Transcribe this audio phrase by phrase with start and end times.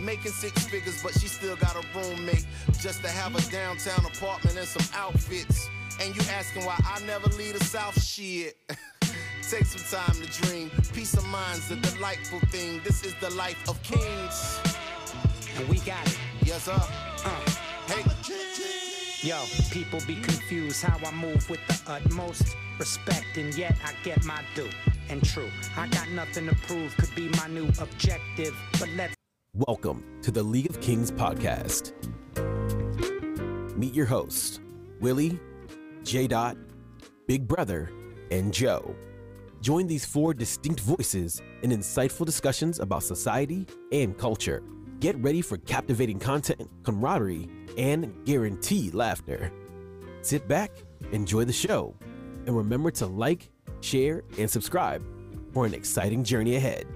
[0.00, 2.46] Making six figures, but she still got a roommate.
[2.80, 5.68] Just to have a downtown apartment and some outfits.
[6.00, 8.00] And you asking why I never leave the South?
[8.02, 8.56] Shit.
[9.50, 10.70] Take some time to dream.
[10.94, 12.80] Peace of mind's a delightful thing.
[12.84, 14.60] This is the life of kings.
[15.56, 16.18] And we got it.
[16.42, 16.72] Yes, sir.
[16.72, 17.50] Uh.
[17.86, 18.04] Hey.
[19.22, 24.24] Yo, people be confused how I move with the utmost respect, and yet I get
[24.24, 24.70] my due.
[25.10, 29.19] And true, I got nothing to prove, could be my new objective, but let's.
[29.68, 31.92] Welcome to the League of Kings podcast.
[33.76, 34.58] Meet your hosts,
[35.02, 35.38] Willie,
[36.02, 36.26] J.
[36.28, 36.56] Dot,
[37.26, 37.90] Big Brother,
[38.30, 38.96] and Joe.
[39.60, 44.62] Join these four distinct voices in insightful discussions about society and culture.
[44.98, 49.52] Get ready for captivating content, camaraderie, and guaranteed laughter.
[50.22, 50.70] Sit back,
[51.12, 51.94] enjoy the show,
[52.46, 53.50] and remember to like,
[53.82, 55.04] share, and subscribe
[55.52, 56.86] for an exciting journey ahead.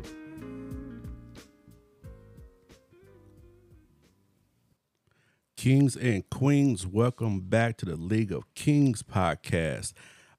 [5.56, 9.92] Kings and Queens, welcome back to the League of Kings podcast.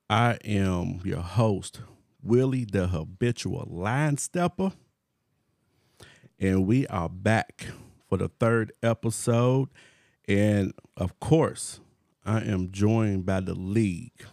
[0.10, 1.82] I am your host,
[2.22, 4.74] Willie, the habitual line stepper,
[6.40, 7.66] and we are back
[8.08, 9.70] for the third episode.
[10.28, 11.80] And of course,
[12.26, 14.26] I am joined by the league.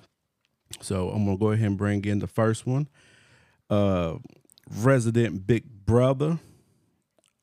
[0.80, 2.89] So I'm gonna go ahead and bring in the first one.
[3.70, 4.17] Uh
[4.78, 6.39] resident big brother.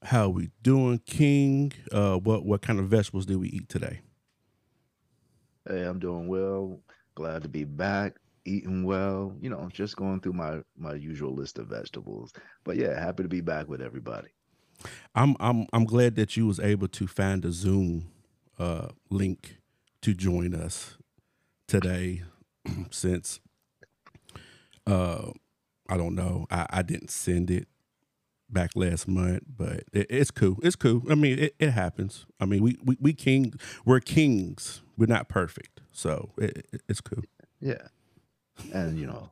[0.03, 1.73] How we doing, King?
[1.91, 4.01] Uh what what kind of vegetables did we eat today?
[5.67, 6.79] Hey, I'm doing well.
[7.15, 9.35] Glad to be back, eating well.
[9.41, 12.33] You know, just going through my my usual list of vegetables.
[12.63, 14.29] But yeah, happy to be back with everybody.
[15.15, 18.11] I'm I'm I'm glad that you was able to find a Zoom
[18.57, 19.57] uh link
[20.01, 20.97] to join us
[21.67, 22.23] today
[22.91, 23.39] since
[24.87, 25.31] uh
[25.89, 26.45] I don't know.
[26.51, 27.67] I, I didn't send it
[28.51, 30.57] back last month, but it, it's cool.
[30.63, 31.03] It's cool.
[31.09, 32.25] I mean, it, it happens.
[32.39, 33.53] I mean, we, we we king
[33.85, 34.81] we're kings.
[34.97, 37.23] We're not perfect, so it, it, it's cool.
[37.61, 37.87] Yeah.
[38.73, 39.29] And you know,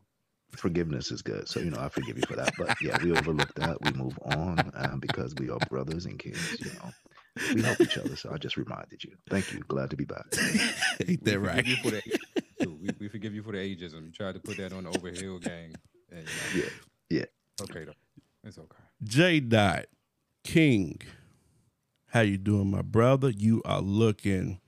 [0.57, 1.47] forgiveness is good.
[1.47, 2.53] So, you know, I forgive you for that.
[2.57, 3.77] But yeah, we overlook that.
[3.81, 6.91] We move on um, because we are brothers and kings, you know.
[7.53, 8.15] We help each other.
[8.15, 9.11] So I just reminded you.
[9.29, 9.59] Thank you.
[9.67, 10.25] Glad to be back.
[11.07, 11.57] Ain't that we right?
[11.57, 12.01] Forgive you for the,
[12.63, 12.79] too.
[12.81, 14.05] we, we forgive you for the ageism.
[14.05, 15.75] You tried to put that on the overhill gang.
[16.11, 16.67] And, you know,
[17.09, 17.19] Yeah.
[17.19, 17.25] Yeah.
[17.61, 17.93] Okay, though.
[18.43, 18.86] It's okay.
[19.03, 19.85] J Dot
[20.43, 20.99] King,
[22.07, 23.29] how you doing, my brother?
[23.29, 24.59] You are looking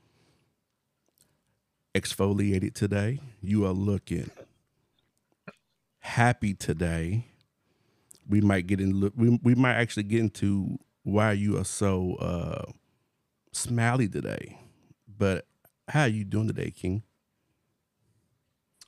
[1.94, 3.20] exfoliated today.
[3.42, 4.30] You are looking
[5.98, 7.26] happy today.
[8.28, 9.10] We might get in.
[9.16, 12.70] We we might actually get into why you are so uh,
[13.52, 14.58] smiley today.
[15.18, 15.46] But
[15.88, 17.02] how are you doing today, King?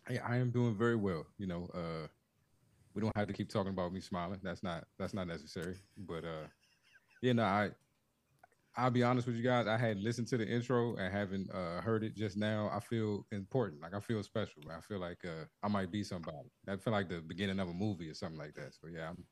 [0.06, 1.26] Hey, I am doing very well.
[1.38, 2.06] You know, uh,
[2.94, 4.41] we don't have to keep talking about me smiling.
[4.42, 5.76] That's not that's not necessary.
[5.97, 6.47] But uh,
[7.22, 7.70] yeah, no, I
[8.76, 9.66] I'll be honest with you guys.
[9.66, 12.70] I had listened to the intro and haven't uh, heard it just now.
[12.72, 13.82] I feel important.
[13.82, 14.62] Like I feel special.
[14.70, 16.50] I feel like uh, I might be somebody.
[16.66, 18.75] I feel like the beginning of a movie or something like that.
[18.81, 19.25] So yeah, I'm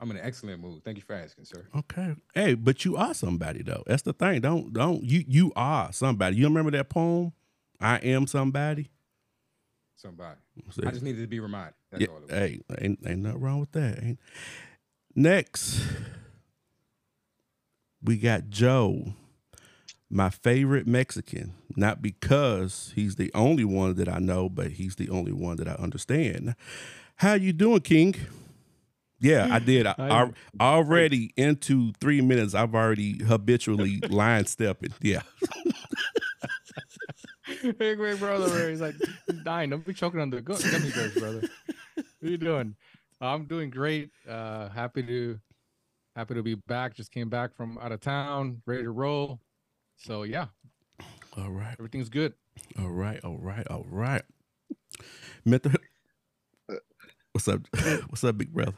[0.00, 0.82] I'm in an excellent mood.
[0.84, 1.66] Thank you for asking, sir.
[1.74, 2.14] Okay.
[2.34, 3.84] Hey, but you are somebody though.
[3.86, 4.40] That's the thing.
[4.40, 6.36] Don't don't you you are somebody.
[6.36, 7.32] You remember that poem?
[7.80, 8.90] I am somebody.
[9.96, 10.38] Somebody.
[10.70, 10.82] See?
[10.86, 11.74] I just needed to be reminded.
[11.90, 12.16] That's Yeah, all.
[12.18, 12.30] It was.
[12.30, 14.02] hey, ain't ain't nothing wrong with that.
[14.02, 14.20] Ain't.
[15.14, 15.80] Next,
[18.02, 19.14] we got Joe,
[20.10, 21.54] my favorite Mexican.
[21.76, 25.68] Not because he's the only one that I know, but he's the only one that
[25.68, 26.54] I understand.
[27.16, 28.14] How you doing, King?
[29.20, 29.86] Yeah, I did.
[29.86, 30.30] I, I,
[30.60, 32.54] already into three minutes.
[32.54, 34.92] I've already habitually line stepping.
[35.00, 35.22] Yeah.
[37.78, 38.94] Big big brother, he's like
[39.26, 39.70] he's dying.
[39.70, 41.48] Don't be choking on the gu- gummy bears, brother.
[41.96, 42.74] What are you doing?
[43.20, 44.10] I'm doing great.
[44.28, 45.38] Uh, happy to
[46.16, 46.94] happy to be back.
[46.94, 49.40] Just came back from out of town, ready to roll.
[49.96, 50.46] So yeah,
[51.36, 51.74] All right.
[51.78, 52.34] everything's good.
[52.78, 54.22] All right, all right, all right.
[55.44, 55.72] Mental.
[57.32, 57.60] What's up?
[58.08, 58.72] What's up, big brother?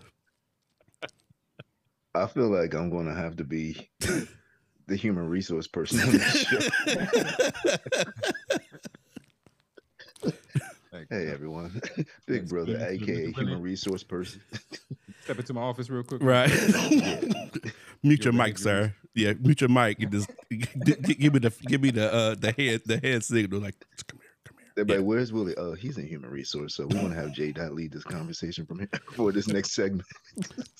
[2.14, 3.88] I feel like I'm gonna have to be
[4.86, 6.60] the human resource person on this show.
[11.10, 11.80] Hey everyone.
[12.26, 13.36] Big Yes, brother, yes, aka Mr.
[13.36, 14.40] human resource person.
[15.24, 16.22] Step into my office real quick.
[16.22, 16.48] Right.
[18.02, 18.94] mute your You're mic, right, sir.
[19.14, 22.34] Yeah, mute your mic and just g- g- give me the give me the uh
[22.36, 23.60] the head the head signal.
[23.60, 23.74] Like,
[24.08, 24.68] come here, come here.
[24.78, 25.56] Everybody, where's Willie?
[25.56, 26.74] Oh, he's in human resource.
[26.76, 29.72] So we want to have J Dot lead this conversation from here for this next
[29.72, 30.06] segment.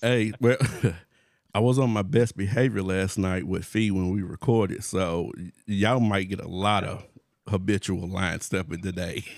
[0.01, 0.57] Hey, well,
[1.57, 5.53] I was on my best behavior last night with Fee when we recorded, so y-
[5.65, 7.07] y'all might get a lot of
[7.49, 9.25] habitual line stepping today.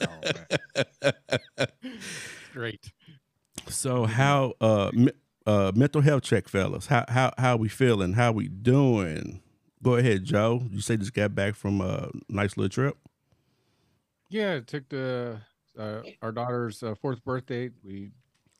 [0.00, 1.10] Oh.
[2.52, 2.92] Great.
[3.68, 5.10] So how uh Mi-
[5.44, 6.86] uh, mental health check, fellas.
[6.86, 8.12] How how how we feeling?
[8.12, 9.42] How we doing?
[9.82, 10.62] Go ahead, Joe.
[10.70, 12.96] You say just got back from a nice little trip.
[14.28, 15.40] Yeah, it took the
[15.76, 17.70] uh, our daughter's uh, fourth birthday.
[17.84, 18.12] We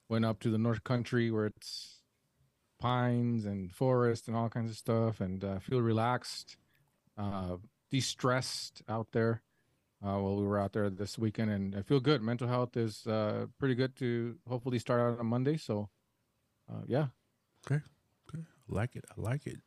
[0.09, 2.00] went up to the North Country where it's
[2.81, 6.57] pines and forest and all kinds of stuff, and uh, feel relaxed,
[7.17, 7.57] uh,
[7.91, 9.43] de-stressed out there.
[10.03, 12.23] Uh, while we were out there this weekend, and I feel good.
[12.23, 15.59] Mental health is uh, pretty good to hopefully start out on Monday.
[15.59, 15.91] So,
[16.73, 17.09] uh, yeah,
[17.67, 17.83] Okay,
[18.29, 19.05] okay, I like it.
[19.11, 19.59] I like it.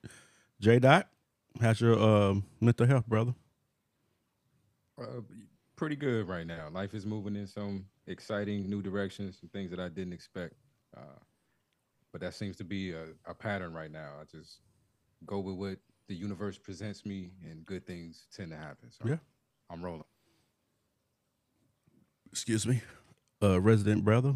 [0.60, 1.08] J Dot,
[1.62, 3.36] how's your um, mental health, brother?
[5.00, 5.22] Uh,
[5.76, 6.70] pretty good right now.
[6.72, 10.56] Life is moving in some exciting new directions, some things that I didn't expect.
[10.96, 11.20] Uh,
[12.14, 14.12] but that seems to be a, a pattern right now.
[14.22, 14.60] I just
[15.26, 15.78] go with what
[16.08, 18.92] the universe presents me, and good things tend to happen.
[18.92, 19.18] So Yeah.
[19.70, 20.04] I'm rolling.
[22.32, 22.82] Excuse me,
[23.42, 24.36] uh, resident brother.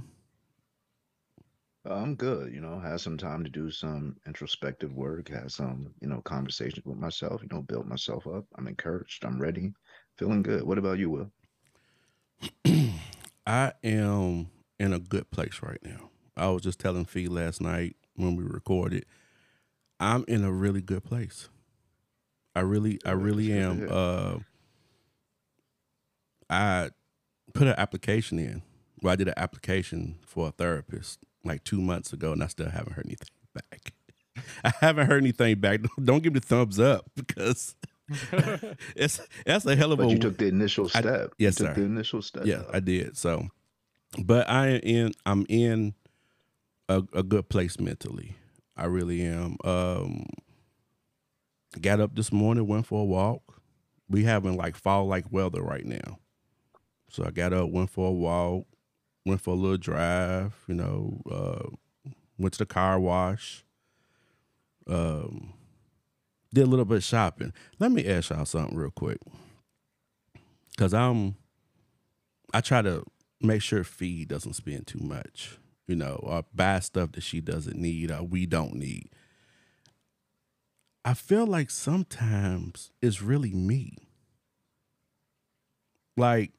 [1.88, 2.52] Uh, I'm good.
[2.54, 6.86] You know, had some time to do some introspective work, had some, you know, conversations
[6.86, 8.46] with myself, you know, build myself up.
[8.58, 9.24] I'm encouraged.
[9.24, 9.74] I'm ready.
[10.18, 10.64] Feeling good.
[10.64, 11.32] What about you, Will?
[13.48, 16.10] I am in a good place right now.
[16.38, 19.06] I was just telling Fee last night when we recorded.
[20.00, 21.50] I'm in a really good place.
[22.56, 23.88] I really, I really am.
[23.90, 24.38] Uh,
[26.50, 26.90] I
[27.54, 28.62] put an application in.
[29.02, 32.70] Well, I did an application for a therapist like two months ago, and I still
[32.70, 33.94] haven't heard anything back.
[34.64, 35.82] I haven't heard anything back.
[36.04, 37.76] Don't give me the thumbs up because
[38.96, 41.34] it's that's a hell of But a you took the initial I- step.
[41.38, 41.82] yes, you took sir.
[41.82, 42.46] the initial step.
[42.46, 42.72] yeah, though.
[42.74, 43.18] I did.
[43.18, 43.48] So,
[44.24, 45.12] but I am in.
[45.26, 45.94] I'm in
[46.90, 48.36] a, a good place mentally.
[48.76, 49.58] I really am.
[49.64, 50.28] Um,
[51.82, 53.62] got up this morning, went for a walk.
[54.10, 56.20] We having like fall like weather right now,
[57.10, 58.66] so I got up, went for a walk,
[59.26, 60.54] went for a little drive.
[60.68, 61.70] You know, uh,
[62.38, 63.66] went to the car wash.
[64.88, 65.54] Um,
[66.54, 67.52] did a little bit of shopping.
[67.80, 69.20] Let me ask y'all something real quick,
[70.78, 71.36] cause I'm
[72.54, 73.04] I try to
[73.42, 75.58] make sure Fee doesn't spend too much,
[75.88, 79.10] you know, uh, or buy stuff that she doesn't need or we don't need.
[81.06, 83.98] I feel like sometimes it's really me.
[86.18, 86.52] Like,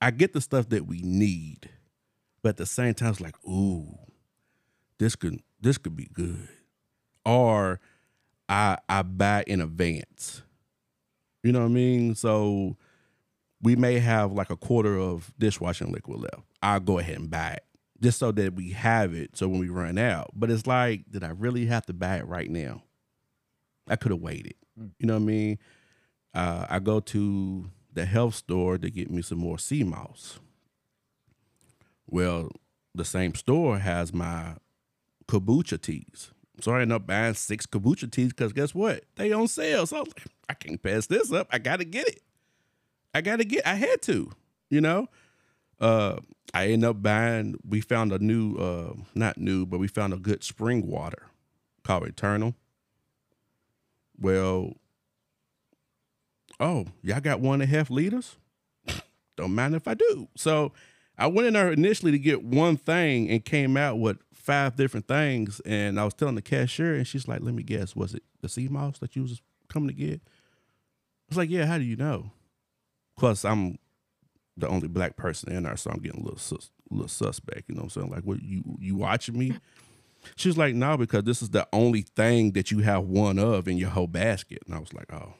[0.00, 1.68] I get the stuff that we need,
[2.42, 3.98] but at the same time, it's like, ooh,
[4.98, 6.48] this could this could be good.
[7.26, 7.80] Or
[8.48, 10.42] I I buy in advance.
[11.42, 12.14] You know what I mean?
[12.14, 12.76] So
[13.60, 16.46] we may have like a quarter of dishwashing liquid left.
[16.62, 17.64] I'll go ahead and buy it
[18.02, 19.36] just so that we have it.
[19.36, 22.26] So when we run out, but it's like, did I really have to buy it
[22.26, 22.82] right now?
[23.88, 24.54] I could have waited.
[24.98, 25.58] You know what I mean?
[26.34, 30.40] Uh, I go to the health store to get me some more sea moss.
[32.06, 32.50] Well,
[32.94, 34.56] the same store has my
[35.28, 36.32] kombucha teas.
[36.60, 39.04] So I end up buying six kombucha teas because guess what?
[39.16, 39.86] They on sale.
[39.86, 41.48] So I was like, I can't pass this up.
[41.50, 42.22] I gotta get it.
[43.14, 43.66] I gotta get.
[43.66, 44.30] I had to,
[44.70, 45.08] you know.
[45.82, 46.16] Uh,
[46.54, 47.56] I end up buying.
[47.68, 51.26] We found a new, uh, not new, but we found a good spring water
[51.82, 52.54] called Eternal.
[54.18, 54.74] Well,
[56.60, 58.36] oh, y'all got one and a half liters.
[59.36, 60.28] Don't mind if I do.
[60.36, 60.72] So
[61.18, 65.08] I went in there initially to get one thing and came out with five different
[65.08, 65.60] things.
[65.66, 68.48] And I was telling the cashier, and she's like, "Let me guess, was it the
[68.48, 71.96] sea moss that you was coming to get?" I was like, "Yeah, how do you
[71.96, 72.30] know?"
[73.16, 73.78] Plus, I'm
[74.56, 77.68] the only black person in there, so I'm getting a little sus, little suspect.
[77.68, 78.10] You know what I'm saying?
[78.10, 79.54] Like, what you you watching me?
[80.36, 83.66] She was like, "No, because this is the only thing that you have one of
[83.66, 85.34] in your whole basket." And I was like, "Oh,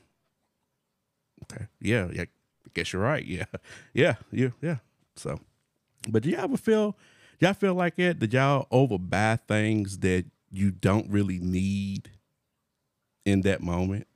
[1.44, 2.22] okay, yeah, yeah.
[2.22, 3.24] I guess you're right.
[3.24, 3.44] Yeah,
[3.94, 4.76] yeah, yeah, yeah."
[5.16, 5.38] So,
[6.08, 6.96] but do y'all ever feel?
[7.38, 8.18] Y'all feel like it?
[8.18, 12.10] Did y'all overbuy things that you don't really need
[13.24, 14.06] in that moment?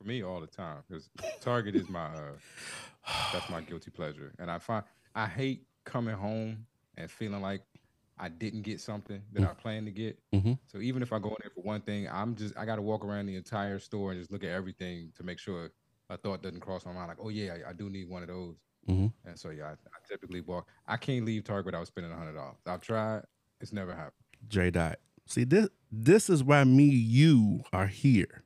[0.00, 1.10] For me, all the time, because
[1.42, 2.32] Target is my uh,
[3.34, 4.82] that's my guilty pleasure, and I find
[5.14, 6.64] I hate coming home
[6.96, 7.60] and feeling like
[8.18, 10.18] I didn't get something that I planned to get.
[10.32, 10.58] Mhm.
[10.68, 12.82] So even if I go in there for one thing, I'm just I got to
[12.82, 15.70] walk around the entire store and just look at everything to make sure
[16.08, 17.08] a thought doesn't cross my mind.
[17.08, 18.56] Like, oh yeah, I, I do need one of those.
[18.88, 19.12] Mhm.
[19.26, 20.66] And so yeah, I, I typically walk.
[20.88, 22.56] I can't leave Target without spending a hundred dollars.
[22.64, 23.24] I've tried.
[23.60, 24.14] It's never happened.
[24.48, 24.98] J Dot.
[25.26, 28.44] See this this is why me you are here.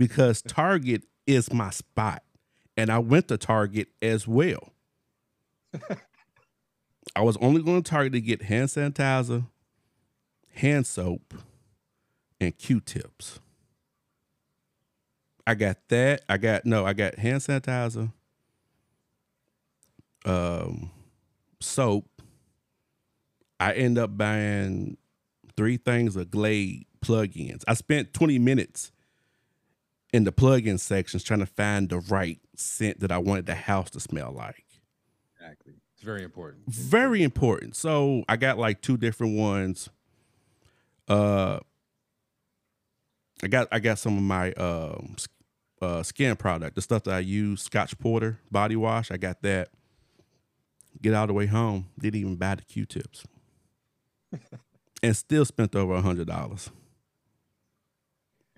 [0.00, 2.22] Because Target is my spot.
[2.74, 4.72] And I went to Target as well.
[7.14, 9.44] I was only going to Target to get hand sanitizer,
[10.54, 11.34] hand soap,
[12.40, 13.40] and Q-tips.
[15.46, 16.22] I got that.
[16.30, 18.10] I got no, I got hand sanitizer,
[20.24, 20.90] um,
[21.60, 22.22] soap,
[23.58, 24.96] I end up buying
[25.56, 27.62] three things of Glade plugins.
[27.68, 28.92] I spent 20 minutes
[30.12, 33.90] in the plug-in sections trying to find the right scent that I wanted the house
[33.90, 34.64] to smell like.
[35.38, 35.74] Exactly.
[35.94, 36.62] It's very important.
[36.68, 37.76] Very important.
[37.76, 39.88] So I got like two different ones.
[41.08, 41.60] Uh
[43.42, 45.16] I got I got some of my um
[45.80, 49.10] uh skin product, the stuff that I use, Scotch Porter body wash.
[49.10, 49.68] I got that.
[51.00, 51.88] Get all the way home.
[51.98, 53.24] Didn't even buy the Q-tips.
[55.02, 56.70] and still spent over a hundred dollars.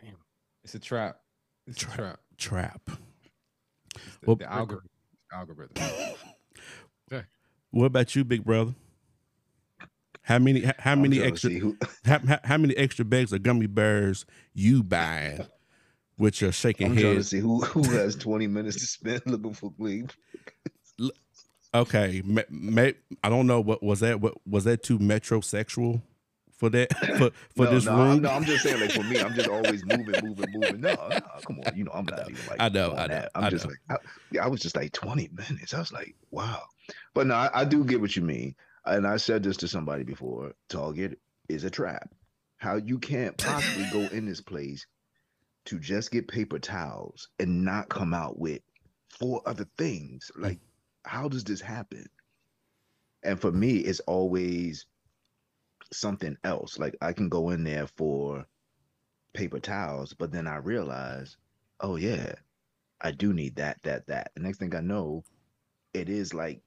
[0.00, 0.16] Damn,
[0.64, 1.21] it's a trap.
[1.66, 2.20] It's a trap.
[2.38, 2.80] Trap.
[3.94, 4.88] It's the, Well, the algorithm.
[5.32, 5.76] Algorithm.
[7.74, 8.74] What about you, big brother?
[10.20, 13.42] How many how, how I'm many extra who- how, how, how many extra bags of
[13.42, 15.46] gummy bears you buying
[16.18, 17.24] with your shaking I'm trying to head?
[17.24, 20.12] see who who has 20 minutes to spend looking for Glade.
[21.74, 22.90] Okay, ma- ma-
[23.24, 24.20] I don't know what was that.
[24.20, 26.02] What was that too metrosexual
[26.62, 28.10] for that for for no, this no, room?
[28.10, 30.80] I'm, no, I'm just saying, like for me, I'm just always moving, moving, moving.
[30.80, 32.60] No, no, come on, you know, I'm not even like.
[32.60, 33.32] I know, I know, that.
[33.34, 33.70] I'm I just know.
[33.70, 35.74] like, I, yeah, I was just like 20 minutes.
[35.74, 36.62] I was like, wow,
[37.14, 38.54] but no, I, I do get what you mean,
[38.86, 40.52] and I said this to somebody before.
[40.68, 42.08] Target is a trap.
[42.58, 44.86] How you can't possibly go in this place
[45.64, 48.60] to just get paper towels and not come out with
[49.08, 50.30] four other things.
[50.38, 50.42] Mm.
[50.44, 50.60] Like,
[51.04, 52.06] how does this happen?
[53.24, 54.86] And for me, it's always
[55.92, 56.78] something else.
[56.78, 58.46] Like I can go in there for
[59.34, 61.36] paper towels, but then I realize,
[61.80, 62.34] oh yeah,
[63.00, 64.32] I do need that, that, that.
[64.34, 65.24] The next thing I know,
[65.94, 66.62] it is like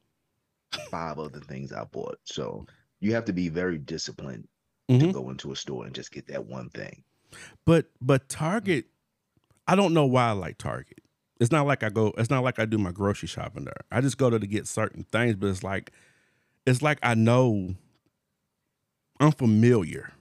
[0.90, 2.20] five other things I bought.
[2.24, 2.66] So
[3.00, 4.48] you have to be very disciplined
[4.88, 5.14] to Mhm.
[5.14, 7.04] go into a store and just get that one thing.
[7.66, 8.86] But but Target,
[9.68, 11.00] I don't know why I like Target.
[11.40, 12.14] It's not like I go.
[12.18, 13.82] It's not like I do my grocery shopping there.
[13.92, 15.36] I just go there to get certain things.
[15.36, 15.92] But it's like,
[16.66, 17.76] it's like I know.
[19.20, 20.12] I'm familiar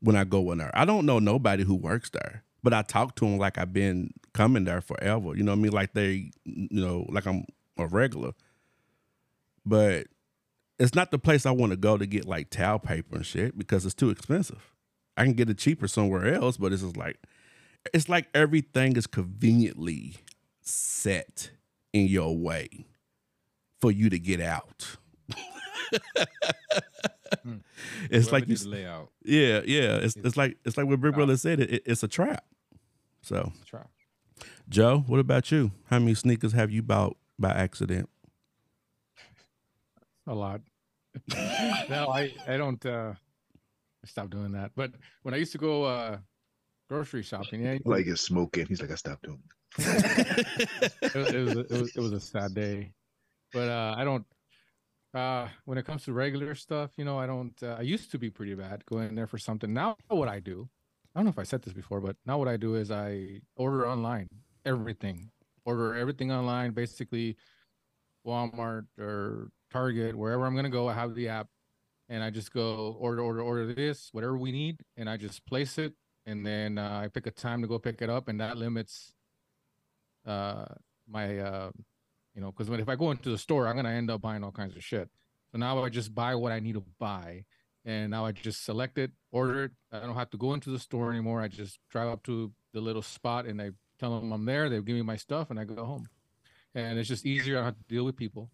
[0.00, 0.70] when I go in there.
[0.74, 4.12] I don't know nobody who works there, but I talk to them like I've been
[4.32, 5.34] coming there forever.
[5.36, 5.72] You know what I mean?
[5.72, 7.44] Like they, you know, like I'm
[7.78, 8.32] a regular.
[9.64, 10.08] But
[10.78, 13.56] it's not the place I want to go to get like towel paper and shit
[13.56, 14.72] because it's too expensive.
[15.16, 17.18] I can get it cheaper somewhere else, but it's just like
[17.92, 20.16] it's like everything is conveniently
[20.60, 21.50] set
[21.92, 22.86] in your way
[23.80, 24.96] for you to get out.
[28.10, 29.10] it's Whoever like you, layout.
[29.24, 29.96] yeah, yeah.
[29.96, 31.14] It's it's like it's like what Big Trap.
[31.14, 31.60] Brother said.
[31.60, 32.44] It, it- it's a trap.
[33.22, 33.90] So, It's a trap.
[34.68, 35.70] Joe, what about you?
[35.86, 38.08] How many sneakers have you bought by accident?
[40.26, 40.60] a lot.
[41.88, 42.84] no, I I don't.
[42.86, 43.12] uh
[44.04, 44.72] I stopped doing that.
[44.74, 46.18] But when I used to go uh
[46.88, 48.66] grocery shopping, yeah, Like it's smoking.
[48.66, 49.42] He's like, I stopped doing.
[49.78, 52.92] it." it, was- it was a, it was it was a sad day.
[53.52, 54.24] But uh I don't.
[55.14, 57.54] Uh, when it comes to regular stuff, you know, I don't.
[57.62, 59.72] Uh, I used to be pretty bad going in there for something.
[59.72, 60.68] Now, what I do,
[61.14, 63.40] I don't know if I said this before, but now what I do is I
[63.56, 64.28] order online
[64.64, 65.30] everything,
[65.66, 66.70] order everything online.
[66.72, 67.36] Basically,
[68.26, 71.48] Walmart or Target, wherever I'm gonna go, I have the app,
[72.08, 75.76] and I just go order, order, order this, whatever we need, and I just place
[75.76, 75.92] it,
[76.24, 79.12] and then uh, I pick a time to go pick it up, and that limits
[80.24, 80.66] uh
[81.08, 81.70] my uh
[82.34, 84.52] you know because if i go into the store i'm gonna end up buying all
[84.52, 85.08] kinds of shit
[85.50, 87.44] so now i just buy what i need to buy
[87.84, 90.78] and now i just select it order it i don't have to go into the
[90.78, 94.44] store anymore i just drive up to the little spot and i tell them i'm
[94.44, 96.08] there they give me my stuff and i go home
[96.74, 98.50] and it's just easier i don't have to deal with people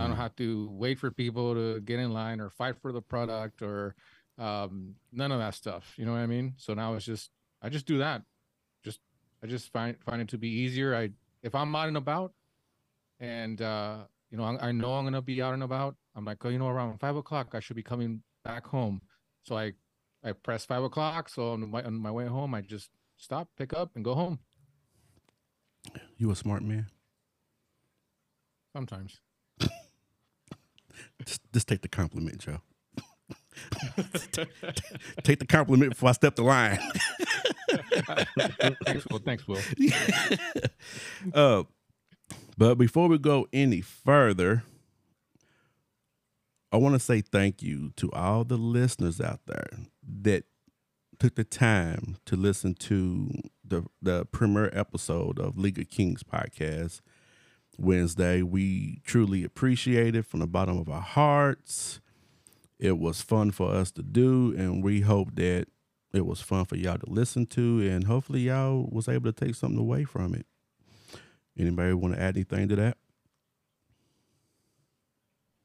[0.00, 3.02] I don't have to wait for people to get in line or fight for the
[3.02, 3.96] product or
[4.38, 5.94] um, none of that stuff.
[5.96, 6.54] You know what I mean?
[6.56, 7.30] So now it's just
[7.60, 8.22] I just do that.
[8.84, 9.00] Just
[9.42, 10.94] I just find find it to be easier.
[10.94, 11.10] I
[11.42, 12.32] if I'm out and about
[13.22, 13.98] and uh,
[14.30, 15.96] you know I, I know I'm gonna be out and about.
[16.14, 19.00] I'm like, oh, you know, around five o'clock I should be coming back home.
[19.44, 19.72] So I
[20.22, 21.30] I press five o'clock.
[21.30, 24.40] So on my on my way home, I just stop, pick up, and go home.
[26.18, 26.88] You a smart man.
[28.74, 29.20] Sometimes.
[31.24, 32.60] Just, just take the compliment, Joe.
[35.22, 36.80] take the compliment before I step the line.
[38.84, 39.18] thanks, Will.
[39.18, 39.60] Thanks, Will.
[41.34, 41.62] uh,
[42.56, 44.64] but before we go any further,
[46.70, 49.68] I want to say thank you to all the listeners out there
[50.22, 50.44] that
[51.18, 53.30] took the time to listen to
[53.64, 57.00] the the premiere episode of League of Kings podcast
[57.78, 58.42] Wednesday.
[58.42, 62.00] We truly appreciate it from the bottom of our hearts.
[62.78, 65.66] It was fun for us to do, and we hope that
[66.12, 69.54] it was fun for y'all to listen to, and hopefully y'all was able to take
[69.54, 70.46] something away from it.
[71.58, 72.96] Anybody want to add anything to that?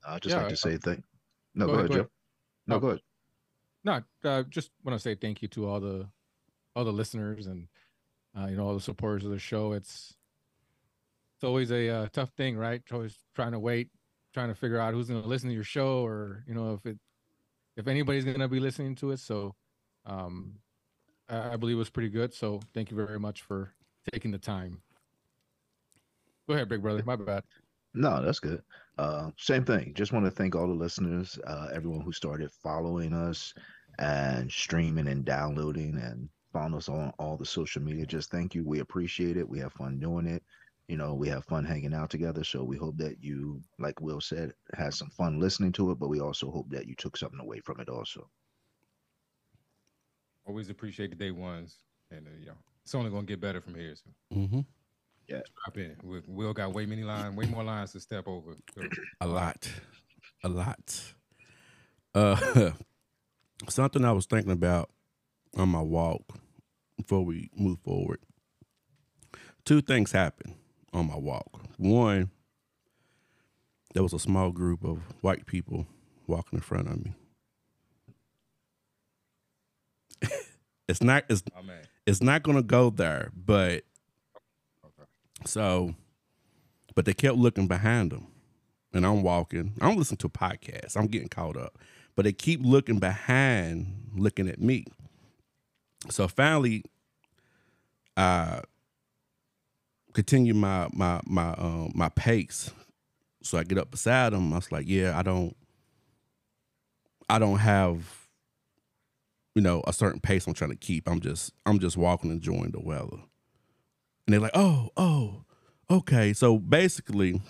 [0.05, 1.03] I just Yeah, like to say thank.
[1.53, 2.09] No, go go, ahead, ahead, go Joe.
[2.67, 2.79] No, Oh.
[2.79, 3.01] go ahead.
[3.83, 6.09] No, uh, just want to say thank you to all the
[6.75, 7.67] all the listeners and
[8.37, 9.71] uh, you know all the supporters of the show.
[9.73, 10.15] It's
[11.35, 12.81] it's always a uh, tough thing, right?
[12.91, 13.89] Always trying to wait,
[14.33, 16.85] trying to figure out who's going to listen to your show, or you know if
[16.85, 16.99] it
[17.77, 19.19] if anybody's going to be listening to it.
[19.19, 19.55] So,
[20.05, 20.59] um,
[21.29, 22.33] I, I believe it was pretty good.
[22.33, 23.73] So, thank you very much for
[24.11, 24.81] taking the time.
[26.47, 27.03] Go ahead, big brother.
[27.05, 27.43] My bad.
[27.93, 28.61] No, that's good.
[28.97, 29.93] Uh, same thing.
[29.93, 33.53] Just want to thank all the listeners, uh, everyone who started following us
[33.99, 38.05] and streaming and downloading and found us on all the social media.
[38.05, 38.63] Just thank you.
[38.63, 39.47] We appreciate it.
[39.47, 40.43] We have fun doing it.
[40.87, 42.43] You know, we have fun hanging out together.
[42.43, 46.07] So we hope that you, like Will said, had some fun listening to it, but
[46.09, 48.29] we also hope that you took something away from it also.
[50.45, 53.75] Always appreciate the day ones, and uh, you know it's only gonna get better from
[53.75, 53.95] here.
[53.95, 54.61] So Mm-hmm.
[55.27, 55.95] Drop in.
[56.03, 58.55] We, Will got way many lines, way more lines to step over.
[59.21, 59.69] A lot.
[60.43, 61.01] A lot.
[62.15, 62.71] Uh
[63.69, 64.89] something I was thinking about
[65.55, 66.21] on my walk
[66.97, 68.19] before we move forward.
[69.65, 70.55] Two things happened
[70.93, 71.61] on my walk.
[71.77, 72.31] One,
[73.93, 75.87] there was a small group of white people
[76.27, 77.13] walking in front of me.
[80.87, 81.83] it's not it's my man.
[82.05, 83.83] it's not gonna go there, but Okay.
[85.45, 85.95] So,
[86.95, 88.27] but they kept looking behind them,
[88.93, 89.73] and I'm walking.
[89.81, 90.97] I don't listen to podcasts.
[90.97, 91.77] I'm getting caught up,
[92.15, 94.85] but they keep looking behind, looking at me.
[96.09, 96.83] So finally,
[98.15, 98.61] I
[100.13, 102.71] continue my my my um my pace.
[103.43, 104.51] So I get up beside them.
[104.51, 105.55] I was like, yeah, I don't,
[107.29, 108.27] I don't have,
[109.55, 111.07] you know, a certain pace I'm trying to keep.
[111.07, 113.17] I'm just I'm just walking, enjoying the weather.
[114.27, 115.45] And they're like, oh, oh,
[115.89, 116.33] okay.
[116.33, 117.41] So basically,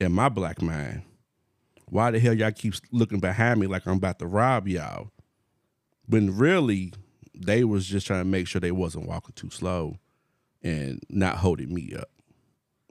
[0.00, 1.02] in my black mind,
[1.86, 5.10] why the hell y'all keep looking behind me like I'm about to rob y'all?
[6.06, 6.92] When really
[7.34, 9.96] they was just trying to make sure they wasn't walking too slow
[10.62, 12.10] and not holding me up.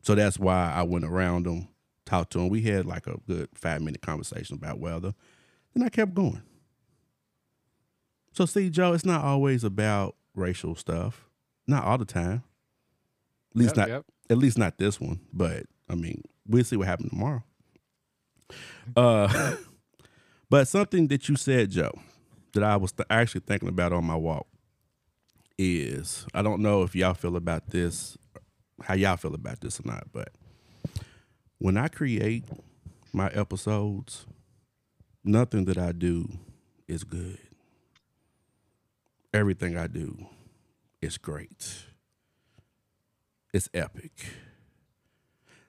[0.02, 1.68] So that's why I went around them,
[2.06, 2.50] talked to them.
[2.50, 5.14] We had like a good five minute conversation about weather.
[5.74, 6.42] Then I kept going.
[8.34, 11.26] So see, Joe, it's not always about racial stuff.
[11.68, 12.44] Not all the time.
[13.56, 14.06] At least Yep, not yep.
[14.30, 15.20] at least not this one.
[15.34, 17.44] But I mean, we'll see what happens tomorrow.
[18.96, 19.56] Uh
[20.50, 21.92] but something that you said, Joe,
[22.54, 24.48] that I was th- actually thinking about on my walk
[25.58, 28.18] is I don't know if y'all feel about this,
[28.84, 30.30] how y'all feel about this or not, but
[31.60, 32.44] when I create
[33.14, 34.26] my episodes,
[35.24, 36.28] nothing that I do
[36.88, 37.40] is good.
[39.34, 40.28] Everything I do
[41.02, 41.86] is great.
[43.56, 44.12] It's epic.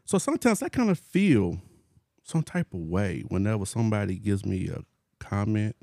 [0.06, 1.60] So sometimes I kind of feel
[2.24, 4.80] some type of way whenever somebody gives me a
[5.20, 5.76] comment.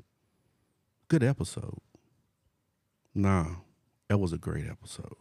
[1.08, 1.78] Good episode.
[3.14, 3.46] Nah,
[4.08, 5.16] that was a great episode.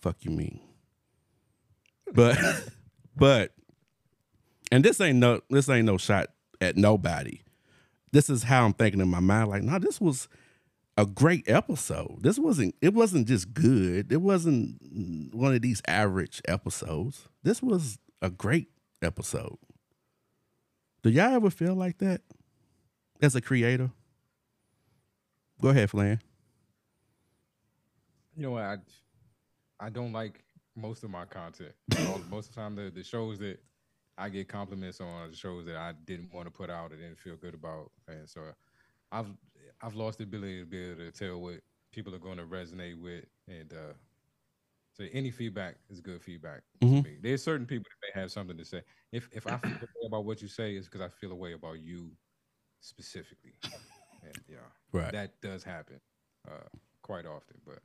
[0.00, 0.60] Fuck you mean.
[2.10, 2.38] But
[3.14, 3.52] but
[4.72, 6.28] and this ain't no this ain't no shot
[6.62, 7.40] at nobody.
[8.12, 9.50] This is how I'm thinking in my mind.
[9.50, 10.26] Like, no, this was
[11.00, 12.18] a great episode.
[12.20, 14.12] This wasn't it wasn't just good.
[14.12, 17.26] It wasn't one of these average episodes.
[17.42, 18.68] This was a great
[19.00, 19.56] episode.
[21.02, 22.20] Do y'all ever feel like that
[23.22, 23.90] as a creator?
[25.62, 26.20] Go ahead, Flan.
[28.36, 28.64] You know what?
[28.64, 28.76] I
[29.80, 30.44] I don't like
[30.76, 31.72] most of my content.
[32.28, 33.58] Most of the time, the, the shows that
[34.18, 37.18] I get compliments on the shows that I didn't want to put out or didn't
[37.18, 38.42] feel good about, and so
[39.10, 39.26] I've
[39.82, 41.60] I've lost the ability to be able to tell what
[41.92, 43.94] people are going to resonate with, and uh,
[44.92, 47.02] so any feedback is good feedback Mhm.
[47.02, 47.18] to me.
[47.20, 48.82] There's certain people that may have something to say.
[49.12, 51.36] If if I feel a way about what you say, it's because I feel a
[51.36, 52.16] way about you
[52.80, 53.54] specifically,
[54.22, 55.12] and yeah, Right.
[55.12, 56.00] that does happen
[56.48, 56.68] uh,
[57.02, 57.60] quite often.
[57.64, 57.80] But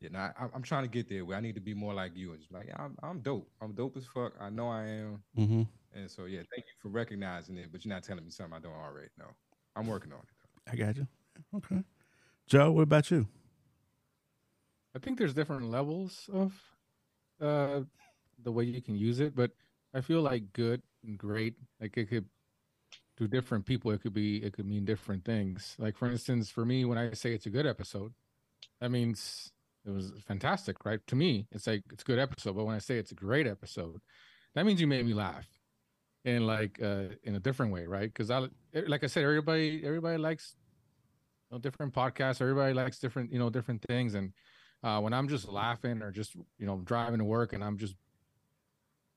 [0.00, 2.16] yeah, now I, I'm trying to get there where I need to be more like
[2.16, 3.50] you and just like, yeah, I'm, I'm dope.
[3.60, 4.34] I'm dope as fuck.
[4.40, 5.24] I know I am.
[5.36, 5.62] Mm-hmm.
[5.92, 8.60] And so yeah, thank you for recognizing it, but you're not telling me something I
[8.60, 9.32] don't already know.
[9.76, 10.41] I'm working on it.
[10.70, 11.06] I got you.
[11.54, 11.82] Okay.
[12.46, 13.26] Joe, what about you?
[14.94, 16.52] I think there's different levels of
[17.40, 17.80] uh
[18.42, 19.52] the way you can use it, but
[19.94, 22.26] I feel like good and great, like it could
[23.18, 25.76] to different people, it could be it could mean different things.
[25.78, 28.12] Like for instance, for me, when I say it's a good episode,
[28.80, 29.52] that means
[29.84, 31.00] it was fantastic, right?
[31.08, 32.56] To me, it's like it's a good episode.
[32.56, 34.00] But when I say it's a great episode,
[34.54, 35.46] that means you made me laugh.
[36.24, 38.08] In like uh in a different way, right?
[38.08, 38.46] Because I
[38.86, 40.54] like I said, everybody everybody likes
[41.50, 44.14] you know, different podcasts, everybody likes different, you know, different things.
[44.14, 44.32] And
[44.84, 47.96] uh, when I'm just laughing or just you know driving to work and I'm just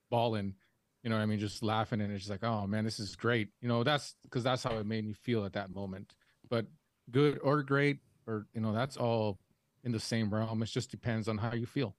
[0.10, 0.56] bawling,
[1.04, 1.40] You know what I mean?
[1.40, 3.50] Just laughing and it's just like, oh man, this is great.
[3.62, 6.16] You know, that's because that's how it made me feel at that moment.
[6.50, 6.66] But
[7.12, 9.38] good or great, or you know, that's all
[9.84, 10.64] in the same realm.
[10.64, 11.96] It just depends on how you feel.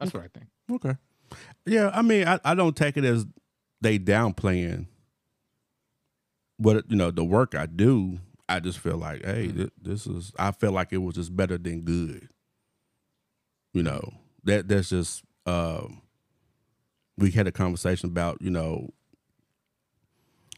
[0.00, 0.48] That's what I think.
[0.72, 0.96] Okay.
[1.66, 3.26] Yeah, I mean, I, I don't take it as
[3.80, 4.86] they downplaying
[6.56, 8.18] what you know the work I do.
[8.48, 10.32] I just feel like, hey, th- this is.
[10.38, 12.28] I feel like it was just better than good.
[13.72, 14.12] You know
[14.44, 15.22] that that's just.
[15.46, 16.02] Um,
[17.16, 18.90] we had a conversation about you know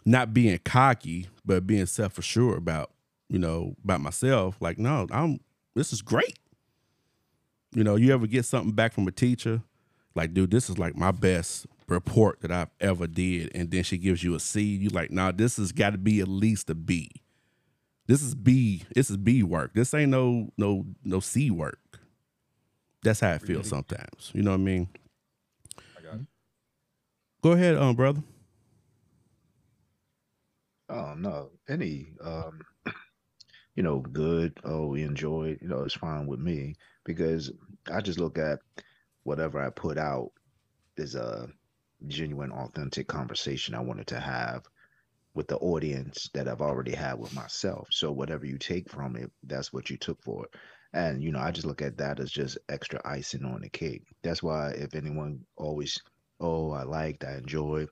[0.04, 2.90] not being cocky, but being self assured about
[3.28, 4.56] you know about myself.
[4.61, 5.40] Like, no, I'm.
[5.74, 6.38] This is great.
[7.72, 9.62] You know, you ever get something back from a teacher,
[10.16, 13.98] like, dude, this is like my best report that I've ever did, and then she
[13.98, 14.62] gives you a C.
[14.62, 17.11] You like, nah, this has got to be at least a B.
[18.07, 18.85] This is B.
[18.94, 19.74] This is B work.
[19.74, 22.00] This ain't no no no C work.
[23.03, 24.31] That's how I feel sometimes.
[24.35, 24.88] You know what I mean?
[25.98, 26.26] I got it.
[27.42, 28.22] Go ahead, um, brother.
[30.88, 32.61] Oh no, any um,
[33.74, 34.59] you know, good.
[34.64, 35.59] Oh, we enjoyed.
[35.62, 36.74] You know, it's fine with me
[37.05, 37.53] because
[37.90, 38.59] I just look at
[39.22, 40.33] whatever I put out
[40.96, 41.48] is a
[42.06, 44.66] genuine, authentic conversation I wanted to have
[45.34, 47.88] with the audience that I've already had with myself.
[47.90, 50.54] So whatever you take from it, that's what you took for it.
[50.92, 54.02] And you know, I just look at that as just extra icing on the cake.
[54.22, 55.98] That's why if anyone always,
[56.40, 57.88] oh, I liked, I enjoyed,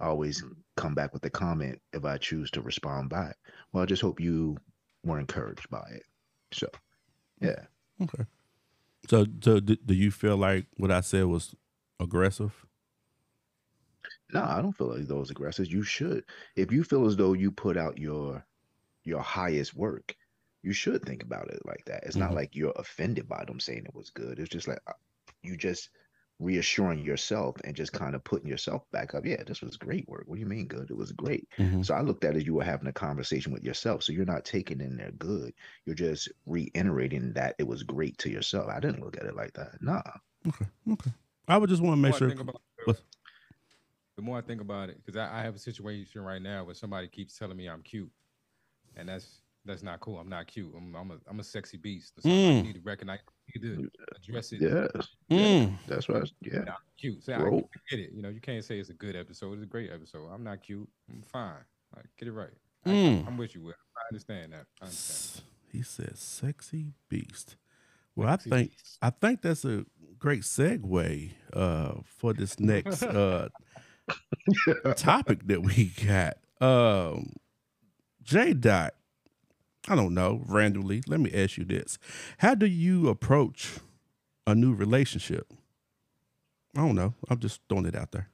[0.00, 0.52] I always mm-hmm.
[0.76, 3.36] come back with a comment if I choose to respond back.
[3.72, 4.58] Well, I just hope you
[5.04, 6.02] were encouraged by it.
[6.52, 7.46] So, mm-hmm.
[7.46, 8.04] yeah.
[8.04, 8.24] Okay.
[9.08, 11.54] So, so do, do you feel like what I said was
[11.98, 12.66] aggressive?
[14.32, 15.66] No, I don't feel like those aggressive.
[15.70, 16.24] You should.
[16.56, 18.44] If you feel as though you put out your
[19.04, 20.16] your highest work,
[20.62, 22.04] you should think about it like that.
[22.04, 22.20] It's Mhm.
[22.20, 24.38] not like you're offended by them saying it was good.
[24.38, 24.92] It's just like uh,
[25.42, 25.90] you just
[26.40, 29.24] reassuring yourself and just kind of putting yourself back up.
[29.24, 30.24] Yeah, this was great work.
[30.26, 30.90] What do you mean good?
[30.90, 31.46] It was great.
[31.58, 31.84] Mhm.
[31.86, 34.02] So I looked at it as you were having a conversation with yourself.
[34.02, 35.52] So you're not taking in their good.
[35.84, 38.68] You're just reiterating that it was great to yourself.
[38.68, 39.80] I didn't look at it like that.
[39.80, 40.02] Nah.
[40.48, 40.66] Okay.
[40.90, 41.12] Okay.
[41.46, 42.40] I would just want to make more sure.
[42.40, 43.02] about it, What's-
[44.16, 46.74] the more I think about it, because I, I have a situation right now where
[46.74, 48.10] somebody keeps telling me I'm cute,
[48.96, 50.18] and that's that's not cool.
[50.18, 50.72] I'm not cute.
[50.76, 52.12] I'm I'm a I'm a sexy beast.
[52.20, 52.62] So I Mm.
[52.64, 53.20] need to recognize.
[53.54, 54.60] You need to address it.
[54.60, 55.08] Yes.
[55.30, 55.74] Mm.
[55.86, 56.30] That's right.
[56.42, 56.60] Yeah.
[56.60, 57.22] I'm cute.
[57.24, 57.58] So I, Bro.
[57.58, 58.10] I get it.
[58.14, 59.54] You know, you can't say it's a good episode.
[59.54, 60.28] It's a great episode.
[60.32, 60.88] I'm not cute.
[61.10, 61.64] I'm fine.
[61.94, 62.50] Like, get it right.
[62.86, 63.26] I, Mm.
[63.26, 63.62] I'm with you.
[63.62, 63.72] Will.
[63.96, 64.66] I understand that.
[64.80, 65.44] I understand.
[65.72, 67.56] He said, "Sexy beast."
[68.14, 68.98] Well, I think beast.
[69.02, 69.84] I think that's a
[70.18, 73.48] great segue uh, for this next uh,
[74.96, 76.36] topic that we got.
[76.60, 77.34] Um,
[78.22, 78.94] J Dot,
[79.88, 81.02] I don't know, randomly.
[81.06, 81.98] Let me ask you this:
[82.38, 83.78] How do you approach
[84.46, 85.52] a new relationship?
[86.76, 87.14] I don't know.
[87.28, 88.28] I'm just throwing it out there.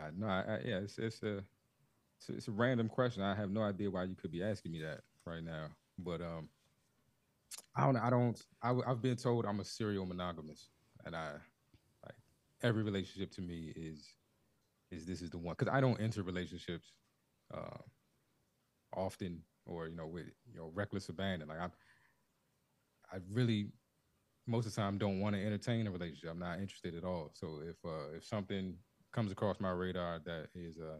[0.00, 1.38] I, no, I, I, yeah, it's it's a
[2.18, 3.22] it's, it's a random question.
[3.22, 5.66] I have no idea why you could be asking me that right now.
[5.98, 6.48] But um,
[7.74, 7.96] I don't.
[7.96, 8.44] I don't.
[8.62, 10.68] I've been told I'm a serial monogamous,
[11.04, 11.32] and I
[12.04, 12.14] like
[12.62, 14.15] every relationship to me is
[14.90, 16.92] is this is the one because I don't enter relationships
[17.52, 17.78] uh,
[18.94, 21.48] often or you know with you know reckless abandon.
[21.48, 21.68] Like I,
[23.12, 23.68] I really
[24.46, 26.30] most of the time don't want to entertain a relationship.
[26.30, 27.30] I'm not interested at all.
[27.34, 28.74] So if uh, if something
[29.12, 30.98] comes across my radar that is uh,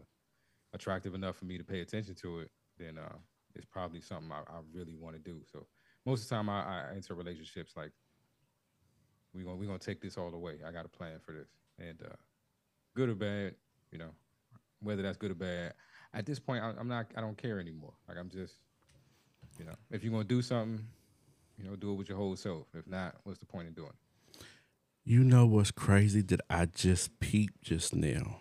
[0.73, 3.15] attractive enough for me to pay attention to it, then uh,
[3.55, 5.41] it's probably something I, I really want to do.
[5.51, 5.65] So
[6.05, 7.91] most of the time I, I enter relationships like
[9.33, 10.59] we're gonna we're gonna take this all the way.
[10.65, 12.15] I got a plan for this, and uh,
[12.95, 13.55] good or bad,
[13.91, 14.09] you know,
[14.81, 15.73] whether that's good or bad.
[16.13, 17.07] At this point, I, I'm not.
[17.15, 17.93] I don't care anymore.
[18.07, 18.55] Like I'm just,
[19.59, 20.85] you know, if you're gonna do something,
[21.57, 22.67] you know, do it with your whole self.
[22.73, 23.89] If not, what's the point in doing?
[23.89, 24.45] it?
[25.03, 28.39] You know what's crazy that I just peeped just now?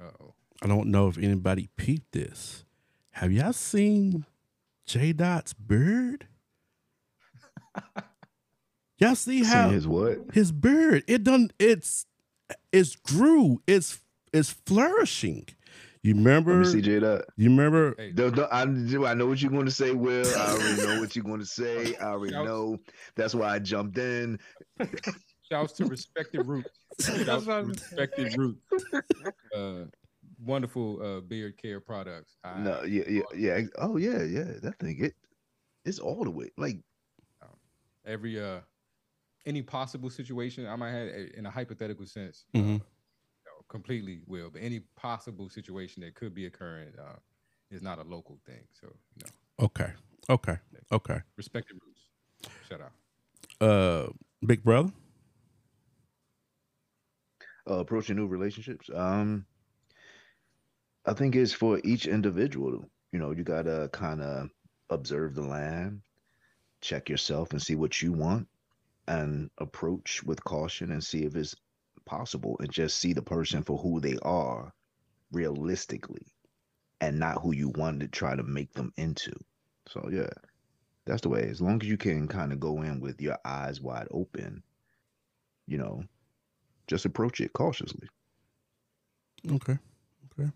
[0.00, 0.34] Uh-oh.
[0.62, 2.64] I don't know if anybody peeped this.
[3.12, 4.26] Have y'all seen
[4.86, 6.26] J Dot's beard?
[8.98, 10.18] y'all see how Seeing his what?
[10.32, 12.04] his beard it done it's
[12.72, 14.00] it's grew it's
[14.32, 15.46] it's flourishing.
[16.02, 16.54] You remember?
[16.60, 17.94] me see You remember?
[17.98, 20.26] Hey, Don't- don't- I, I know what you're going to say, Will.
[20.38, 21.94] I already know what you're going to say.
[21.96, 22.46] I already Shouts.
[22.48, 22.78] know.
[23.16, 24.38] That's why I jumped in.
[25.50, 26.70] Shouts to respected roots.
[27.00, 28.60] Shouts That's to I'm- respected roots.
[29.54, 29.84] Uh,
[30.42, 32.36] wonderful uh, beard care products.
[32.44, 33.60] I, No, yeah, yeah, yeah.
[33.78, 34.44] Oh, yeah, yeah.
[34.62, 35.14] That thing, it,
[35.84, 36.50] it's all the way.
[36.56, 36.78] Like,
[38.06, 38.60] every uh
[39.44, 42.58] any possible situation I might have in a hypothetical sense, Mhm.
[42.58, 42.80] uh, you know,
[43.70, 47.16] completely will, but any possible situation that could be occurring uh,
[47.70, 48.64] is not a local thing.
[48.80, 49.92] So you know, Okay.
[50.28, 50.58] Okay.
[50.92, 51.20] Okay.
[51.36, 52.02] respected roots.
[52.68, 52.92] Shout out.
[53.66, 54.10] Uh,
[54.46, 54.92] big brother.
[57.70, 58.90] uh, approaching new relationships.
[58.94, 59.46] Um,
[61.06, 62.84] I think it's for each individual.
[63.12, 64.50] You know, you gotta kind of
[64.90, 66.02] observe the land,
[66.80, 68.48] check yourself, and see what you want,
[69.08, 71.54] and approach with caution and see if it's
[72.06, 74.72] possible, and just see the person for who they are,
[75.32, 76.26] realistically,
[77.00, 79.32] and not who you want to try to make them into.
[79.88, 80.30] So yeah,
[81.06, 81.48] that's the way.
[81.48, 84.62] As long as you can kind of go in with your eyes wide open,
[85.66, 86.04] you know,
[86.88, 88.08] just approach it cautiously.
[89.50, 89.78] Okay.
[90.38, 90.50] Okay.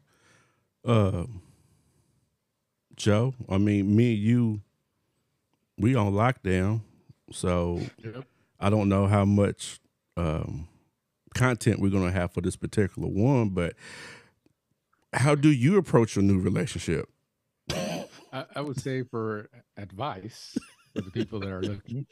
[0.85, 1.43] Um,
[2.97, 4.61] Joe, I mean, me and you,
[5.79, 6.83] we on lockdown,
[7.33, 8.25] so Yep.
[8.61, 9.81] I don't know how much
[10.17, 10.69] um,
[11.35, 13.75] content we're gonna have for this particular one, but
[15.13, 17.09] how do you approach a new relationship?
[17.71, 20.59] I, I would say for advice
[20.95, 22.07] for the people that are looking.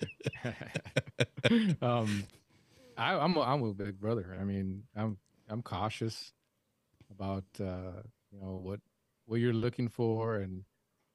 [1.82, 2.24] um,
[2.96, 4.36] I, I'm a, I'm a big brother.
[4.40, 6.32] I mean, I'm I'm cautious
[7.10, 8.80] about uh, you know what
[9.26, 10.64] what you're looking for and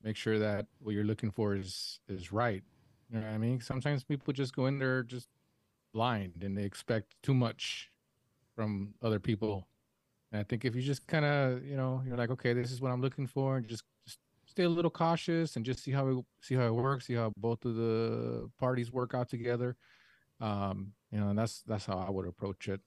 [0.03, 2.63] make sure that what you're looking for is is right.
[3.09, 3.61] You know what I mean?
[3.61, 5.29] Sometimes people just go in there just
[5.93, 7.89] blind and they expect too much
[8.57, 9.67] from other people.
[10.31, 12.81] And I think if you just kind of, you know, you're like, okay, this is
[12.81, 14.17] what I'm looking for, and just just
[14.47, 17.31] stay a little cautious and just see how it see how it works, see how
[17.37, 19.77] both of the parties work out together.
[20.41, 22.81] Um, you know, and that's that's how I would approach it.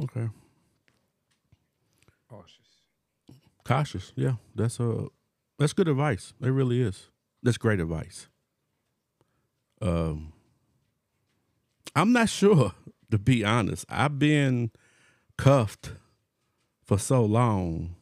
[0.00, 0.28] Okay.
[2.28, 2.68] Cautious.
[3.64, 4.34] Cautious, yeah.
[4.54, 5.08] That's a
[5.58, 6.32] that's good advice.
[6.40, 7.10] It really is.
[7.42, 8.28] That's great advice.
[9.82, 10.32] Um,
[11.96, 12.72] I'm not sure
[13.10, 13.84] to be honest.
[13.88, 14.70] I've been
[15.36, 15.92] cuffed
[16.82, 17.96] for so long.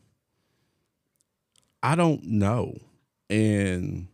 [1.82, 2.76] I don't know,
[3.30, 4.08] and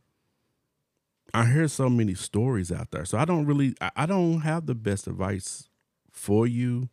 [1.32, 3.04] I hear so many stories out there.
[3.04, 5.68] So I don't really, I don't have the best advice
[6.12, 6.88] for you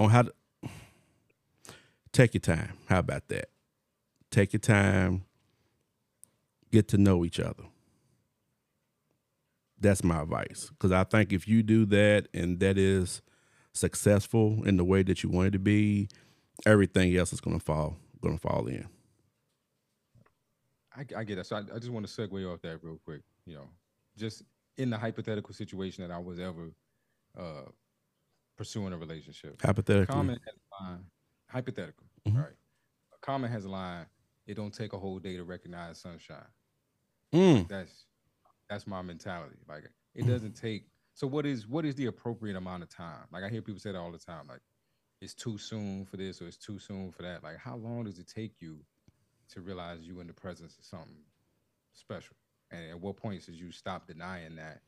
[0.00, 0.32] on how to
[2.12, 2.72] take your time.
[2.88, 3.50] How about that?
[4.30, 5.24] Take your time,
[6.72, 7.64] get to know each other.
[9.80, 10.70] That's my advice.
[10.70, 13.22] Because I think if you do that and that is
[13.72, 16.08] successful in the way that you want it to be,
[16.64, 18.86] everything else is gonna fall gonna fall in.
[20.96, 21.46] I, I get that.
[21.46, 23.22] So I, I just want to segue off that real quick.
[23.46, 23.68] You know,
[24.16, 24.44] just
[24.76, 26.70] in the hypothetical situation that I was ever
[27.38, 27.68] uh,
[28.56, 29.60] pursuing a relationship.
[29.60, 30.14] Hypothetically.
[30.14, 31.04] Common has a line,
[31.48, 32.36] hypothetical, Mhm.
[32.38, 32.54] right?
[33.20, 34.06] Common has a line.
[34.46, 36.46] It don't take a whole day to recognize sunshine.
[37.32, 38.04] Mm, That's
[38.68, 39.56] that's my mentality.
[39.68, 40.86] Like it doesn't take.
[41.14, 43.26] So what is what is the appropriate amount of time?
[43.32, 44.46] Like I hear people say that all the time.
[44.48, 44.60] Like
[45.20, 47.42] it's too soon for this or it's too soon for that.
[47.42, 48.78] Like how long does it take you
[49.50, 51.16] to realize you in the presence of something
[51.92, 52.36] special?
[52.70, 54.80] And at what points did you stop denying that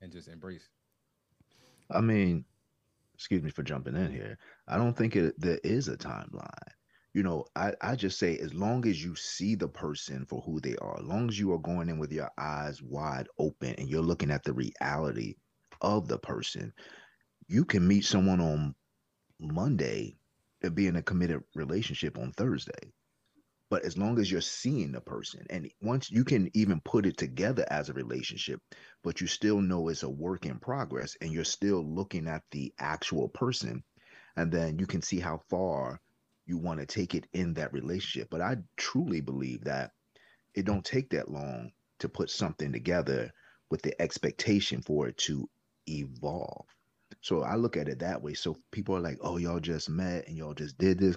[0.00, 1.94] and just embrace it?
[1.94, 2.44] I mean,
[3.14, 4.38] excuse me for jumping in here.
[4.66, 6.48] I don't think it, there is a timeline.
[7.14, 10.60] You know, I, I just say as long as you see the person for who
[10.60, 13.88] they are, as long as you are going in with your eyes wide open and
[13.88, 15.36] you're looking at the reality
[15.80, 16.72] of the person,
[17.46, 18.74] you can meet someone on
[19.40, 20.18] Monday
[20.62, 22.92] and be in a committed relationship on Thursday.
[23.70, 27.16] But as long as you're seeing the person, and once you can even put it
[27.16, 28.60] together as a relationship,
[29.04, 32.74] but you still know it's a work in progress and you're still looking at the
[32.78, 33.84] actual person,
[34.36, 36.00] and then you can see how far
[36.46, 38.28] you want to take it in that relationship.
[38.30, 39.92] But I truly believe that
[40.54, 43.32] it don't take that long to put something together
[43.70, 45.48] with the expectation for it to
[45.88, 46.66] evolve.
[47.20, 48.34] So I look at it that way.
[48.34, 51.16] So people are like, oh, y'all just met and y'all just did this.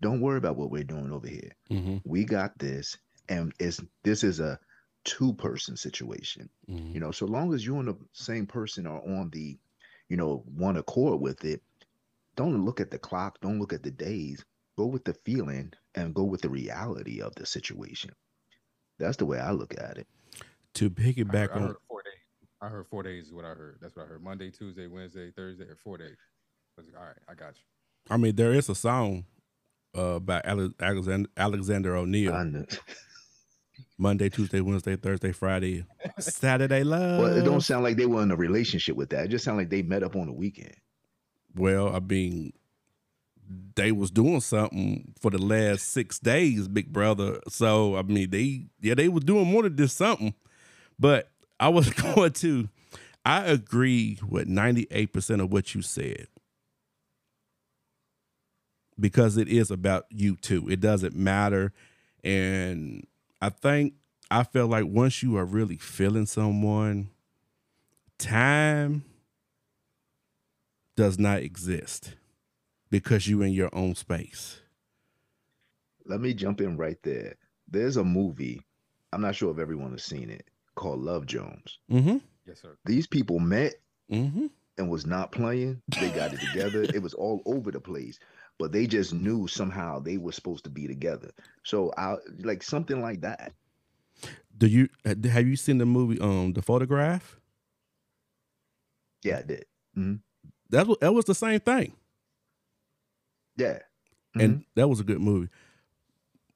[0.00, 1.52] Don't worry about what we're doing over here.
[1.68, 2.98] hmm We got this.
[3.28, 4.58] And it's this is a
[5.04, 6.50] two person situation.
[6.66, 9.58] hmm You know, so long as you and the same person are on the,
[10.08, 11.62] you know, one accord with it,
[12.36, 14.44] don't look at the clock, don't look at the days.
[14.80, 18.12] Go with the feeling and go with the reality of the situation.
[18.98, 20.06] That's the way I look at it.
[20.76, 22.48] To I heard, piggyback I heard four days.
[22.62, 23.76] I heard four days is what I heard.
[23.82, 24.24] That's what I heard.
[24.24, 26.16] Monday, Tuesday, Wednesday, Thursday, or four days.
[26.16, 27.62] I was like, all right, I got you.
[28.08, 29.26] I mean, there is a song
[29.94, 32.54] uh, by Ale- Alexander, Alexander O'Neal.
[33.98, 35.84] Monday, Tuesday, Wednesday, Thursday, Friday,
[36.20, 37.20] Saturday love.
[37.20, 39.26] Well, it don't sound like they were in a relationship with that.
[39.26, 40.74] It just sounded like they met up on the weekend.
[41.54, 42.54] Well, I mean,
[43.74, 47.40] they was doing something for the last six days, big brother.
[47.48, 50.34] So I mean, they yeah, they was doing more than just something.
[50.98, 52.68] But I was going to,
[53.24, 56.26] I agree with ninety eight percent of what you said
[58.98, 60.68] because it is about you too.
[60.68, 61.72] It doesn't matter,
[62.22, 63.06] and
[63.40, 63.94] I think
[64.30, 67.10] I feel like once you are really feeling someone,
[68.18, 69.04] time
[70.96, 72.14] does not exist
[72.90, 74.60] because you're in your own space.
[76.06, 77.36] Let me jump in right there.
[77.68, 78.62] There's a movie,
[79.12, 81.78] I'm not sure if everyone has seen it, called Love Jones.
[81.90, 82.18] Mm-hmm.
[82.46, 82.76] Yes, sir.
[82.84, 83.74] These people met
[84.10, 84.46] Mm-hmm.
[84.76, 85.80] and was not playing.
[85.96, 86.88] They got it together.
[86.92, 88.18] It was all over the place,
[88.58, 91.30] but they just knew somehow they were supposed to be together.
[91.62, 93.52] So I like something like that.
[94.58, 97.38] Do you have you seen the movie um The Photograph?
[99.22, 99.64] Yeah, I did.
[99.94, 100.14] hmm
[100.70, 101.92] That was that was the same thing.
[103.60, 103.78] Yeah.
[104.34, 105.48] and that was a good movie.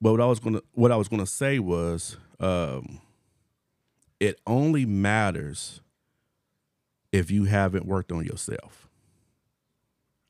[0.01, 3.01] But what I was gonna what I was gonna say was, um,
[4.19, 5.81] it only matters
[7.11, 8.87] if you haven't worked on yourself.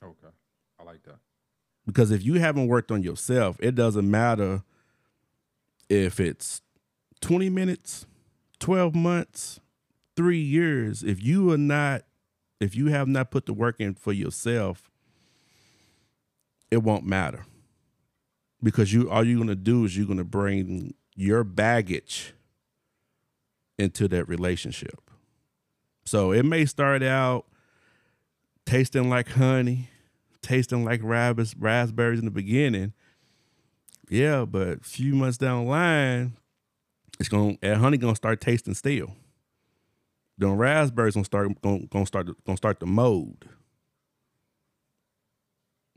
[0.04, 0.34] Okay.
[0.80, 1.18] I like that.
[1.86, 4.64] Because if you haven't worked on yourself, it doesn't matter
[5.90, 6.62] if it's
[7.22, 8.06] twenty minutes,
[8.60, 9.60] twelve months,
[10.16, 11.04] three years.
[11.04, 12.04] If you are not,
[12.60, 14.90] if you have not put the work in for yourself,
[16.76, 17.46] it won't matter
[18.62, 22.34] because you all you're gonna do is you're gonna bring your baggage
[23.80, 25.10] into that relationship.
[26.06, 27.46] So it may start out
[28.66, 29.90] tasting like honey,
[30.42, 32.92] tasting like raspberries in the beginning.
[34.10, 36.36] Yeah, but a few months down the line,
[37.22, 39.16] it's gonna that honey gonna start tasting stale.
[40.38, 43.46] Then raspberries gonna start gonna, gonna start gonna start to mold.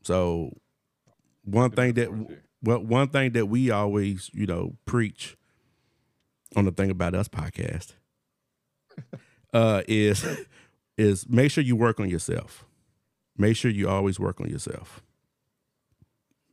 [0.05, 0.53] So
[1.51, 2.11] one thing that
[2.63, 5.37] well, one thing that we always, you know, preach
[6.57, 7.93] on the thing about us podcast
[9.53, 10.25] uh is
[10.97, 12.65] is make sure you work on yourself.
[13.37, 15.03] Make sure you always work on yourself.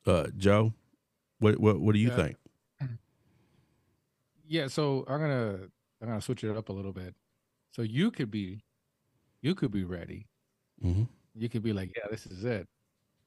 [0.06, 0.74] Uh Joe,
[1.40, 2.16] what what what do you Yeah.
[2.16, 2.38] think?
[4.48, 5.60] Yeah, so I'm gonna
[6.02, 7.16] I'm gonna switch it up a little bit.
[7.72, 8.64] So you could be
[9.42, 10.28] you could be ready.
[10.82, 11.08] Mhm.
[11.36, 12.68] You could be like, yeah, this is it.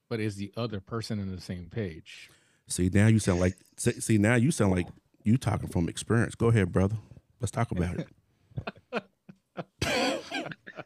[0.09, 2.31] But is the other person in the same page?
[2.67, 4.87] See now you sound like see, see now you sound like
[5.23, 6.35] you talking from experience.
[6.35, 6.97] Go ahead, brother.
[7.39, 8.07] Let's talk about it.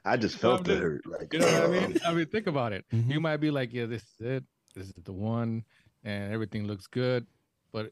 [0.05, 1.05] I just felt the hurt.
[1.05, 1.97] Like You know what I uh, mean?
[2.05, 2.85] I mean, think about it.
[2.93, 3.11] Mhm.
[3.11, 4.43] You might be like, yeah, this is it.
[4.75, 5.63] This is the one,
[6.03, 7.25] and everything looks good.
[7.71, 7.91] But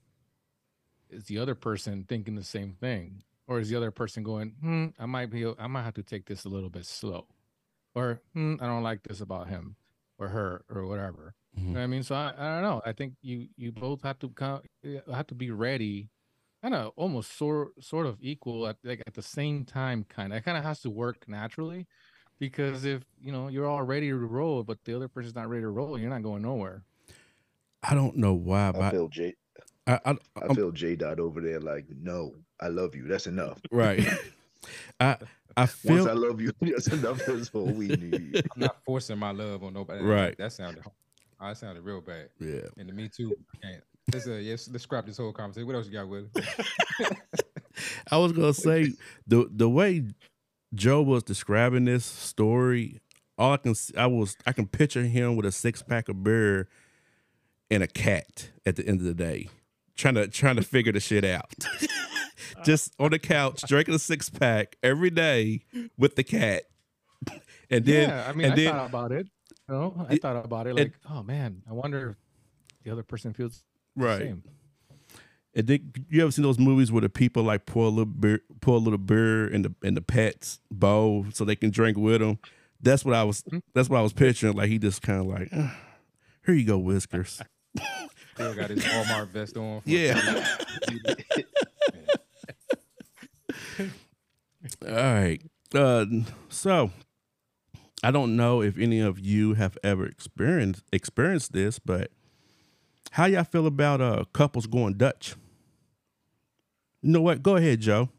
[1.10, 4.88] is the other person thinking the same thing, or is the other person going, hmm,
[5.00, 7.28] I might be, I might have to take this a little bit slow,
[7.96, 9.76] or hmm, I don't like this about him
[10.22, 11.34] or her or whatever.
[11.56, 11.74] You mm-hmm.
[11.74, 12.04] know what I mean?
[12.04, 12.82] So I, I don't know.
[12.86, 14.62] I think you you both have to come,
[15.12, 16.10] have to be ready,
[16.62, 20.06] kind of almost sort sort of equal at like at the same time.
[20.08, 21.88] Kind of, it kind of has to work naturally,
[22.40, 25.64] because if you know you're all ready to roll, but the other person's not ready
[25.64, 26.84] to roll, you're not going nowhere.
[27.84, 29.34] I don't know why, I but feel J.
[29.88, 30.96] I, I, I I'm- feel J.
[30.96, 31.60] Dot over there.
[31.60, 33.08] Like, no, I love you.
[33.08, 33.60] That's enough.
[33.72, 34.08] right.
[35.00, 35.18] I
[35.58, 37.22] I Once feel I love you, that's enough.
[37.26, 38.38] That's all we need.
[38.38, 40.04] I'm not forcing my love on nobody.
[40.04, 40.38] Right.
[40.38, 40.92] That sounded oh,
[41.48, 42.30] that sounded real bad.
[42.40, 42.62] yeah.
[42.78, 43.36] And the Me Too.
[44.12, 45.68] Let's, uh, yes, let's scrap this whole conversation.
[45.68, 46.30] What else you got, Willie?
[48.12, 48.94] I was gonna say
[49.28, 50.06] the the way
[50.74, 53.00] Joe was describing this story,
[53.38, 56.68] all I can I was I can picture him with a six pack of beer
[57.70, 59.50] and a cat at the end of the day,
[59.96, 61.54] trying to trying to figure the shit out.
[62.66, 65.64] Just on the couch, drinking a six pack every day
[65.98, 66.64] with the cat,
[67.70, 69.28] and then yeah, I mean, and I then thought about it.
[69.70, 72.16] You know, I It- thought about it it- like, oh man, I wonder if
[72.84, 73.64] the other person feels
[73.96, 74.20] the right.
[74.20, 74.44] same.
[75.54, 78.40] And then you ever seen those movies where the people like pour a little beer,
[78.62, 82.22] pour a little beer in the in the pet's bowl so they can drink with
[82.22, 82.40] them?
[82.82, 83.44] That's what I was.
[83.74, 84.56] That's what I was picturing.
[84.56, 85.78] Like he just kind of like, "Ah,
[86.46, 87.42] here you go, whiskers.
[88.34, 89.82] Still got his Walmart vest on.
[89.82, 90.46] for- Yeah.
[94.88, 95.41] All right.
[95.74, 96.06] Uh,
[96.50, 96.91] so
[98.04, 102.12] I don't know if any of you have ever experienced experienced this, but
[103.12, 105.36] how y'all feel about uh couples going Dutch?
[107.02, 107.41] You know what?
[107.41, 108.10] Go ahead, Joe,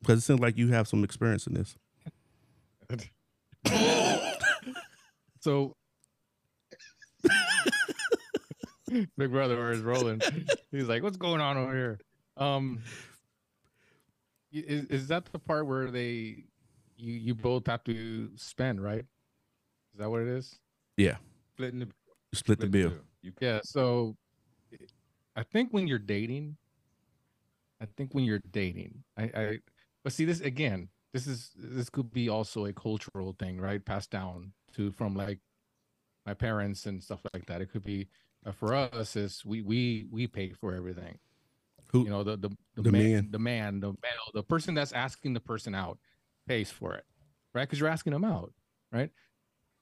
[0.00, 1.76] because it seems like you have some experience in this.
[5.42, 5.74] So,
[8.88, 10.20] Big Brother is rolling.
[10.70, 11.98] He's like, "What's going on over here?"
[12.36, 12.80] Um,
[14.52, 16.44] is is that the part where they,
[16.96, 19.04] you you both have to spend, right?
[19.92, 20.58] Is that what it is?
[20.96, 21.16] Yeah,
[21.54, 21.88] Splitting the,
[22.32, 22.92] split the bill.
[23.22, 23.60] You Yeah.
[23.62, 24.16] So,
[25.36, 26.56] I think when you're dating,
[27.80, 29.58] I think when you're dating, I, I,
[30.04, 30.88] but see this again.
[31.12, 33.84] This is this could be also a cultural thing, right?
[33.84, 35.40] Passed down to from like
[36.24, 37.60] my parents and stuff like that.
[37.60, 38.08] It could be
[38.46, 41.18] uh, for us is we we we pay for everything.
[41.92, 43.28] Who- you know the the the, the man, man.
[43.30, 45.98] the man the male the person that's asking the person out
[46.46, 47.04] pays for it,
[47.54, 47.62] right?
[47.62, 48.52] Because you're asking them out,
[48.90, 49.10] right?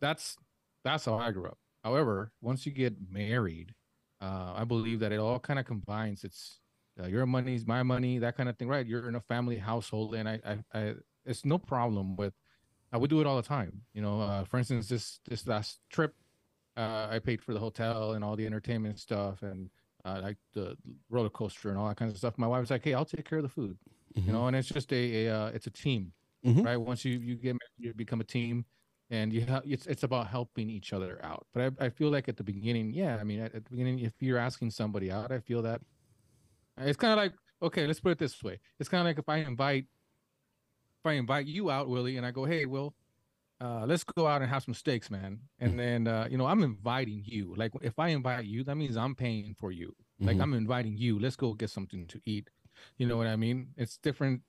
[0.01, 0.37] That's
[0.85, 1.59] that's how I grew up.
[1.85, 3.75] However, once you get married,
[4.21, 6.25] uh, I believe that it all kind of combines.
[6.25, 6.61] It's
[7.03, 8.87] uh, your money's my money, that kind of thing, right?
[8.87, 10.95] You're in a family household, and I, I, I
[11.25, 12.35] it's no problem with.
[12.93, 13.83] I would do it all the time.
[13.95, 16.15] You know, uh, for instance, this this last trip,
[16.77, 19.71] uh, I paid for the hotel and all the entertainment stuff, and
[20.05, 20.77] uh, like the
[21.09, 22.39] roller coaster and all that kind of stuff.
[22.39, 23.79] My wife was like, "Hey, I'll take care of the food,"
[24.15, 26.13] you know, and it's just a, a uh, it's a team,
[26.45, 26.65] Mhm.
[26.65, 26.77] right?
[26.77, 28.65] Once you you get married, you become a team,
[29.11, 31.47] and you ha- it's it's about helping each other out.
[31.53, 34.01] But I, I feel like at the beginning, yeah, I mean, at, at the beginning,
[34.01, 35.83] if you're asking somebody out, I feel that
[36.79, 39.29] it's kind of like okay, let's put it this way: it's kind of like if
[39.29, 39.87] I invite
[41.03, 42.95] if I invite you out, Willie, and I go, "Hey, Will,
[43.61, 46.63] uh, let's go out and have some steaks, man," and then uh, you know I'm
[46.63, 47.55] inviting you.
[47.57, 49.95] Like if I invite you, that means I'm paying for you.
[50.21, 50.43] Like Mhm.
[50.43, 51.19] I'm inviting you.
[51.19, 52.49] Let's go get something to eat.
[52.99, 53.69] You know what I mean?
[53.77, 54.43] It's different.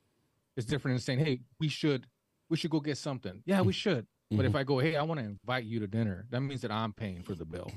[0.58, 2.08] It's different than saying, "Hey, we should,
[2.50, 4.08] we should go get something." Yeah, we should.
[4.30, 6.72] But if I go, "Hey, I want to invite you to dinner," that means that
[6.72, 7.70] I'm paying for the bill.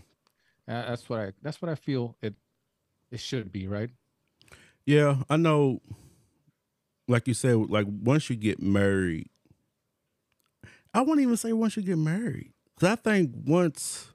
[0.68, 1.32] Uh, that's what I.
[1.42, 2.34] That's what I feel it.
[3.10, 3.90] It should be right.
[4.86, 5.80] Yeah, I know.
[7.08, 9.28] Like you said, like once you get married,
[10.94, 14.12] I won't even say once you get married, because I think once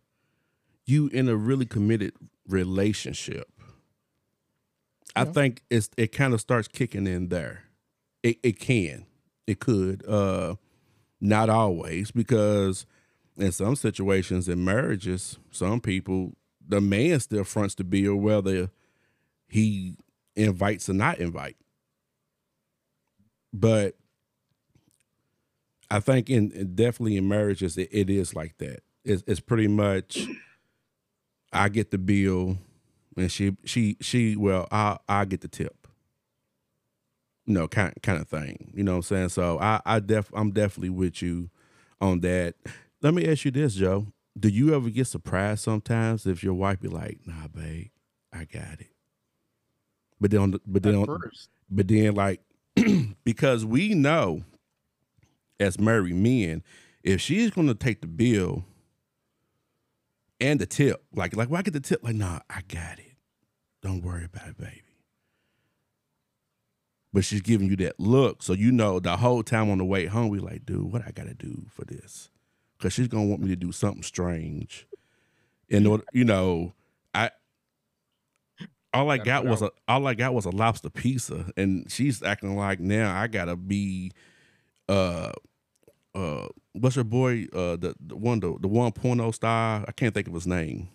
[0.85, 2.13] you in a really committed
[2.47, 3.49] relationship,
[5.15, 7.63] I think it's it kind of starts kicking in there.
[8.23, 9.05] It it can,
[9.45, 10.55] it could, uh,
[11.19, 12.85] not always, because
[13.37, 16.33] in some situations in marriages, some people
[16.65, 18.69] the man still fronts the bill whether
[19.47, 19.95] he
[20.35, 21.57] invites or not invite.
[23.51, 23.95] But
[25.91, 28.81] I think in, in- definitely in marriages it, it is like that.
[29.03, 30.27] It's, it's pretty much
[31.51, 32.57] I get the bill
[33.17, 35.87] and she she she well I I get the tip.
[37.45, 38.71] You know, kind kind of thing.
[38.75, 39.29] You know what I'm saying?
[39.29, 41.49] So I I def I'm definitely with you
[41.99, 42.55] on that.
[43.01, 44.07] Let me ask you this, Joe.
[44.39, 47.87] Do you ever get surprised sometimes if your wife be like, "Nah, babe,
[48.31, 48.91] I got it,"
[50.21, 51.05] but then, but then,
[51.69, 52.41] but then, like,
[53.23, 54.43] because we know
[55.59, 56.63] as married men,
[57.03, 58.63] if she's to take the bill
[60.39, 62.03] and the tip, like, like, why I get the tip?
[62.03, 63.15] Like, nah, I got it.
[63.81, 64.83] Don't worry about it, baby.
[67.11, 70.05] But she's giving you that look, so you know the whole time on the way
[70.05, 72.29] home, we like, dude, what I got to do for this?
[72.77, 74.87] Because she's gonna want me to do something strange.
[75.69, 76.73] In order, you know,
[77.13, 77.31] I
[78.93, 82.23] all I Gotta got was a all I got was a lobster pizza, and she's
[82.23, 84.11] acting like now I gotta be,
[84.87, 85.31] uh,
[86.15, 89.85] uh, what's her boy, uh, the the one the, the one porno star.
[89.87, 90.89] I can't think of his name,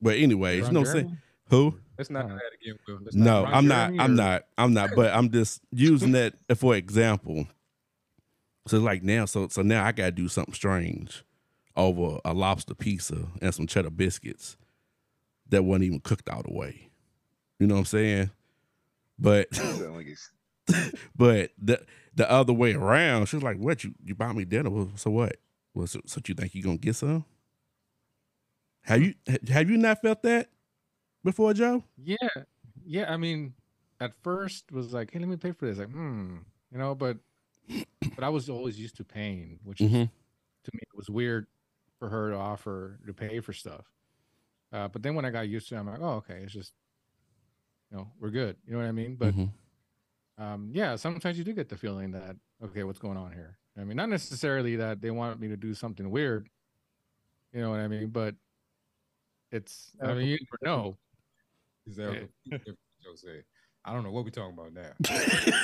[0.00, 1.18] but anyways, you know what I'm saying?
[1.50, 1.78] Who?
[1.98, 2.98] Let's not do Uh, that again, Will.
[3.04, 3.52] Let's not No, do.
[3.52, 3.76] I'm not.
[3.88, 4.44] Jeremy I'm or- not.
[4.58, 4.90] I'm not.
[4.96, 7.46] But I'm just using that for example.
[8.66, 11.22] So like now, so so now I gotta do something strange
[11.76, 14.56] over a lobster pizza and some cheddar biscuits
[15.50, 16.88] that wasn't even cooked all the way.
[17.60, 18.30] You know what I'm saying?
[19.18, 20.30] But Sound like it's-
[21.14, 21.84] but the
[22.16, 24.70] the other way around, she's like, "What you you bought me dinner?
[24.70, 25.36] Well, so what?
[25.74, 27.24] Well, so, so you think you gonna get some?
[28.82, 29.14] Have you
[29.48, 30.50] have you not felt that
[31.24, 31.84] before, Joe?
[31.96, 32.16] Yeah,
[32.84, 33.12] yeah.
[33.12, 33.54] I mean,
[34.00, 35.78] at first was like, hey, let me pay for this.
[35.78, 36.38] Like, hmm,
[36.70, 37.18] you know, but
[38.14, 40.10] but I was always used to paying, which is, Mhm.
[40.64, 41.46] to me it was weird
[41.98, 43.86] for her to offer to pay for stuff.
[44.72, 46.74] Uh, but then when I got used to it, I'm like, oh, okay, it's just,
[47.90, 48.56] you know, we're good.
[48.66, 49.16] You know what I mean?
[49.16, 49.50] But Mhm.
[50.38, 53.58] Um, yeah, sometimes you do get the feeling that okay, what's going on here?
[53.78, 56.48] I mean, not necessarily that they want me to do something weird.
[57.52, 58.08] You know what I mean?
[58.08, 58.34] But
[59.50, 60.96] it's, I mean, you never know.
[61.86, 63.44] Is that what Joe said?
[63.84, 64.92] I don't know what we're talking about now.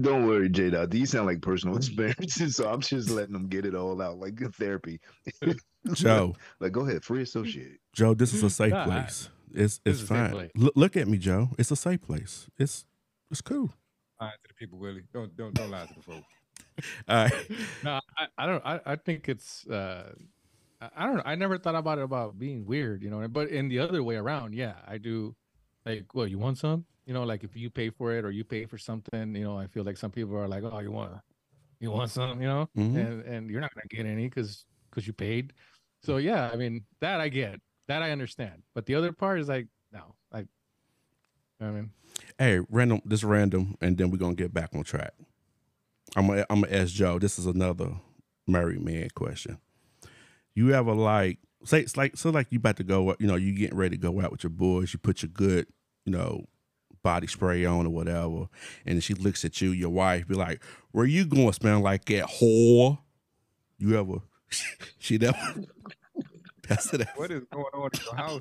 [0.00, 0.90] Don't worry, J Dot.
[0.90, 4.40] These sound like personal experiences, so I'm just letting them get it all out, like
[4.54, 5.00] therapy.
[5.92, 6.36] Joe.
[6.60, 7.78] Like, go ahead, free associate.
[7.92, 8.86] Joe, this is a safe Nah, I-
[9.52, 9.64] place.
[9.64, 10.30] It's it's is a safe fine.
[10.30, 10.50] place.
[10.56, 11.50] Look, look at me, Joe.
[11.58, 12.48] It's a safe place.
[12.58, 12.84] It's
[13.30, 13.70] it's cool.
[14.20, 15.02] Lie to the people, Willie.
[15.12, 16.26] Don't don't don't lie to the folks.
[17.08, 17.50] All right.
[17.84, 18.66] no, I, I don't.
[18.66, 19.66] I, I think it's.
[19.66, 20.12] uh
[20.80, 21.22] I, I don't know.
[21.26, 23.26] I never thought about it about being weird, you know.
[23.28, 25.34] But in the other way around, yeah, I do.
[25.86, 26.84] Like, well, you want some?
[27.06, 29.58] You know, like if you pay for it or you pay for something, you know,
[29.58, 31.12] I feel like some people are like, oh, you want,
[31.80, 32.96] you want some, you know, Mhm.
[32.96, 35.52] and and you're not gonna get any because because you paid.
[36.02, 37.58] So yeah, I mean that I get,
[37.90, 38.62] that I understand.
[38.74, 40.46] But the other part is like, no, like,
[41.60, 41.90] I mean,
[42.38, 43.02] Hey, random.
[43.04, 45.12] This random, and then we're gonna get back on track.
[46.16, 47.18] I'm gonna I'm gonna ask Joe.
[47.18, 47.92] This is another
[48.46, 49.58] married man question.
[50.54, 53.52] You ever like say it's like so like you about to go you know you
[53.52, 54.92] getting ready to go out with your boys.
[54.92, 55.66] You put your good
[56.04, 56.46] you know
[57.02, 58.46] body spray on or whatever,
[58.86, 60.62] and she looks at you, your wife, be like,
[60.92, 61.52] "Where you going?
[61.52, 62.98] Smelling like that whore?"
[63.78, 64.22] You ever
[64.98, 65.64] she never.
[66.70, 67.08] That's it.
[67.16, 68.40] What is going on in your house?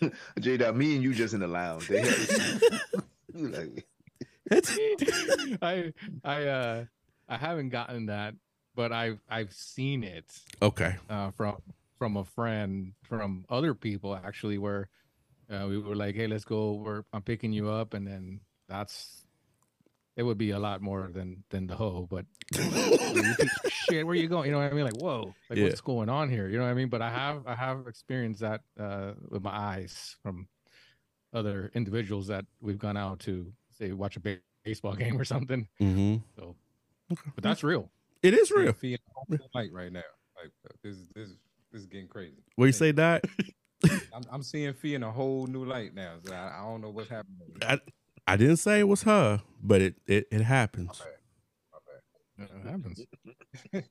[0.00, 0.10] bro?
[0.40, 1.88] J Dot, me and you just in the lounge.
[1.88, 2.02] They
[3.34, 3.86] you like,
[5.62, 5.92] I
[6.24, 6.84] I uh
[7.28, 8.34] I haven't gotten that,
[8.74, 10.26] but I've I've seen it
[10.60, 10.96] Okay.
[11.08, 11.56] uh, from
[11.98, 14.88] from a friend from other people actually where
[15.50, 16.72] uh, we were like, hey, let's go.
[16.74, 19.23] We're I'm picking you up, and then that's
[20.16, 22.62] it would be a lot more than than the hoe, but you
[23.34, 24.46] think, shit, where you going?
[24.46, 24.84] You know what I mean?
[24.84, 25.64] Like, whoa, like Yeah.
[25.64, 26.48] what's going on here?
[26.48, 26.88] You know what I mean?
[26.88, 30.48] But I have I have experienced that uh, with my eyes from
[31.32, 35.66] other individuals that we've gone out to say watch a ba- baseball game or something.
[35.80, 36.16] Mm-hmm.
[36.36, 36.54] So,
[37.08, 37.90] but that's real.
[38.22, 38.72] It is real.
[38.72, 40.02] Fee a whole new light right now.
[40.36, 41.28] Like uh, this, this,
[41.72, 42.42] this is getting crazy.
[42.56, 43.24] What you say, Dot?
[43.84, 46.14] I'm, I'm seeing Fee in a whole new light now.
[46.24, 47.48] So I, I don't know what's happening.
[47.62, 47.78] I,
[48.26, 51.02] I didn't say it was her, but it it, it happens.
[52.38, 53.00] It happens.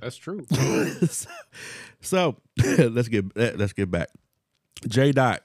[0.00, 0.46] that's true.
[2.00, 2.36] so
[2.78, 4.08] let's get let's get back.
[4.86, 5.42] J Dot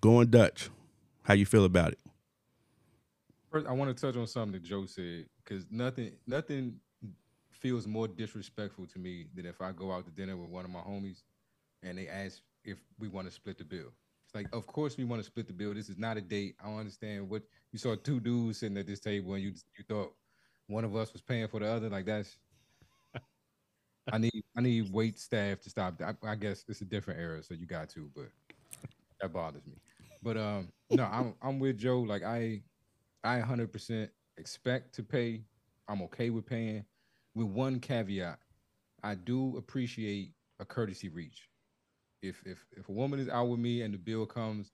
[0.00, 0.70] going Dutch.
[1.22, 1.98] How you feel about it?
[3.50, 6.80] First, I want to touch on something that Joe said because nothing, nothing
[7.50, 10.70] feels more disrespectful to me than if I go out to dinner with one of
[10.70, 11.22] my homies
[11.82, 13.92] and they ask if we want to split the bill.
[14.34, 15.74] Like, of course we want to split the bill.
[15.74, 16.56] This is not a date.
[16.62, 20.12] I understand what you saw two dudes sitting at this table and you you thought
[20.66, 21.88] one of us was paying for the other.
[21.88, 22.36] Like that's.
[24.12, 25.98] I need I need wait staff to stop.
[25.98, 26.16] that.
[26.22, 28.26] I, I guess it's a different era, so you got to, but
[29.20, 29.74] that bothers me.
[30.22, 32.00] But um, no, I'm I'm with Joe.
[32.00, 32.60] Like I
[33.22, 35.42] I 100% expect to pay.
[35.88, 36.84] I'm okay with paying,
[37.34, 38.38] with one caveat.
[39.02, 41.48] I do appreciate a courtesy reach.
[42.24, 44.72] If if if a woman is out with me and the bill comes,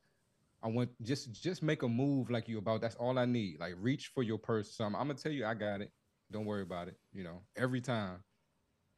[0.62, 2.80] I want just just make a move like you about.
[2.80, 3.60] That's all I need.
[3.60, 4.74] Like reach for your purse.
[4.76, 5.92] Some I'm gonna tell you I got it.
[6.32, 6.96] Don't worry about it.
[7.12, 8.22] You know every time,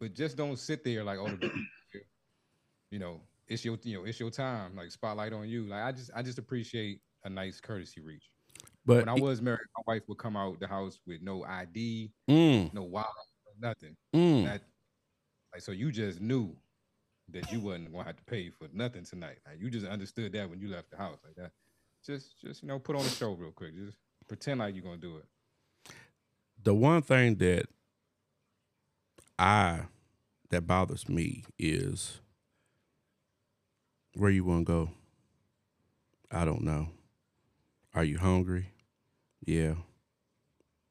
[0.01, 1.51] but just don't sit there like oh, the
[2.91, 4.77] you know it's your you know it's your time.
[4.77, 5.67] Like spotlight on you.
[5.67, 8.31] Like I just I just appreciate a nice courtesy reach
[8.85, 12.13] But when I was married, my wife would come out the house with no ID,
[12.29, 13.09] mm, no wallet,
[13.59, 13.97] nothing.
[14.15, 14.63] mm, That
[15.53, 16.57] like so you just knew
[17.33, 19.39] that you wasn't gonna have to pay for nothing tonight.
[19.47, 21.53] Like you just understood that when you left the house like that.
[22.07, 23.75] Just just you know put on a show real quick.
[23.77, 23.97] Just
[24.29, 25.25] pretend like you're gonna do it.
[26.63, 27.67] the one thing that
[29.39, 29.83] I
[30.51, 32.21] that bothers me is
[34.15, 34.91] where you want to go.
[36.31, 36.89] I don't know.
[37.95, 38.73] Are you hungry?
[39.45, 39.75] Yeah.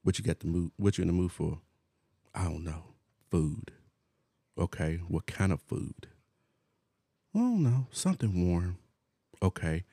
[0.04, 0.72] What you got the mood?
[0.78, 1.60] What you in the mood for?
[2.36, 2.84] I don't know.
[3.32, 3.72] Food.
[4.58, 4.98] Okay.
[5.08, 6.08] What kind of food?
[7.34, 7.88] Don't know.
[7.91, 8.77] Something warm.
[9.41, 9.84] Okay.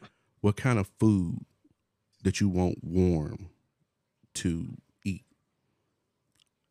[0.40, 1.44] What kind of food
[2.22, 3.50] that you want warm
[4.34, 5.24] to eat?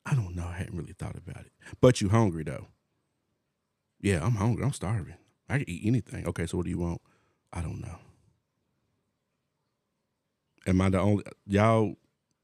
[0.06, 0.46] I don't know.
[0.48, 1.52] I hadn't really thought about it.
[1.82, 2.68] But you hungry though?
[4.00, 4.64] Yeah, I'm hungry.
[4.64, 5.16] I'm starving.
[5.50, 6.28] I can eat anything.
[6.28, 7.02] Okay, so what do you want?
[7.52, 7.98] I don't know.
[10.66, 11.96] Am I the only y'all?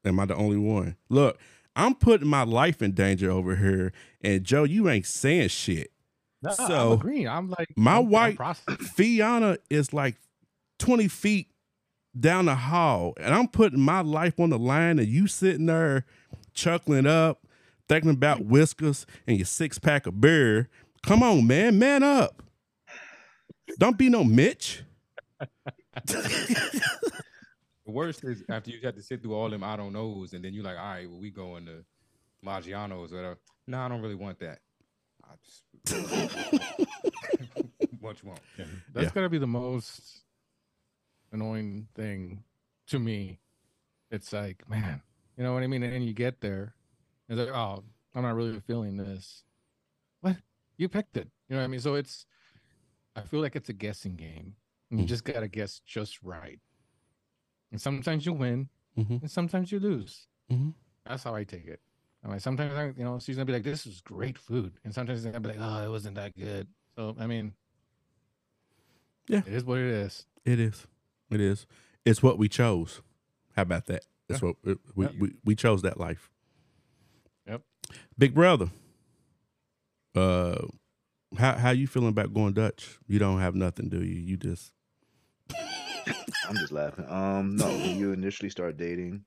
[0.05, 0.95] Am I the only one?
[1.09, 1.39] Look,
[1.75, 5.92] I'm putting my life in danger over here, and Joe, you ain't saying shit.
[6.43, 7.27] No, So, I'm agreeing.
[7.27, 8.63] I'm like my I'm- I'm wife-
[8.95, 10.17] Fiona is like
[10.79, 11.47] 20 feet
[12.19, 16.05] down the hall, and I'm putting my life on the line, and you sitting there
[16.53, 17.47] chuckling up,
[17.89, 20.69] thinking about whiskers and your six pack of beer.
[21.01, 22.43] Come on, man, man up.
[23.79, 24.83] Don't be no Mitch.
[27.85, 30.43] The worst is after you have to sit through all them I don't knows, and
[30.43, 31.83] then you're like, all right, well, we going to
[32.45, 33.37] Maggiano's or whatever.
[33.67, 34.59] No, I don't really want that.
[35.23, 35.63] I just
[37.99, 38.41] what you want.
[38.91, 39.11] That's Yeah.
[39.13, 40.23] gotta be the most
[41.31, 42.43] annoying thing
[42.87, 43.39] to me.
[44.11, 45.01] It's like, man,
[45.37, 45.83] you know what I mean?
[45.83, 46.75] And you get there,
[47.27, 49.43] and it's like, oh, I'm not really feeling this.
[50.21, 50.37] What?
[50.77, 51.29] You picked it.
[51.49, 51.79] You know what I mean?
[51.79, 52.25] So it's,
[53.15, 54.55] I feel like it's a guessing game.
[54.91, 56.59] And you just gotta guess just right.
[57.71, 59.21] And sometimes you win, Mhm.
[59.21, 60.27] and sometimes you lose.
[60.51, 60.75] Mhm.
[61.05, 61.81] That's how I take it.
[62.23, 64.93] I'm like, sometimes I, you know, she's gonna be like, "This is great food," and
[64.93, 67.53] sometimes I'm gonna be like, "Oh, it wasn't that good." So I mean,
[69.27, 69.39] Yeah.
[69.45, 70.25] it is what it is.
[70.45, 70.87] It is.
[71.29, 71.65] It is.
[72.05, 73.01] It's what we chose.
[73.55, 74.05] How about that?
[74.27, 75.11] That's what it, we, Yeah.
[75.19, 76.29] we we chose that life.
[77.47, 77.61] Yep.
[78.17, 78.71] Big brother.
[80.15, 80.67] Uh,
[81.37, 82.99] how how you feeling about going Dutch?
[83.07, 84.13] You don't have nothing, do you?
[84.21, 84.71] You just
[86.47, 87.05] I'm just laughing.
[87.09, 89.23] Um, no, when you initially start dating,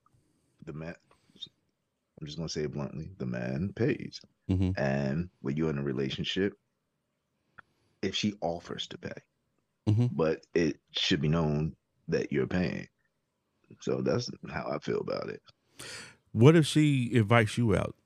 [0.64, 0.94] the man,
[2.20, 4.20] I'm just gonna say it bluntly, the man pays.
[4.48, 4.76] Mhm.
[4.78, 6.54] And when you're in a relationship,
[8.02, 9.20] if she offers to pay,
[9.88, 10.10] Mhm.
[10.16, 11.76] but it should be known
[12.08, 12.88] that you're paying.
[13.80, 15.42] So that's how I feel about it.
[16.32, 17.96] What if she invites you out?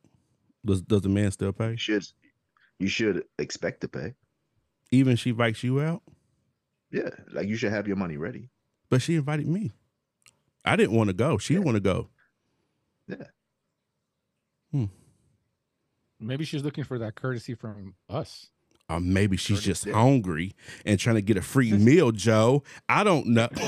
[0.64, 1.72] Does does the man still pay?
[1.72, 2.06] You should,
[2.78, 4.14] You should expect to pay.
[4.90, 6.02] Even she invites you out,
[6.90, 8.50] Yeah, like you should have your money ready.
[8.88, 9.70] but she invited me.
[10.64, 11.36] I didn't want to go.
[11.38, 12.10] She didn't want to go.
[13.06, 13.26] Yeah.
[14.72, 14.84] Hmm.
[16.18, 18.50] Maybe she's looking for that courtesy from us.
[18.88, 20.54] Or maybe she's Dirty just hungry
[20.84, 22.62] and trying to get a free meal, Joe.
[22.88, 23.48] I don't know.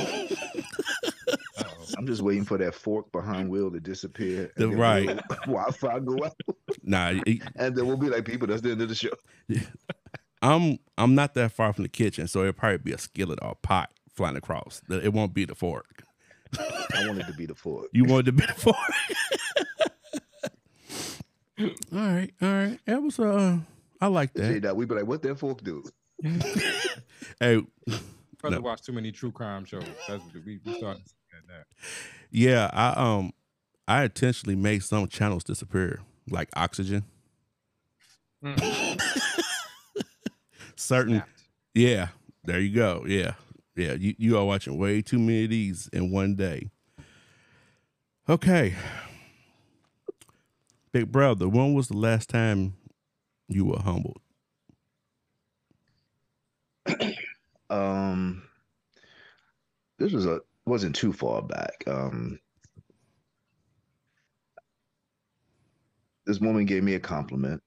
[1.96, 4.50] I'm just waiting for that fork behind Will to disappear.
[4.56, 5.06] The- then right.
[5.06, 5.14] Will-
[5.46, 6.34] Wi-Fi go out,
[6.82, 9.10] nah, it- and then we'll be like, people, that's the end of the show.
[10.40, 13.50] I'm I'm not that far from the kitchen, so it'll probably be a skillet or
[13.52, 14.82] a pot flying across.
[14.90, 16.02] It won't be the fork.
[16.58, 17.86] I wanted to be the fork.
[17.92, 18.76] You wanted to be the fork.
[21.92, 22.78] All right, all right.
[22.86, 23.58] That was uh,
[24.00, 24.62] I like Say that.
[24.62, 25.84] that we'd be like, what that fork do?
[27.40, 27.62] Hey,
[28.40, 28.60] Brother No.
[28.62, 29.84] watch too many true crime shows.
[30.08, 31.02] That's what we, we started
[31.48, 31.64] that.
[32.30, 33.32] yeah, I um,
[33.88, 37.04] I intentionally made some channels disappear, like oxygen.
[40.76, 41.30] Certain, Snapped.
[41.74, 42.08] yeah.
[42.44, 43.04] There you go.
[43.06, 43.34] Yeah,
[43.76, 43.92] yeah.
[43.94, 46.70] You you are watching way too many of these in one day.
[48.28, 48.74] Okay,
[50.92, 51.48] big brother.
[51.48, 52.74] When was the last time
[53.48, 54.20] you were humbled?
[57.70, 58.42] Um,
[59.98, 61.84] this was a wasn't too far back.
[61.86, 62.38] Um,
[66.26, 67.62] this woman gave me a compliment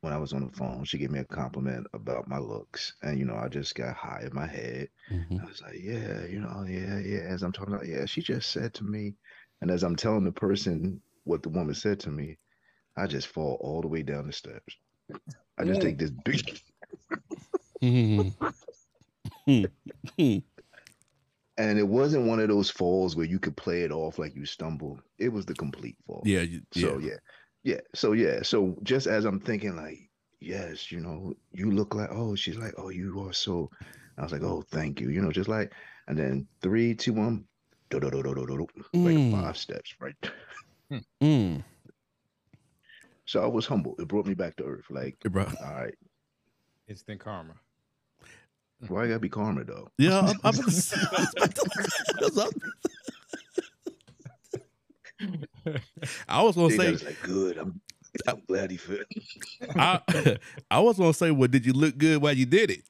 [0.00, 0.84] when I was on the phone.
[0.84, 4.22] She gave me a compliment about my looks, and you know, I just got high
[4.24, 4.88] in my head.
[5.10, 5.40] Mhm.
[5.42, 7.20] I was like, yeah, you know, yeah, yeah.
[7.20, 9.14] As I'm talking about, yeah, she just said to me,
[9.60, 12.38] and as I'm telling the person what the woman said to me,
[12.96, 14.76] I just fall all the way down the steps.
[15.58, 16.60] I just take this big,
[21.58, 24.44] and it wasn't one of those falls where you could play it off like you
[24.46, 25.00] stumbled.
[25.18, 26.22] It was the complete fall.
[26.24, 27.08] yeah, you- So yeah.
[27.08, 27.16] yeah,
[27.74, 27.80] yeah.
[27.94, 28.42] So yeah.
[28.42, 29.98] So just as I'm thinking, like,
[30.40, 32.10] yes, you know, you look like.
[32.12, 33.70] Oh, she's like, oh, you are so.
[34.18, 35.10] I was like, oh, thank you.
[35.10, 35.72] You know, just like,
[36.08, 37.44] and then three, two, one,
[37.90, 39.32] do do do do do do, like Mm.
[39.32, 40.14] five steps, right.
[41.22, 41.64] Mm.
[43.24, 43.96] So I was humble.
[43.98, 44.84] It brought me back to earth.
[44.90, 45.44] Like, Hey, bro.
[45.44, 45.94] all right,
[46.88, 47.54] Instant karma.
[48.88, 49.88] why I gotta be karma though?
[49.98, 51.70] Yeah, I'm, I'm gonna say- I was about to-
[52.22, 52.54] I was-
[56.28, 57.56] I was gonna say, was like, good.
[57.58, 57.80] I'm,
[58.28, 59.06] I'm glad he fit.
[59.76, 60.00] I,
[60.70, 62.84] I was gonna say, well, did you look good while you did it?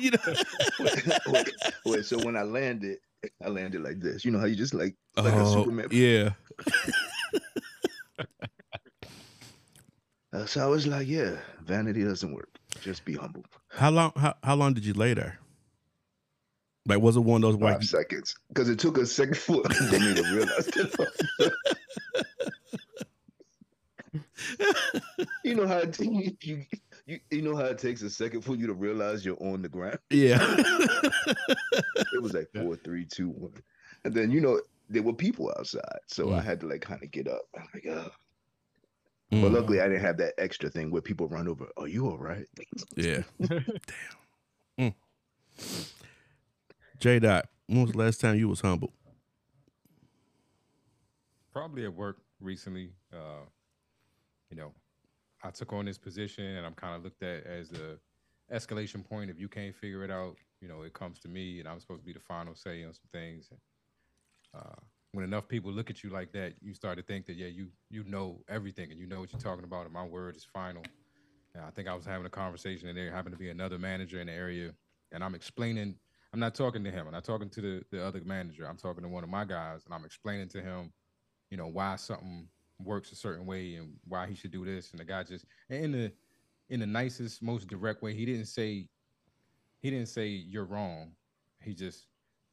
[0.00, 0.34] you know?
[1.28, 1.50] wait,
[1.84, 2.98] wait, so when I landed,
[3.44, 4.24] I landed like this.
[4.24, 5.88] You know how you just like like a Oh, Superman.
[5.90, 6.30] yeah.
[10.32, 12.58] Uh, so I was like, yeah, vanity doesn't work.
[12.80, 13.44] Just be humble.
[13.68, 14.12] How long?
[14.16, 15.38] How, how long did you lay there?
[16.86, 17.82] Like, was it one of those Five like?
[17.84, 19.54] seconds, because it took a second for
[19.92, 20.66] me to realize.
[20.66, 21.52] That.
[25.44, 26.64] you know how you, you
[27.06, 29.68] you you know how it takes a second for you to realize you're on the
[29.68, 29.98] ground.
[30.10, 30.38] Yeah.
[32.12, 33.52] It was like four, three, two, one,
[34.04, 36.44] and then you know there were people outside, so I Mm.
[36.44, 37.42] had to like kind of get up.
[37.56, 38.10] I'm like, oh.
[39.32, 41.66] Mm, But luckily, I didn't have that extra thing where people run over.
[41.78, 42.46] Are you all right?
[42.96, 43.22] yeah.
[43.40, 43.64] Damn.
[44.78, 44.94] Mm.
[47.00, 48.92] J Dot, when was the last time you was humbled?
[51.52, 52.90] Probably at work recently.
[53.12, 53.44] Uh,
[54.50, 54.72] you know,
[55.44, 57.98] I took on this position and I'm kind of looked at as the
[58.52, 59.30] escalation point.
[59.30, 62.00] If you can't figure it out, you know, it comes to me and I'm supposed
[62.00, 63.50] to be the final say on some things.
[64.54, 64.80] Uh,
[65.12, 67.68] when enough people look at you like that, you start to think that yeah, you
[67.90, 70.82] you know everything and you know what you're talking about, and my word is final.
[71.54, 74.20] And I think I was having a conversation, and there happened to be another manager
[74.20, 74.72] in the area,
[75.12, 75.94] and I'm explaining.
[76.32, 77.06] I'm not talking to him.
[77.06, 78.66] I'm not talking to the, the other manager.
[78.68, 80.92] I'm talking to one of my guys, and I'm explaining to him,
[81.48, 82.48] you know, why something
[82.82, 84.90] works a certain way and why he should do this.
[84.90, 86.12] And the guy just in the
[86.70, 88.14] in the nicest, most direct way.
[88.14, 88.88] He didn't say
[89.80, 91.12] he didn't say you're wrong.
[91.62, 92.06] He just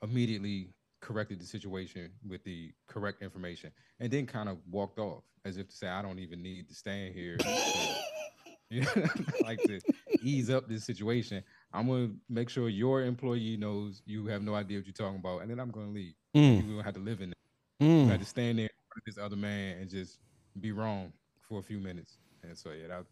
[0.03, 5.57] immediately corrected the situation with the correct information and then kind of walked off as
[5.57, 7.37] if to say, I don't even need to stand here.
[8.69, 8.91] you know,
[9.43, 9.79] like to
[10.21, 11.43] ease up this situation.
[11.73, 15.41] I'm gonna make sure your employee knows you have no idea what you're talking about,
[15.41, 16.13] and then I'm gonna leave.
[16.35, 17.37] Mm, You don't have to live in it.
[17.79, 18.07] You mm.
[18.07, 18.69] had to stand there
[19.05, 20.19] this other man and just
[20.59, 22.17] be wrong for a few minutes.
[22.43, 23.05] And so yeah, that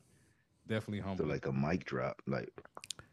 [0.68, 2.50] definitely So like a mic drop, like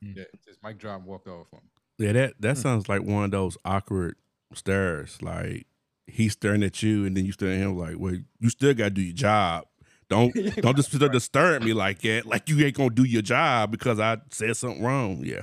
[0.00, 1.60] yeah, just mic drop and walked off on.
[1.98, 2.40] Yeah, that Hmm.
[2.40, 4.16] that sounds like one of those awkward
[4.54, 5.20] stares.
[5.22, 5.66] Like
[6.06, 7.76] he's staring at you, and then you stare at him.
[7.76, 9.64] Like, well, you still got to do your job.
[10.08, 12.26] Don't don't just start to stare at me like that.
[12.26, 15.22] Like you ain't gonna do your job because I said something wrong.
[15.24, 15.42] Yeah,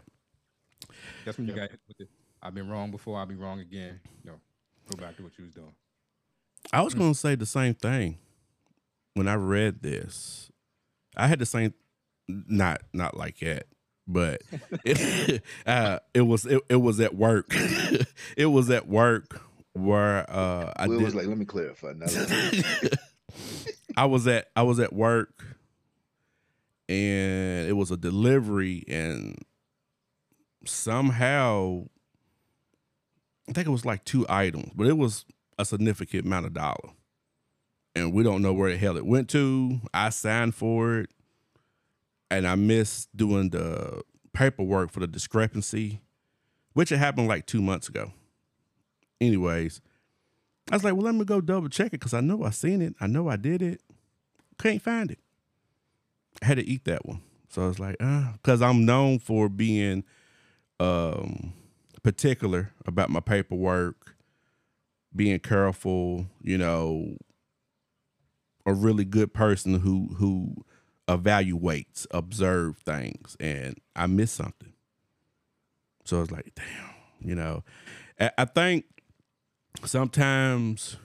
[1.25, 2.09] That's when you got hit with it.
[2.41, 3.17] I've been wrong before.
[3.17, 3.99] I'll be wrong again.
[4.23, 4.33] No,
[4.89, 5.73] go back to what you was doing.
[6.73, 8.17] I was gonna say the same thing
[9.13, 10.51] when I read this.
[11.15, 11.75] I had the same,
[12.27, 13.67] not not like that,
[14.07, 14.41] but
[14.83, 17.45] it, uh, it was it, it was at work.
[18.37, 19.39] it was at work
[19.73, 21.05] where uh, I Will did.
[21.05, 21.93] was like, let me clarify.
[21.95, 22.07] Now,
[23.97, 25.45] I was at I was at work,
[26.89, 29.37] and it was a delivery, and
[30.65, 31.85] somehow
[33.47, 35.25] I think it was like two items, but it was
[35.57, 36.91] a significant amount of dollar,
[37.95, 39.79] and we don't know where the hell it went to.
[39.93, 41.09] I signed for it,
[42.31, 44.01] and I missed doing the
[44.33, 46.01] paperwork for the discrepancy,
[46.73, 48.11] which had happened like two months ago.
[49.21, 49.81] Anyways,
[50.71, 52.81] I was like, well, let me go double check it because I know I seen
[52.81, 52.95] it.
[52.99, 53.81] I know I did it.
[54.59, 55.19] Can't find it.
[56.41, 57.21] I had to eat that one.
[57.49, 60.03] So I was like, uh, because I'm known for being
[60.79, 61.53] um
[62.01, 64.12] particular about my paperwork,
[65.15, 67.17] being careful, you know,
[68.65, 70.65] a really good person who who
[71.07, 74.73] evaluates, observe things, and I missed something.
[76.05, 77.63] So I was like, damn, you know.
[78.19, 78.85] I, think
[79.85, 80.97] sometimes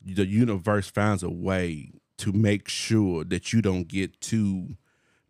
[0.00, 4.76] the universe finds a way to make sure that you don't get too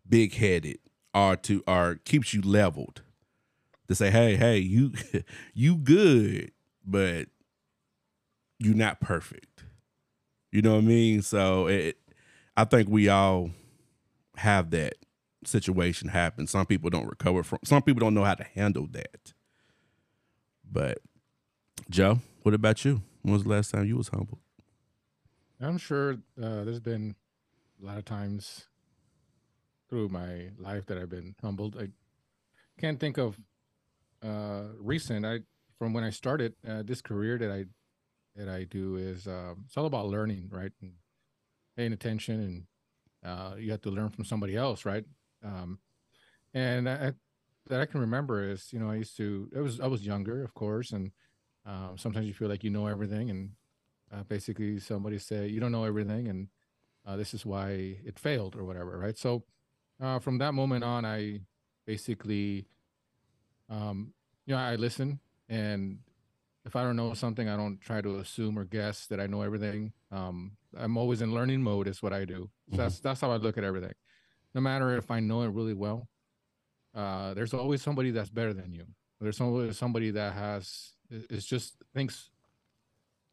[0.07, 0.79] big headed
[1.13, 3.01] or to or keeps you leveled
[3.87, 4.91] to say hey hey you
[5.53, 6.51] you good
[6.85, 7.27] but
[8.59, 9.63] you're not perfect.
[10.51, 11.21] You know what i mean?
[11.21, 11.97] So it
[12.55, 13.51] i think we all
[14.37, 14.95] have that
[15.45, 16.47] situation happen.
[16.47, 19.33] Some people don't recover from some people don't know how to handle that.
[20.69, 20.99] But
[21.89, 23.01] joe what about you?
[23.21, 24.39] When was the last time you was humbled
[25.61, 27.15] I'm sure uh, there's been
[27.81, 28.67] a lot of times
[29.89, 31.77] through my life that I've been humbled.
[31.79, 31.89] I
[32.79, 33.39] can't think of
[34.23, 35.25] uh, recent.
[35.25, 35.39] I
[35.79, 37.65] from when I started uh, this career that I
[38.35, 40.71] that I do is um, it's all about learning, right?
[40.81, 40.93] And
[41.77, 42.63] paying attention, and
[43.31, 45.05] uh, you have to learn from somebody else, right?
[45.43, 45.79] Um,
[46.53, 47.13] and I,
[47.67, 49.49] that I can remember is, you know, I used to.
[49.55, 51.11] It was I was younger, of course, and
[51.65, 53.51] um, sometimes you feel like you know everything, and
[54.13, 56.47] uh, basically somebody say you don't know everything and
[57.05, 57.69] uh, this is why
[58.03, 59.43] it failed or whatever right so
[60.01, 61.39] uh, from that moment on i
[61.85, 62.65] basically
[63.69, 64.13] um,
[64.45, 65.19] you know i listen
[65.49, 65.99] and
[66.65, 69.41] if i don't know something i don't try to assume or guess that i know
[69.41, 73.31] everything um, i'm always in learning mode is what i do so that's that's how
[73.31, 73.93] i look at everything
[74.53, 76.07] no matter if i know it really well
[76.95, 78.85] uh, there's always somebody that's better than you
[79.19, 82.29] there's always somebody that has is just thinks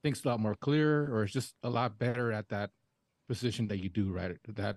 [0.02, 2.70] thinks a lot more clear or is just a lot better at that
[3.28, 4.36] position that you do, right?
[4.48, 4.76] That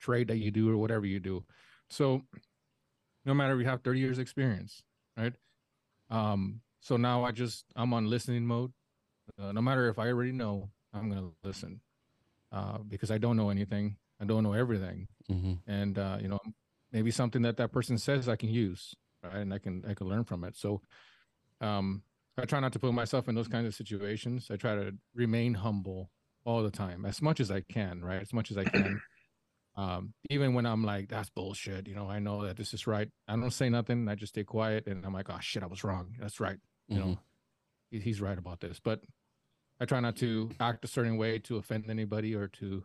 [0.00, 1.44] trade that you do or whatever you do.
[1.88, 2.22] So
[3.24, 4.82] no matter if you have 30 years experience,
[5.16, 5.34] right?
[6.10, 8.72] Um, so now I just I'm on listening mode.
[9.40, 11.80] Uh, no matter if I already know, I'm gonna listen.
[12.52, 13.96] Uh, because I don't know anything.
[14.20, 15.08] I don't know everything.
[15.32, 15.54] mm-hmm.
[15.66, 16.38] And uh, you know,
[16.92, 19.36] maybe something that that person says I can use, right?
[19.36, 20.56] And I can I can learn from it.
[20.56, 20.82] So
[21.62, 22.02] um
[22.36, 24.48] I try not to put myself in those kinds of situations.
[24.50, 26.10] I try to remain humble
[26.44, 28.20] all the time, as much as I can, right?
[28.20, 29.00] As much as I can.
[29.76, 33.08] Um, even when I'm like, that's bullshit, you know, I know that this is right.
[33.26, 34.08] I don't say nothing.
[34.08, 36.14] I just stay quiet and I'm like, oh shit, I was wrong.
[36.20, 36.58] That's right.
[36.88, 37.18] You know,
[37.90, 38.78] he, he's right about this.
[38.80, 39.02] But
[39.80, 42.84] I try not to act a certain way to offend anybody or to,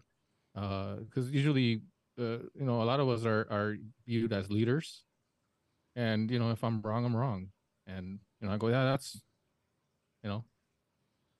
[0.53, 1.81] because usually,
[2.19, 5.03] uh, you know, a lot of us are are viewed as leaders,
[5.95, 7.49] and you know, if I'm wrong, I'm wrong,
[7.85, 9.21] and you know, I go, yeah, that's
[10.23, 10.43] you know,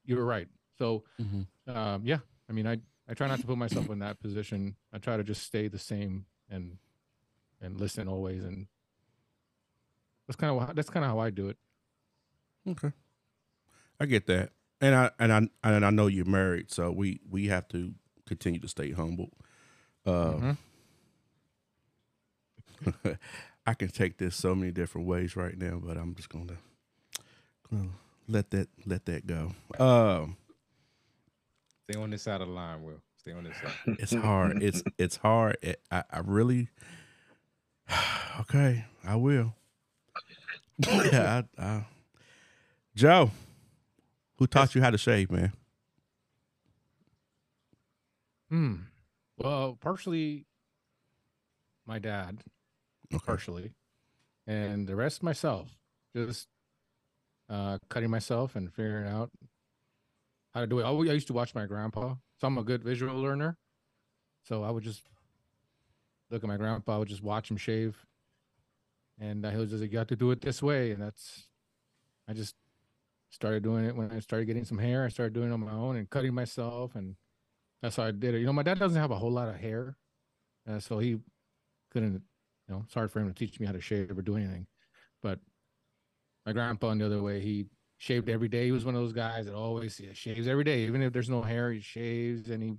[0.06, 0.48] you were right.
[0.78, 1.48] So, Mhm.
[1.68, 4.76] um, yeah, I mean, I, I try not to put myself in that position.
[4.94, 6.78] I try to just stay the same and,
[7.60, 8.44] and listen always.
[8.46, 8.68] And
[10.28, 11.58] that's kind of, that's kind of how I do it.
[12.68, 12.92] Okay,
[14.00, 14.52] I get that,
[14.82, 17.94] and I and I and I know you're married, so we we have to
[18.26, 19.32] continue to stay humble.
[20.06, 20.54] Uh,
[23.68, 26.58] I can take this so many different ways right now, but I'm just gonna,
[27.70, 27.90] gonna
[28.28, 29.52] let that let that go.
[29.78, 30.38] Um,
[31.90, 33.02] Stay on this side of the line, Will.
[33.18, 33.72] Stay on this side.
[34.00, 34.62] it's hard.
[34.62, 35.58] It's it's hard.
[35.62, 36.70] It, I I really.
[38.42, 39.54] Okay, I will.
[40.88, 41.86] yeah, I, I,
[42.96, 43.32] Joe,
[44.38, 45.54] who taught you how to shave, man?
[48.50, 48.76] Hmm.
[49.38, 50.46] Well, partially
[51.86, 52.42] my dad,
[53.14, 53.24] Okay.
[53.26, 53.72] partially,
[54.48, 55.70] and the rest myself.
[56.16, 56.48] Just
[57.50, 59.30] uh, cutting myself and figuring out
[60.54, 60.84] how to do it.
[60.84, 63.58] I, I used to watch my grandpa, so I'm a good visual learner.
[64.44, 65.04] So I would just
[66.32, 68.04] look at my grandpa, I would just watch him shave,
[69.20, 71.46] and uh, he was just like, "You have to do it this way," and that's.
[72.28, 72.56] I just
[73.30, 75.06] started doing it when I started getting some hair.
[75.06, 77.16] I started doing it on my own and cutting myself, and
[77.82, 78.40] that's how I did it.
[78.40, 79.98] You know, my dad doesn't have a whole lot of hair,
[80.70, 81.20] uh, so he
[81.92, 82.22] couldn't.
[82.68, 84.68] You know, it's hard for him to teach me how to shave or do anything.
[85.22, 85.40] But
[86.46, 87.66] my grandpa, on the other way, he
[87.98, 88.66] shaved every day.
[88.66, 91.30] He was one of those guys that always yeah, shaves every day, even if there's
[91.30, 91.72] no hair.
[91.72, 92.74] He shaves and he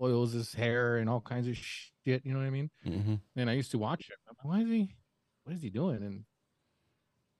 [0.00, 2.24] oils his hair and all kinds of shit.
[2.24, 2.70] You know what I mean?
[2.86, 3.14] Mm-hmm.
[3.36, 4.16] And I used to watch him.
[4.28, 4.94] I'm like, why is he?
[5.44, 5.96] What is he doing?
[5.96, 6.24] And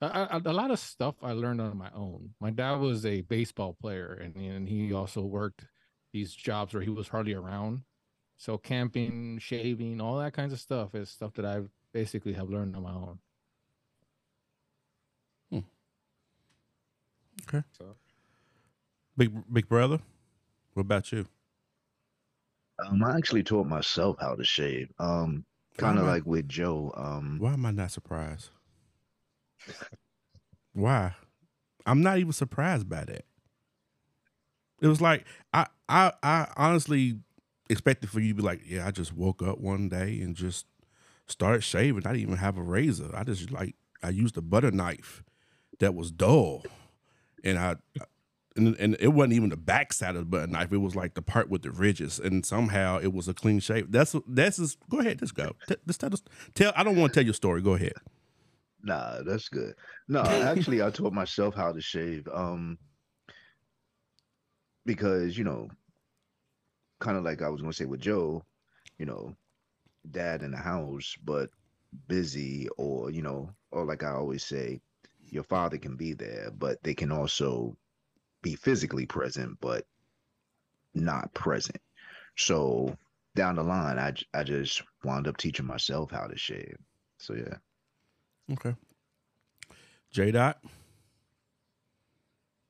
[0.03, 2.30] I, I, a lot of stuff I learned on my own.
[2.40, 5.66] My dad was a baseball player, and and he also worked
[6.12, 7.82] these jobs where he was hardly around.
[8.38, 12.74] So camping, shaving, all that kinds of stuff is stuff that I've basically have learned
[12.76, 13.18] on my own.
[17.48, 17.62] Okay.
[17.76, 17.96] So
[19.16, 19.98] Big big brother,
[20.74, 21.26] what about you?
[22.84, 24.90] Um, I actually taught myself how to shave.
[24.98, 25.44] Um,
[25.76, 26.92] kind of Why am I- like with Joe.
[26.96, 28.51] Um, Why am I not surprised?
[30.72, 31.14] Why?
[31.86, 33.24] I'm not even surprised by that.
[34.80, 37.18] It was like I I I honestly
[37.68, 40.66] expected for you to be like, yeah, I just woke up one day and just
[41.26, 42.06] started shaving.
[42.06, 43.11] I didn't even have a razor.
[43.14, 45.22] I just like I used a butter knife
[45.78, 46.64] that was dull,
[47.44, 47.76] and I
[48.56, 50.72] and, and it wasn't even the backside of the butter knife.
[50.72, 53.92] It was like the part with the ridges, and somehow it was a clean shave.
[53.92, 55.54] That's that's just, go ahead, just go.
[55.68, 56.22] T- Just tell us.
[56.54, 57.61] Tell I don't want to tell your story.
[57.62, 57.94] Go ahead.
[58.83, 59.74] Nah, that's good.
[60.09, 62.26] No, actually, I taught myself how to shave.
[62.33, 62.78] Um,
[64.87, 65.68] because you know,
[66.99, 68.45] kind of like I was gonna say with Joe,
[68.99, 69.35] you know,
[70.11, 71.51] dad in the house, but
[72.09, 74.81] busy, or you know, or like I always say,
[75.20, 77.76] your father can be there, but they can also
[78.43, 79.85] be physically present, but
[80.95, 81.81] not present.
[82.37, 82.97] So
[83.35, 86.76] down the line, I I just wound up teaching myself how to shave.
[87.18, 87.57] So yeah.
[88.53, 88.74] Okay.
[90.11, 90.59] J Dot.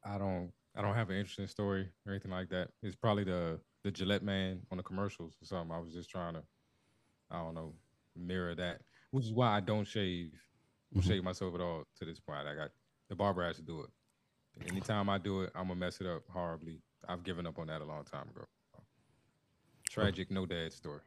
[0.05, 2.69] I don't I don't have an interesting story or anything like that.
[2.83, 5.75] It's probably the the Gillette man on the commercials or something.
[5.75, 6.43] I was just trying to,
[7.31, 7.73] I don't know,
[8.15, 10.33] mirror that, which is why I don't shave,
[10.95, 11.03] Mhm.
[11.03, 12.47] shave myself at all to this point.
[12.47, 12.71] I got
[13.09, 13.91] the barber has to do it.
[14.69, 16.83] Anytime I do it, I'm gonna mess it up horribly.
[17.09, 18.45] I've given up on that a long time ago.
[19.89, 21.01] Tragic, no dad story.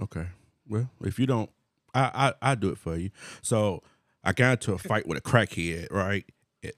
[0.00, 0.28] Okay.
[0.68, 1.50] Well, if you don't,
[1.96, 3.10] I I I do it for you.
[3.42, 3.82] So
[4.22, 6.24] I got into a fight with a crackhead, right?
[6.62, 6.76] It,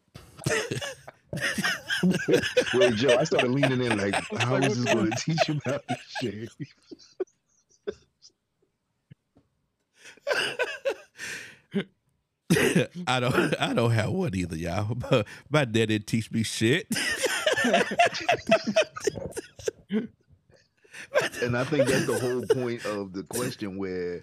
[2.74, 5.78] Wait, Joe, I started leaning in like, how is this going to teach you how
[5.78, 6.48] to shave?
[13.06, 14.94] I don't I don't have one either, y'all.
[15.10, 16.86] But my dad didn't teach me shit.
[21.42, 24.22] And I think that's the whole point of the question where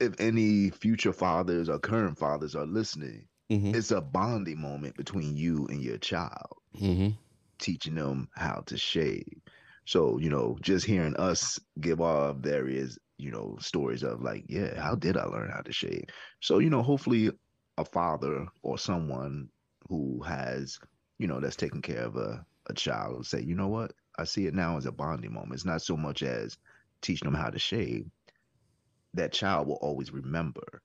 [0.00, 5.36] if any future fathers or current fathers are listening, hmm it's a bonding moment between
[5.36, 7.18] you and your child, hmm
[7.58, 9.40] teaching them how to shave.
[9.86, 14.80] So, you know, just hearing us give our various, you know, stories of like, yeah,
[14.80, 16.04] how did I learn how to shave?
[16.40, 17.30] So, you know, hopefully
[17.78, 19.48] a father or someone
[19.88, 20.78] who has,
[21.18, 23.92] you know, that's taking care of a, a child will say, you know what?
[24.18, 25.54] I see it now as a bonding moment.
[25.54, 26.58] It's not so much as
[27.00, 28.10] teaching them how to shave.
[29.18, 30.80] That child will always remember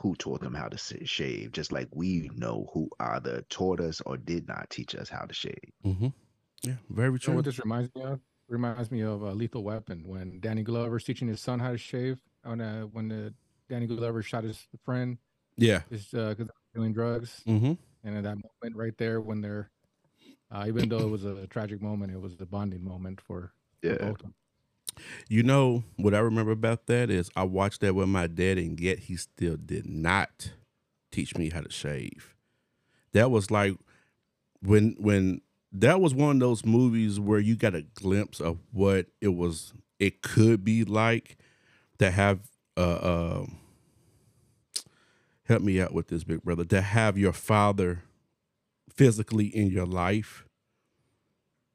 [0.00, 4.16] who taught them how to shave, just like we know who either taught us or
[4.16, 5.70] did not teach us how to shave.
[5.82, 6.08] hmm
[6.62, 7.34] Yeah, very You know true.
[7.34, 8.20] what this reminds me of?
[8.48, 12.20] Reminds me of uh, Lethal Weapon when Danny Glover's teaching his son how to shave.
[12.44, 13.34] On uh, when the
[13.68, 15.18] Danny Glover shot his friend,
[15.56, 15.82] Yeah.
[15.90, 17.74] is because they were doing drugs, hmm
[18.04, 19.70] and at that moment right there when they're,
[20.50, 23.54] uh, even though it was a tragic moment, it was a bonding moment for,
[23.86, 23.96] for Yeah.
[23.96, 24.34] both of them.
[25.28, 28.78] You know what I remember about that is I watched that with my dad, and
[28.78, 30.50] yet he still did not
[31.12, 32.34] teach me how to shave.
[33.12, 33.76] That was like
[34.62, 35.40] when when
[35.72, 39.72] that was one of those movies where you got a glimpse of what it was
[39.98, 41.38] it could be like
[41.98, 42.40] to have
[42.76, 43.58] uh um
[45.44, 48.02] help me out with this big brother to have your father
[48.94, 50.44] physically in your life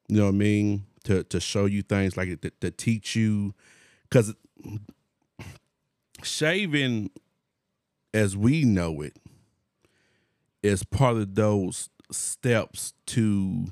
[0.08, 3.54] you know what i mean to to show you things like to, to teach you.
[4.08, 4.34] Because
[6.22, 7.10] shaving
[8.12, 9.16] as we know it
[10.62, 13.66] is part of those steps to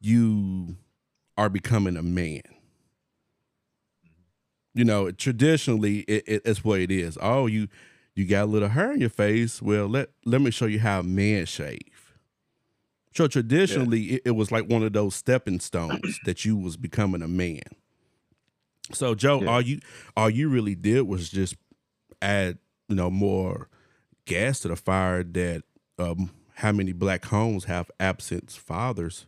[0.00, 0.76] you
[1.36, 2.42] are becoming a man.
[4.74, 7.18] You know traditionally it, it, it's what it is.
[7.20, 7.68] Oh you
[8.14, 9.60] you got a little hair in your face.
[9.60, 11.97] Well let let me show you how a man shave
[13.14, 17.22] so traditionally it, it was like one of those stepping stones that you was becoming
[17.22, 17.60] a man.
[18.92, 19.48] So joe Yeah.
[19.48, 19.80] all you
[20.16, 21.56] all you really did was just
[22.22, 23.68] add you know more
[24.24, 25.62] gas to the fire that
[25.98, 29.26] um how many black homes have absent fathers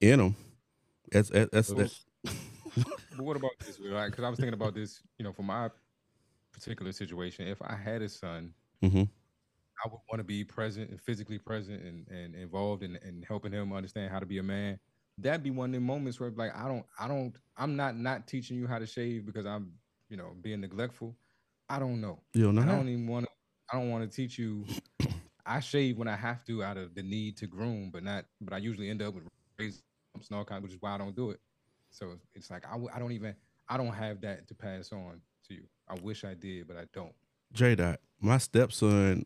[0.00, 0.36] in them
[1.10, 1.76] that's that's, that's, It
[3.16, 3.78] but what about this?
[3.80, 5.70] Like, because I was thinking about this, you know, for my
[6.52, 9.04] particular situation, if I had a son, hmm
[9.84, 13.52] I would want to be present and physically present and, and involved in, in helping
[13.52, 14.78] him understand how to be a man.
[15.18, 18.26] That'd be one of the moments where like I don't I don't I'm not not
[18.26, 19.72] teaching you how to shave because I'm
[20.08, 21.16] you know being neglectful.
[21.68, 22.20] I don't know.
[22.34, 22.76] You don't know I how?
[22.76, 23.30] don't even want to.
[23.72, 24.64] I don't want to teach you.
[25.44, 28.26] I shave when I have to out of the need to groom, but not.
[28.40, 29.24] But I usually end up with
[29.58, 29.78] razor
[30.14, 31.40] bumps and all kinds, which is why I don't do it.
[31.90, 33.34] So it's like I, w- I don't even
[33.68, 35.64] I don't have that to pass on to you.
[35.88, 37.12] I wish I did, but I don't.
[37.52, 39.24] J Dot, my stepson,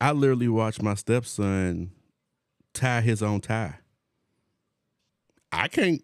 [0.00, 1.92] I literally watched my stepson
[2.74, 3.76] tie his own tie.
[5.50, 6.02] I can't,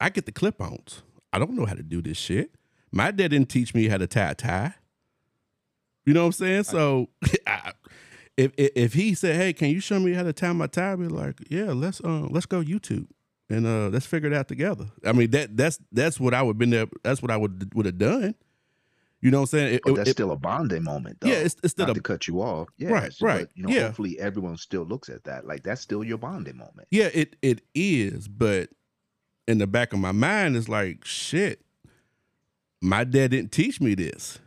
[0.00, 1.02] I get the clip ons.
[1.32, 2.54] I don't know how to do this shit.
[2.92, 4.74] My dad didn't teach me how to tie a tie.
[6.04, 6.64] You know what I'm saying?
[6.64, 7.08] So
[7.46, 7.72] I,
[8.36, 10.92] if, if if he said, "Hey, can you show me how to tie my tie?"
[10.92, 13.06] I'd be like, "Yeah, let's uh let's go YouTube
[13.48, 16.58] and uh let's figure it out together." I mean that that's that's what I would
[16.58, 16.86] been there.
[17.02, 18.34] That's what I would would have done.
[19.22, 19.74] You know what I'm saying?
[19.74, 21.28] It- oh, But that's it- still a bonding moment, though.
[21.28, 22.68] yeah, it's, it's still not a to cut you off.
[22.76, 23.82] Yes, Right, right, But, you know, yeah.
[23.86, 25.46] hopefully everyone still looks at that.
[25.46, 26.88] Like that's still your bonding moment.
[26.90, 28.70] Yeah, it it is, but
[29.48, 31.64] in the back of my mind it's like, shit.
[32.80, 34.40] My dad didn't teach me this.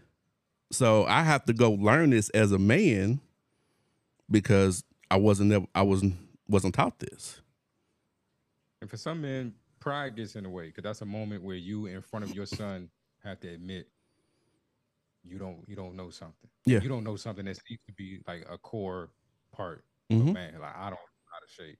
[0.71, 3.21] So I have to go learn this as a man
[4.29, 6.15] because I wasn't never, I wasn't
[6.49, 7.39] wasn't taught this.
[8.81, 11.85] And for some men, pride gets in the way because that's a moment where you,
[11.85, 12.89] in front of your son,
[13.23, 13.87] have to admit
[15.27, 16.49] you don't you don't know something.
[16.65, 16.79] Yeah.
[16.81, 19.11] you don't know something that needs to be like a core
[19.51, 20.27] part Mhm.
[20.29, 20.59] of man.
[20.59, 21.79] Like I don't know how to shape.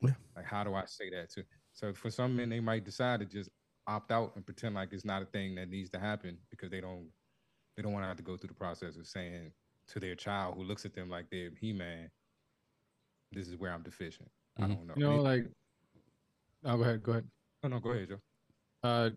[0.00, 0.14] Yeah.
[0.36, 1.44] Like how do I say that to?
[1.72, 3.50] So for some men, they might decide to just
[3.86, 6.80] opt out and pretend like it's not a thing that needs to happen because they
[6.80, 7.08] don't
[7.76, 9.52] they don't want to have to go through the process of saying
[9.88, 12.10] to their child who looks at them like they're he man,
[13.32, 14.30] this is where I'm deficient.
[14.58, 14.68] I Mhm.
[14.76, 14.94] don't know.
[14.96, 15.52] You know, Any- like,
[16.64, 17.30] oh, go ahead, go ahead.
[17.62, 18.20] no, no, go ahead, Joe.
[18.84, 19.10] uh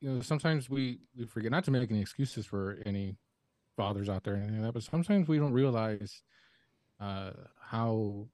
[0.00, 3.16] you know sometimes we we forget not to make any excuses for any
[3.76, 6.22] fathers out there anything like that but sometimes we don't realize
[7.00, 7.30] uh
[7.60, 8.26] how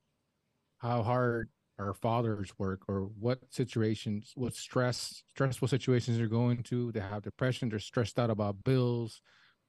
[0.78, 1.48] how hard
[1.78, 6.92] our fathers work or what situations what stress stressful situations they're going to.
[6.92, 9.20] They have depression they're stressed out about bills.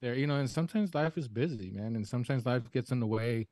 [0.02, 3.08] They're you know and sometimes life is busy man and sometimes life gets in the
[3.08, 3.48] way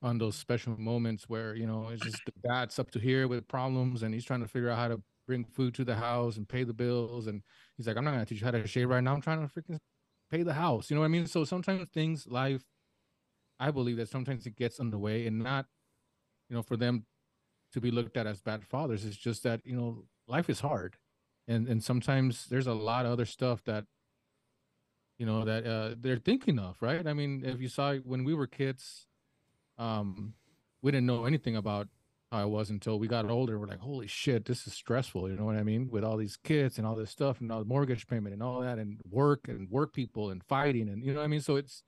[0.00, 3.46] on those special moments where you know it's just the dad's up to here with
[3.48, 6.48] problems and he's trying to figure out how to bring food to the house and
[6.48, 7.42] pay the bills and
[7.76, 9.12] he's like i'm not to teach you how to shave right now.
[9.14, 9.78] I'm trying to freaking
[10.30, 10.90] pay the house.
[10.90, 11.26] You know what i mean?
[11.26, 12.64] So sometimes things life
[13.60, 15.66] i believe that sometimes it gets in the way and not
[16.48, 17.04] you know for them
[17.72, 19.04] to be looked at as bad fathers.
[19.04, 20.96] It's just that you know life is hard.
[21.46, 23.84] And and sometimes there's a lot of other stuff that
[25.18, 27.06] you know that uh they're thinking of right?
[27.06, 29.06] I mean if you saw when we were kids
[29.76, 30.34] um
[30.82, 31.88] we didn't know anything about
[32.30, 33.58] how it was until we got older.
[33.58, 35.30] We're like, holy shit, this is stressful.
[35.30, 35.88] You know what I mean?
[35.90, 38.60] With all these kids and all this stuff and all the mortgage payment and all
[38.60, 41.40] that and work and work people and fighting and you know what I mean?
[41.40, 41.82] So it's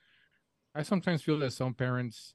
[0.74, 2.34] I sometimes feel that some parents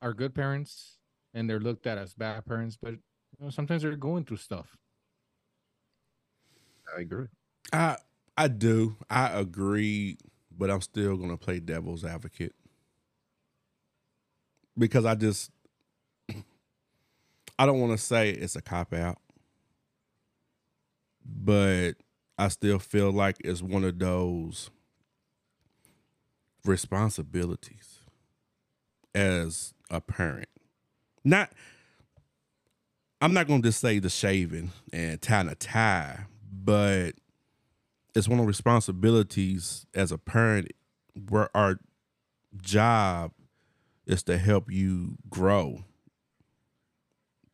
[0.00, 0.98] are good parents
[1.34, 2.98] and they're looked at as bad parents, but you
[3.40, 4.76] know, sometimes they're going through stuff.
[6.96, 7.26] I agree.
[7.72, 7.96] I
[8.36, 8.96] I do.
[9.10, 10.18] I agree,
[10.56, 12.54] but I'm still gonna play devil's advocate.
[14.76, 15.50] Because I just
[17.58, 19.18] I don't want to say it's a cop out.
[21.24, 21.94] But
[22.38, 24.70] I still feel like it's one of those
[26.64, 28.00] responsibilities
[29.14, 30.48] as a parent.
[31.24, 31.50] Not
[33.20, 37.12] I'm not going to just say the shaving and tying a tie, but
[38.14, 40.70] it's one of the responsibilities as a parent
[41.28, 41.80] where our
[42.62, 43.32] job
[44.06, 45.82] is to help you grow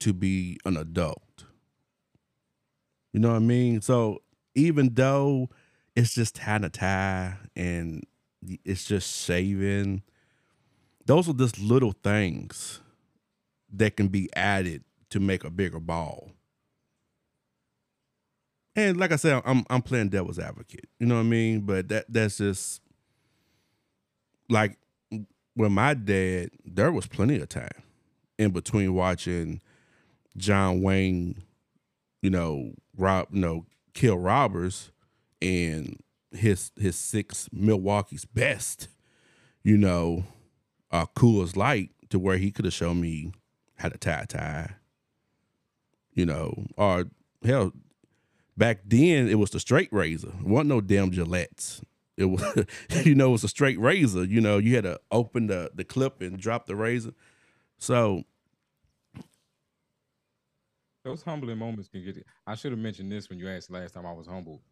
[0.04, 1.46] to be an adult.
[3.14, 3.80] You know what I mean?
[3.80, 4.20] So
[4.54, 5.48] even though
[5.96, 8.04] it's just tying a tie and
[8.66, 10.02] it's just shaving,
[11.06, 12.80] those are just little things
[13.72, 16.32] that can be added to make a bigger ball.
[18.76, 20.86] And like I said, I'm I'm playing devil's advocate.
[20.98, 21.60] You know what I mean?
[21.62, 22.82] But that that's just
[24.50, 24.76] like
[25.56, 27.84] with my dad, there was plenty of time
[28.38, 29.62] in between watching
[30.36, 31.42] John Wayne,
[32.22, 34.90] you know, rob, you know, kill robbers
[35.40, 36.00] and
[36.32, 38.88] his his six Milwaukee's best,
[39.62, 40.24] you know,
[40.90, 43.32] uh Coors Light to where he could have shown me
[43.76, 44.76] how to tie tie.
[46.12, 47.06] You know, or
[47.44, 47.72] hell,
[48.56, 50.32] back then it was the straight razor.
[50.40, 51.82] It wasn't no damn Gillettes.
[52.16, 52.64] It was,
[53.04, 54.24] you know, it was a straight razor.
[54.24, 57.12] You know, you had to open the the clip and drop the razor.
[57.78, 58.24] So
[61.04, 62.24] those humbling moments can get.
[62.46, 64.62] I should have mentioned this when you asked last time I was humble,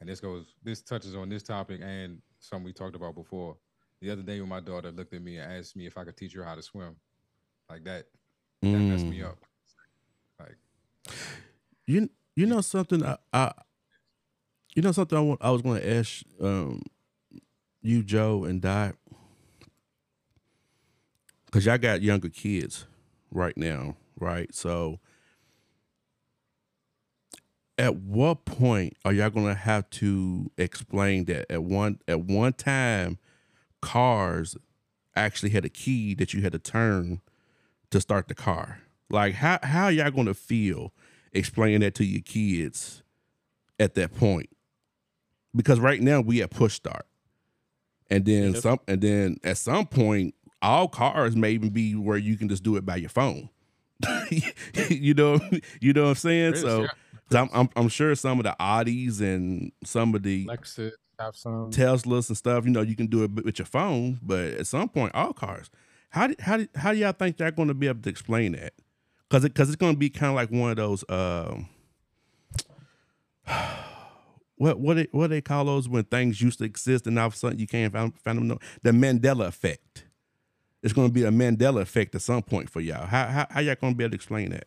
[0.00, 0.54] and this goes.
[0.62, 3.56] This touches on this topic and something we talked about before.
[4.00, 6.16] The other day when my daughter looked at me and asked me if I could
[6.16, 6.96] teach her how to swim,
[7.70, 8.06] like that,
[8.72, 9.24] that messed me Mm.
[9.24, 9.38] up.
[10.40, 10.56] Like
[11.86, 13.52] You you know something I, I
[14.74, 16.82] you know something I want I was going to ask um
[17.82, 18.96] you Joe and Dot
[21.50, 22.86] cuz y'all got younger kids
[23.30, 24.54] right now, right?
[24.54, 25.00] So
[27.78, 33.18] at what point are y'all to have to explain that at one at one time
[33.80, 34.56] cars
[35.14, 37.20] actually had a key that you had to turn
[37.90, 38.80] to start the car?
[39.08, 40.92] Like how how y'all to feel
[41.32, 43.02] explaining that to your kids
[43.78, 44.50] at that point
[45.54, 47.06] because right now we at push start
[48.10, 48.62] and then Yep.
[48.62, 52.62] some and then at some point all cars may even be where you can just
[52.62, 53.48] do it by your phone
[54.88, 55.40] you know
[55.80, 56.88] you know what i'm saying so yeah.
[57.30, 61.70] I'm, I'm i'm sure some of the audis and some of the Lexus have some.
[61.70, 64.88] teslas and stuff you know you can do it with your phone but at some
[64.88, 65.70] point all cars
[66.10, 68.52] how do, how do, how do y'all think they're going to be able to explain
[68.52, 68.72] that
[69.28, 71.68] because it, cause it's going to be kind of like one of those um
[74.56, 77.34] what what they, what they call those when things used to exist and all of
[77.34, 80.04] a sudden you can't find, find them no, the Mandela effect.
[80.82, 83.06] It's going to be a Mandela effect at some point for y'all.
[83.06, 84.66] How how, how y'all going to be able to explain that?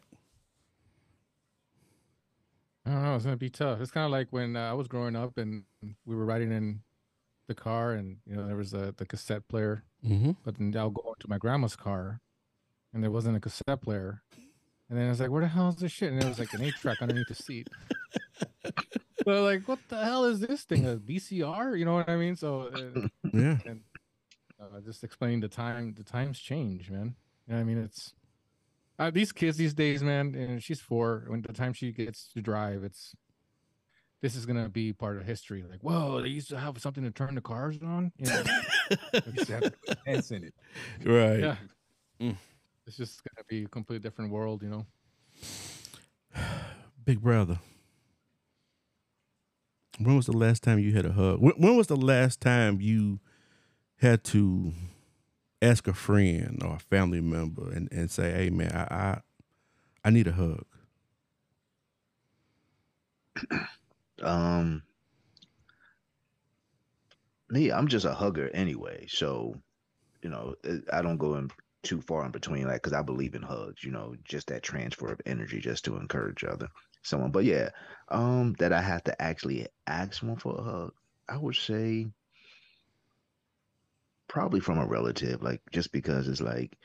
[2.85, 3.15] I don't know.
[3.15, 3.79] It's gonna be tough.
[3.79, 5.63] It's kind of like when uh, I was growing up and
[6.05, 6.81] we were riding in
[7.47, 9.83] the car, and you know there was a, the cassette player.
[10.05, 10.31] Mm-hmm.
[10.43, 12.21] But then I'll go into my grandma's car,
[12.93, 14.23] and there wasn't a cassette player.
[14.89, 16.53] And then I was like, "Where the hell is this shit?" And there was like
[16.53, 17.67] an eight track underneath the seat.
[19.23, 20.85] so like, what the hell is this thing?
[20.87, 21.77] A VCR?
[21.77, 22.35] You know what I mean?
[22.35, 23.57] So uh, Yeah.
[23.65, 23.81] and
[24.59, 25.93] uh, just explain the time.
[25.95, 27.15] The times change, man.
[27.47, 27.77] You know what I mean?
[27.77, 28.13] It's
[29.01, 30.35] uh, these kids these days, man.
[30.35, 31.25] And she's four.
[31.27, 33.15] When the time she gets to drive, it's
[34.21, 35.63] this is gonna be part of history.
[35.67, 38.11] Like, whoa, they used to have something to turn the cars on.
[38.17, 38.43] You know?
[39.13, 40.53] you used to have to put hands in it.
[41.03, 41.39] Right.
[41.39, 41.55] yeah.
[42.21, 42.37] Mm.
[42.85, 44.85] It's just gonna be a completely different world, you know.
[47.03, 47.59] Big brother.
[49.97, 51.39] When was the last time you had a hug?
[51.39, 53.19] When, when was the last time you
[53.97, 54.73] had to
[55.61, 59.21] ask a friend or a family member and, and say, "Hey, man, I, I
[60.05, 60.65] I need a hug."
[64.23, 64.83] Um,
[67.49, 69.05] me, I'm just a hugger anyway.
[69.09, 69.55] So,
[70.23, 70.55] you know,
[70.91, 71.51] I don't go in
[71.83, 73.83] too far in between, like, because I believe in hugs.
[73.83, 76.69] You know, just that transfer of energy, just to encourage other
[77.03, 77.31] someone.
[77.31, 77.69] But yeah,
[78.09, 80.93] um, that I have to actually ask someone for a hug.
[81.29, 82.07] I would say
[84.31, 86.77] probably from a relative, like just because it's like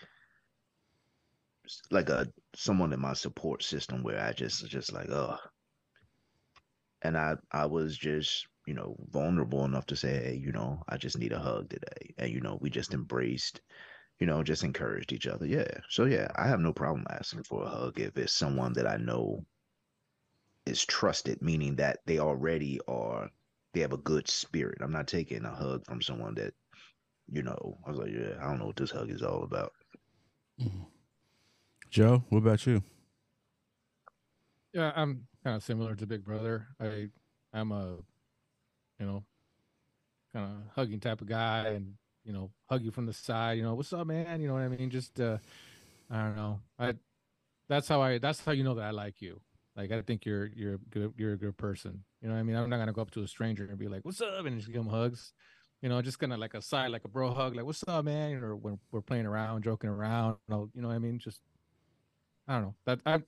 [1.92, 2.26] like a
[2.56, 5.36] someone in my support system where I just just like oh
[7.02, 10.96] and I I was just you know vulnerable enough to say hey you know I
[10.96, 12.14] just need a hug today.
[12.18, 13.02] And you know we just mm-hmm.
[13.02, 13.60] embraced
[14.18, 15.46] you know just encouraged each other.
[15.46, 15.70] Yeah.
[15.88, 18.96] So yeah I have no problem asking for a hug if it's someone that I
[18.96, 19.44] know
[20.66, 23.30] is trusted meaning that they already are
[23.72, 24.78] they have a good spirit.
[24.80, 26.52] I'm not taking a hug from someone that
[27.30, 29.72] you know I was like yeah I don't know what this hug is all about
[31.90, 32.82] Joe, what about you?
[34.72, 36.66] Yeah, I'm kind of similar to Big Brother.
[36.80, 37.08] I
[37.52, 37.96] I'm a
[38.98, 39.24] you know
[40.32, 41.94] kind of hugging type of guy, and
[42.24, 43.56] you know hug you from the side.
[43.56, 44.40] You know what's up, man?
[44.40, 44.90] You know what I mean?
[44.90, 45.38] Just uh,
[46.10, 46.60] I don't know.
[46.78, 46.94] I
[47.68, 49.40] that's how I that's how you know that I like you.
[49.76, 52.04] Like I think you're you're a good you're a good person.
[52.20, 52.56] You know what I mean?
[52.56, 54.72] I'm not gonna go up to a stranger and be like, "What's up?" and just
[54.72, 55.32] give him hugs.
[55.82, 58.04] You know, just kind of like a side, like a bro hug, like "What's up,
[58.04, 60.36] man?" Or when we're playing around, joking around.
[60.48, 61.18] You know, what I mean?
[61.18, 61.40] Just
[62.48, 62.74] I don't know.
[62.86, 63.22] That I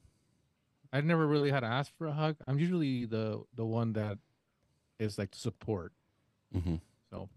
[0.92, 2.36] I've never really had to ask for a hug.
[2.46, 4.18] I'm usually the the one that
[4.98, 5.92] is like the support.
[6.54, 6.76] Mm-hmm.
[7.10, 7.28] So,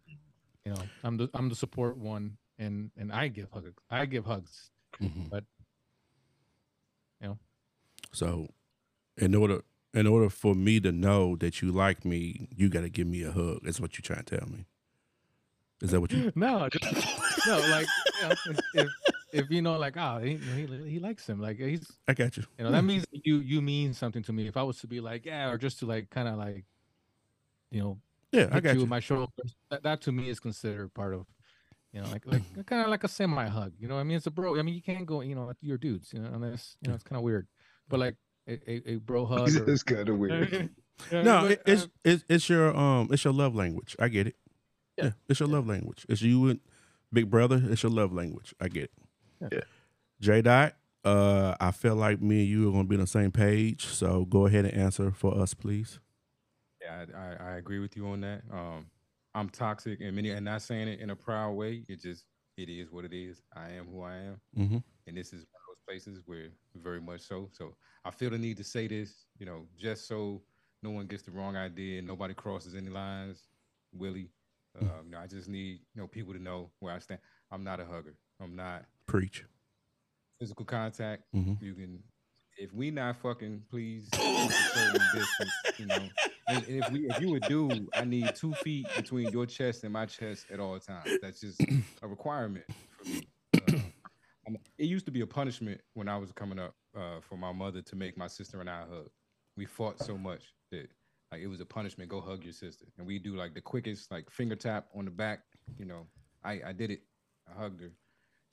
[0.65, 3.71] you know, I'm the I'm the support one, and and I give hugs.
[3.89, 4.71] I give hugs.
[5.01, 5.27] Mm-hmm.
[5.29, 5.43] But
[7.21, 7.39] you know,
[8.13, 8.47] So,
[9.17, 9.61] in order
[9.93, 13.23] in order for me to know that you like me, you got to give me
[13.23, 13.59] a hug.
[13.63, 14.65] That's what you're trying to tell me.
[15.81, 16.31] Is that what you?
[16.35, 17.87] no, just, no, like
[18.21, 18.87] you know, if, if
[19.33, 22.43] if you know, like, oh, he, he he likes him, like he's I got you.
[22.57, 24.47] you know that means you you mean something to me.
[24.47, 26.65] If I was to be like, yeah, or just to like kind of like,
[27.71, 27.97] you know,
[28.31, 28.85] Yeah, I got you you.
[28.87, 29.55] my shoulders.
[29.69, 31.25] That, that to me is considered part of,
[31.93, 33.73] you know, like like kind of like a semi hug.
[33.79, 34.59] You know, what I mean, it's a bro.
[34.59, 36.13] I mean, you can't go, you know, you're dudes.
[36.13, 37.47] You know, unless you know, it's kind of weird.
[37.89, 38.15] But like
[38.47, 39.49] a, a, a bro hug.
[39.49, 40.69] or- kind of
[41.11, 43.95] Yeah, No, but, it's uh, it's it's your um it's your love language.
[43.99, 44.35] I get it.
[44.97, 45.11] Yeah, Yeah.
[45.29, 46.05] it's your love language.
[46.09, 46.59] It's you and
[47.13, 47.61] Big Brother.
[47.69, 48.53] It's your love language.
[48.59, 48.91] I get
[49.41, 49.53] it.
[49.53, 49.59] Yeah.
[50.19, 53.31] J Dot, Uh, I feel like me and you are gonna be on the same
[53.31, 53.85] page.
[53.87, 55.99] So go ahead and answer for us, please.
[56.81, 58.43] Yeah, I, I, I agree with you on that.
[58.51, 58.85] Um,
[59.33, 61.85] I'm toxic and many, and not saying it in a proud way.
[61.87, 62.25] It just
[62.57, 63.41] it is what it is.
[63.55, 64.77] I am who I am, Mm-hmm.
[65.07, 67.49] and this is one of those places where very much so.
[67.51, 70.41] So I feel the need to say this, you know, just so
[70.83, 73.47] no one gets the wrong idea, and nobody crosses any lines.
[73.93, 74.29] Willie,
[74.79, 77.19] um, you know, I just need you know people to know where I stand.
[77.51, 78.15] I'm not a hugger.
[78.39, 79.43] I'm not Preach.
[80.39, 81.23] physical contact.
[81.35, 81.61] Mhm.
[81.61, 82.03] You can,
[82.57, 85.51] if we not fucking, please keep a certain distance.
[85.77, 86.09] You know,
[86.47, 89.83] and, and if we, if you a dude, I need two feet between your chest
[89.83, 91.09] and my chest at all times.
[91.21, 91.61] That's just
[92.01, 92.65] a requirement
[92.97, 93.27] for me.
[94.47, 97.51] Uh, it used to be a punishment when I was coming up uh, for my
[97.51, 99.09] mother to make my sister and I hug.
[99.55, 100.41] We fought so much
[100.71, 100.87] that
[101.31, 102.09] like it was a punishment.
[102.09, 105.11] Go hug your sister, and we do like the quickest like finger tap on the
[105.11, 105.41] back.
[105.77, 106.07] You know,
[106.43, 107.01] I I did it.
[107.49, 107.91] I hugged her,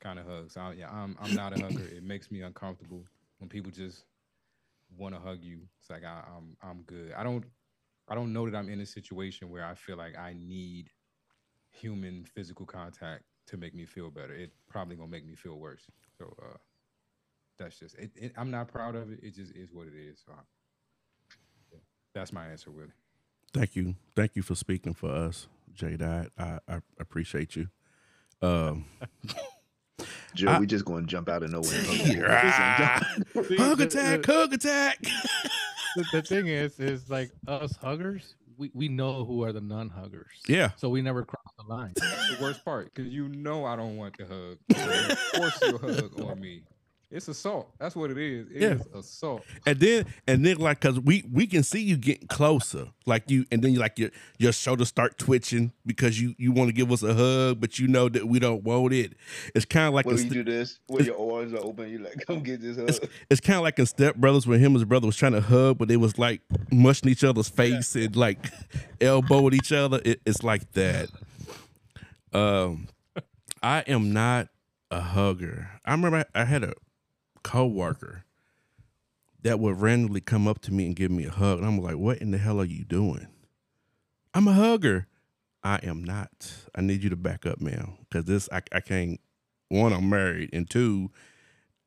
[0.00, 0.54] kind of hugs.
[0.54, 1.86] So I, yeah, I'm I'm not a hugger.
[1.88, 3.04] It makes me uncomfortable
[3.38, 4.04] when people just
[4.96, 5.60] want to hug you.
[5.80, 7.12] It's like I, I'm I'm good.
[7.16, 7.44] I don't
[8.08, 10.90] I don't know that I'm in a situation where I feel like I need
[11.70, 14.34] human physical contact to make me feel better.
[14.34, 15.86] It probably gonna make me feel worse.
[16.18, 16.56] So uh,
[17.58, 18.32] that's just it, it.
[18.36, 19.20] I'm not proud of it.
[19.22, 20.22] It just is what it is.
[20.24, 20.57] So I-
[22.18, 22.88] that's my answer, Willie.
[23.54, 23.94] Thank you.
[24.14, 26.28] Thank you for speaking for us, J Dot.
[26.38, 27.68] I, I appreciate you.
[28.42, 28.84] Um,
[30.34, 31.70] Joe, I- we just going to jump out of nowhere.
[31.74, 33.44] and hug you.
[33.44, 34.98] See, hug the- attack, hug attack.
[35.96, 40.26] the, the thing is, is like us huggers, we, we know who are the non-huggers.
[40.48, 40.70] Yeah.
[40.76, 41.92] So we never cross the line.
[41.96, 44.58] That's the worst part because you know I don't want the hug.
[44.76, 46.62] So you force your hug on me.
[47.10, 47.70] It's assault.
[47.78, 48.50] That's what it is.
[48.50, 48.62] It is
[48.92, 48.98] Yeah.
[48.98, 49.42] assault.
[49.66, 52.88] And then and then like cause we we can see you getting closer.
[53.06, 56.68] Like you and then you like your your shoulders start twitching because you you want
[56.68, 59.14] to give us a hug, but you know that we don't want it.
[59.54, 62.02] It's kind of like When you st- do this, when your arms are open, you're
[62.02, 63.08] like, come get this it's, hug.
[63.30, 65.40] it's kind of like in Step Brothers when him and his brother was trying to
[65.40, 68.38] hug, but they was like mushing each other's face and like
[69.00, 69.98] elbowing each other.
[70.04, 71.08] It, it's like that.
[72.34, 72.88] Um,
[73.62, 74.48] I am not
[74.90, 75.70] a hugger.
[75.86, 76.74] I remember I, I had a
[77.48, 78.24] coworker
[79.42, 81.96] that would randomly come up to me and give me a hug, and I'm like,
[81.96, 83.26] "What in the hell are you doing?"
[84.34, 85.06] I'm a hugger.
[85.64, 86.52] I am not.
[86.74, 89.18] I need you to back up, man, because this I, I can't.
[89.70, 91.10] One, I'm married, and two,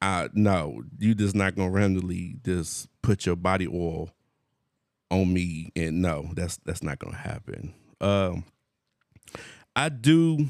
[0.01, 4.09] I no, you just not gonna randomly just put your body oil
[5.11, 7.73] on me, and no, that's that's not gonna happen.
[7.99, 8.45] Um,
[9.75, 10.47] I do.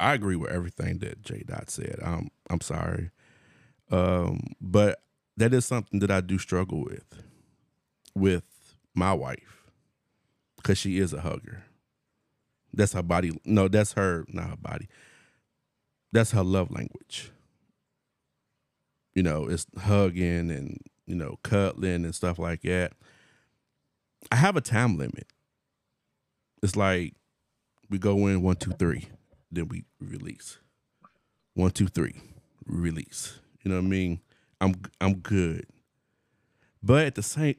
[0.00, 2.00] I agree with everything that J Dot said.
[2.04, 3.10] I'm I'm sorry,
[3.92, 5.02] um, but
[5.36, 7.22] that is something that I do struggle with
[8.14, 8.44] with
[8.94, 9.62] my wife
[10.56, 11.64] because she is a hugger.
[12.74, 13.38] That's her body.
[13.44, 14.24] No, that's her.
[14.28, 14.88] Not her body.
[16.12, 17.30] That's her love language
[19.14, 22.92] you know, it's hugging and, you know, cuddling and stuff like that.
[24.30, 25.26] I have a time limit.
[26.62, 27.14] It's like
[27.90, 29.08] we go in one, two, three,
[29.50, 30.58] then we release.
[31.54, 32.14] One, two, three,
[32.64, 33.38] release.
[33.62, 34.20] You know what I mean?
[34.60, 35.66] I'm I'm good.
[36.82, 37.56] But at the same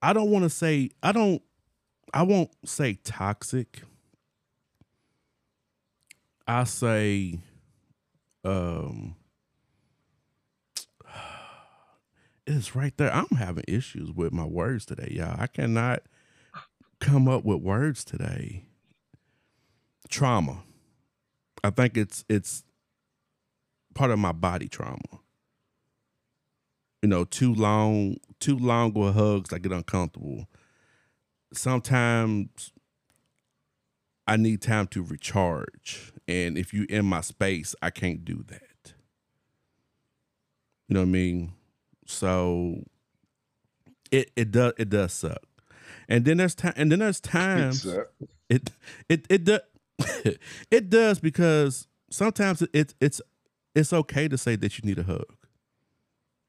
[0.00, 1.42] I don't want to say I don't
[2.12, 3.82] I won't say toxic.
[6.46, 7.38] I say
[8.44, 9.14] um
[12.46, 13.14] it's right there.
[13.14, 15.36] I'm having issues with my words today, y'all.
[15.38, 16.02] I cannot
[17.00, 18.64] come up with words today.
[20.08, 20.62] Trauma.
[21.64, 22.64] I think it's it's
[23.94, 24.98] part of my body trauma.
[27.02, 30.46] You know, too long, too long with hugs, I get uncomfortable.
[31.52, 32.72] Sometimes
[34.26, 36.12] I need time to recharge.
[36.28, 38.94] And if you in my space, I can't do that.
[40.88, 41.52] You know what I mean?
[42.06, 42.84] So
[44.10, 45.42] it it does it does suck.
[46.08, 47.86] And then there's time and then there's times
[48.48, 48.70] it
[49.08, 49.60] it it does
[50.70, 53.20] it does because sometimes it, it's
[53.74, 55.26] it's okay to say that you need a hug.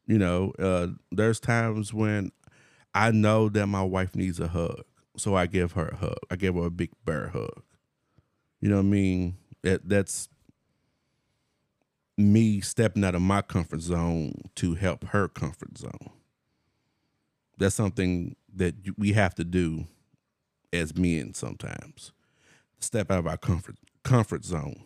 [0.06, 2.32] You know, uh, there's times when
[2.94, 4.84] I know that my wife needs a hug,
[5.18, 6.18] so I give her a hug.
[6.30, 7.64] I give her a big bear hug.
[8.60, 9.38] You know what I mean?
[9.62, 10.28] That that's
[12.18, 16.10] me stepping out of my comfort zone to help her comfort zone.
[17.58, 19.88] That's something that we have to do
[20.72, 22.12] as men sometimes.
[22.80, 24.84] Step out of our comfort comfort zone.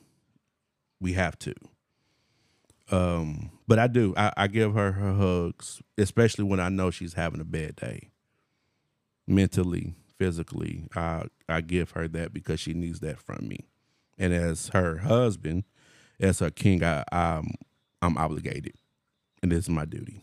[0.99, 1.53] We have to.
[2.89, 4.13] Um, but I do.
[4.15, 8.11] I, I give her her hugs, especially when I know she's having a bad day.
[9.27, 13.67] Mentally, physically, I I give her that because she needs that from me.
[14.17, 15.65] And as her husband,
[16.19, 17.51] as her king, I, I'm
[18.01, 18.75] I'm obligated,
[19.43, 20.21] and this is my duty.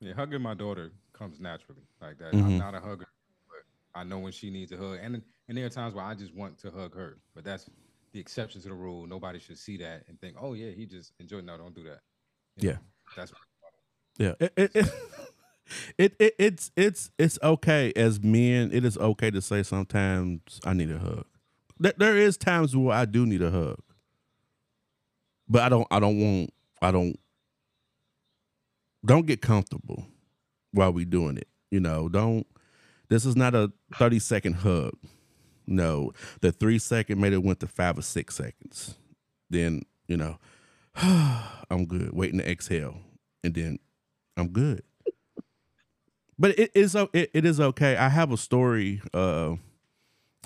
[0.00, 2.32] Yeah, hugging my daughter comes naturally like that.
[2.32, 2.44] Mhm.
[2.44, 3.06] I'm not a hugger,
[3.48, 3.64] but
[4.00, 6.34] I know when she needs a hug, and and there are times where I just
[6.34, 7.70] want to hug her, but that's
[8.14, 9.06] the exception to the rule.
[9.06, 11.44] Nobody should see that and think, oh yeah, he just enjoyed.
[11.44, 12.00] No, don't do that.
[12.56, 12.72] You Yeah.
[12.74, 12.78] know,
[13.16, 13.32] that's
[14.18, 14.86] Yeah, it, it, it,
[15.98, 18.70] it, it it's it's it's okay as men.
[18.72, 21.26] It is okay to say sometimes I need a hug.
[21.78, 23.80] There, there is times where I do need a hug,
[25.48, 25.86] but I don't.
[25.90, 26.50] I don't want.
[26.80, 27.18] I don't.
[29.04, 30.06] Don't get comfortable
[30.72, 31.48] while we doing it.
[31.72, 32.46] You know, don't.
[33.08, 34.94] This is not a thirty second hug.
[35.66, 38.96] No, the three second made it went to five or six seconds.
[39.50, 40.38] Then you know,
[40.96, 42.12] I'm good.
[42.12, 42.98] Waiting to exhale,
[43.42, 43.78] and then
[44.36, 44.82] I'm good.
[46.38, 47.96] But it is o- it, it is okay.
[47.96, 49.00] I have a story.
[49.12, 49.54] Uh,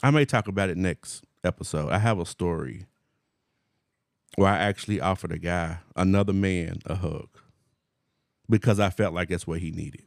[0.02, 1.90] I may talk about it next episode.
[1.90, 2.86] I have a story
[4.36, 7.28] where I actually offered a guy, another man, a hug
[8.48, 10.04] because I felt like that's what he needed.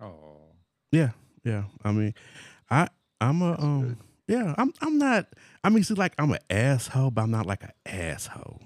[0.00, 0.40] oh,
[0.92, 1.10] Yeah,
[1.44, 1.64] yeah.
[1.84, 2.14] I mean,
[2.70, 2.88] I
[3.20, 4.54] I'm a um yeah.
[4.58, 5.28] I'm I'm not.
[5.62, 8.60] I mean, see, like I'm an asshole, but I'm not like an asshole.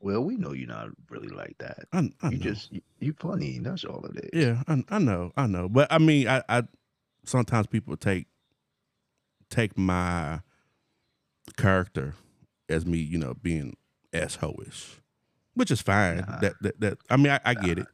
[0.00, 1.84] Well, we know you're not really like that.
[1.92, 2.42] I, I You know.
[2.42, 3.58] just you, you funny.
[3.60, 4.46] That's all it is.
[4.46, 6.64] Yeah, I, I know, I know, but I mean, I, I
[7.24, 8.26] sometimes people take
[9.48, 10.40] take my
[11.56, 12.14] character
[12.68, 13.76] as me, you know, being
[14.12, 14.98] assholeish,
[15.54, 16.18] which is fine.
[16.18, 16.38] Nah.
[16.40, 17.86] That, that that I mean, I, I get it.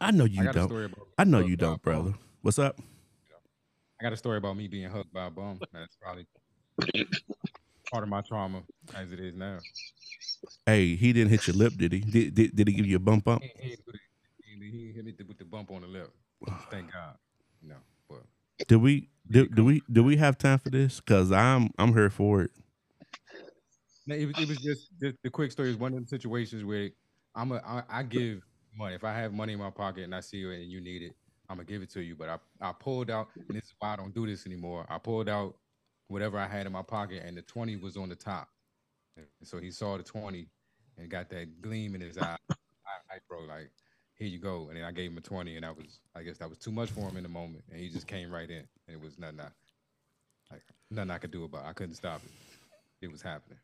[0.00, 0.68] I know I you got don't.
[0.68, 1.06] story about.
[1.16, 1.94] I know hug you don't, bum.
[1.94, 2.14] brother.
[2.42, 2.78] What's up?
[4.02, 5.60] I got a story about me being hugged by a bum.
[5.72, 6.26] That's probably
[7.88, 8.64] part of my trauma
[8.96, 9.60] as it is now.
[10.66, 12.00] Hey, he didn't hit your lip, did he?
[12.00, 13.44] Did did, did he give you a bump bump?
[13.44, 13.76] He, he,
[14.58, 16.10] he, he hit me with the bump on the lip.
[16.72, 17.14] Thank God.
[17.62, 17.76] No,
[18.08, 18.24] but
[18.66, 20.98] Do we do, do we do we have time for this?
[20.98, 22.50] Cause I'm I'm here for it.
[24.08, 26.64] No, it was, it was just the, the quick story is one of the situations
[26.64, 26.90] where
[27.36, 28.42] I'm a I, I give
[28.76, 28.96] money.
[28.96, 31.12] If I have money in my pocket and I see you and you need it,
[31.52, 32.16] I'm gonna give it to you.
[32.16, 34.86] But I, I pulled out, and this is why I don't do this anymore.
[34.88, 35.54] I pulled out
[36.08, 38.48] whatever I had in my pocket, and the 20 was on the top.
[39.16, 40.48] And so he saw the 20
[40.98, 42.36] and got that gleam in his eye.
[42.50, 42.54] I,
[43.14, 43.70] I bro, like,
[44.14, 44.68] here you go.
[44.68, 46.72] And then I gave him a 20, and that was I guess that was too
[46.72, 47.64] much for him in the moment.
[47.70, 48.64] And he just came right in.
[48.88, 49.48] And it was nothing I
[50.50, 51.68] like nothing I could do about it.
[51.68, 52.30] I couldn't stop it.
[53.06, 53.58] It was happening.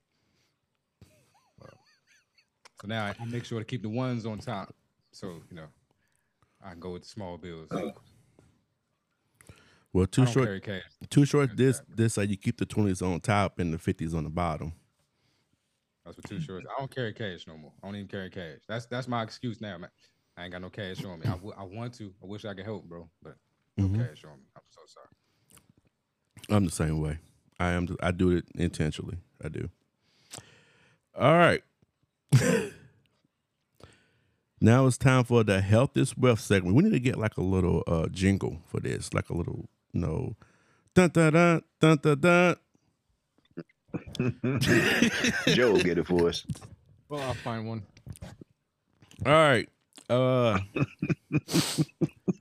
[2.81, 4.73] So now I, I make sure to keep the ones on top.
[5.11, 5.67] So, you know,
[6.63, 7.71] I go with the small bills.
[9.93, 10.47] Well, too short.
[10.47, 10.83] carry cash.
[11.09, 11.51] Too short.
[11.57, 14.31] That's This this how you keep the twenties on top and the fifties on the
[14.31, 14.73] bottom.
[16.05, 16.67] That's what two shorts.
[16.67, 17.73] I don't carry cash no more.
[17.83, 18.59] I don't even carry cash.
[18.69, 19.91] That's that's my excuse now, man.
[20.37, 21.27] I ain't got no cash on me.
[21.27, 22.13] I, w- I want to.
[22.23, 23.35] I wish I could help, bro, but
[23.77, 23.97] no Mhm.
[24.09, 24.45] cash on me.
[24.57, 25.09] I'm so sorry.
[26.57, 27.19] I'm the same way.
[27.59, 27.89] I am.
[28.01, 29.19] I do it intentionally.
[29.43, 29.69] I do.
[31.15, 31.63] All right.
[34.61, 36.77] now it's time for the health is wealth segment.
[36.77, 40.01] We need to get like a little uh jingle for this, like a little you
[40.01, 40.37] know,
[40.95, 42.57] dun dun dun dun dun dun.
[45.49, 46.45] Joe will get it for us.
[47.09, 47.83] Well, I'll find one.
[49.27, 49.69] All right.
[50.11, 50.59] Uh,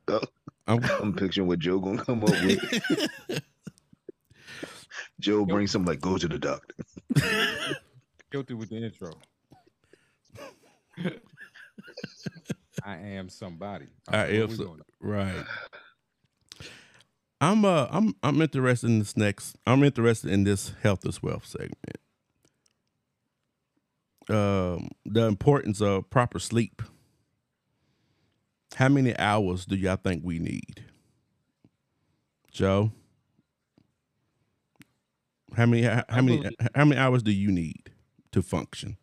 [0.09, 0.21] Oh,
[0.67, 3.41] I'm, I'm picturing what Joe gonna come up with.
[5.19, 6.75] Joe brings something like go to the doctor.
[8.31, 9.13] Guilty with the intro.
[12.83, 13.87] I am somebody.
[14.07, 15.45] I What am so- right.
[17.39, 21.45] I'm uh I'm I'm interested in this next I'm interested in this health is wealth
[21.45, 21.97] segment.
[24.29, 26.81] Um the importance of proper sleep.
[28.75, 30.83] How many hours do y'all think we need?
[32.51, 32.91] Joe?
[35.55, 36.43] How many how, how many
[36.75, 37.91] how many hours do you need
[38.31, 38.97] to function?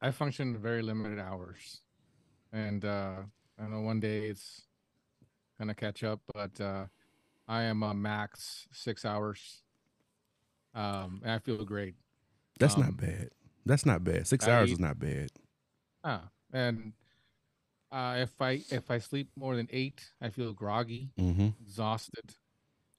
[0.00, 1.82] I function very limited hours,
[2.52, 3.22] and uh,
[3.58, 4.62] I know one day it's
[5.58, 6.86] gonna catch up, but uh,
[7.48, 9.62] I am a max six hours.
[10.74, 11.94] Um, and I feel great.
[12.58, 13.30] That's Um, not bad.
[13.66, 14.26] That's not bad.
[14.26, 15.30] 6 I hours eat- is not bad.
[16.04, 16.92] Ah, and
[17.92, 21.54] uh, if I if I sleep more than eight, I feel groggy, Mhm.
[21.60, 22.34] exhausted.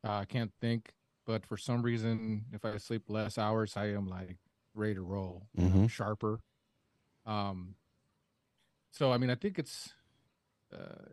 [0.03, 0.93] Uh, I can't think.
[1.25, 4.37] But for some reason, if I sleep less hours, I am like
[4.75, 5.89] ready to roll, Mhm.
[5.89, 6.41] sharper.
[7.29, 7.75] Um.
[8.91, 9.93] So I mean, I think it's
[10.73, 11.09] uh,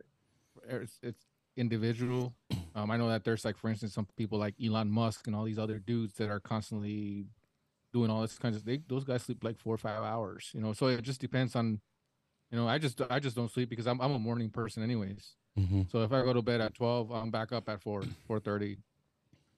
[0.69, 1.25] it's, it's
[1.57, 2.35] individual.
[2.75, 5.45] Um, I know that there's like, for instance, some people like Elon Musk and all
[5.45, 7.27] these other dudes that are constantly
[7.93, 8.65] doing all this kinds of.
[8.65, 10.73] They, those guys sleep like four or five hours, you know.
[10.73, 11.81] So it just depends on,
[12.51, 12.69] you know.
[12.69, 15.37] I just I just don't sleep because I'm I'm a morning person anyways.
[15.59, 15.91] Mhm.
[15.91, 18.77] So if I go to bed at twelve, I'm back up at four four thirty.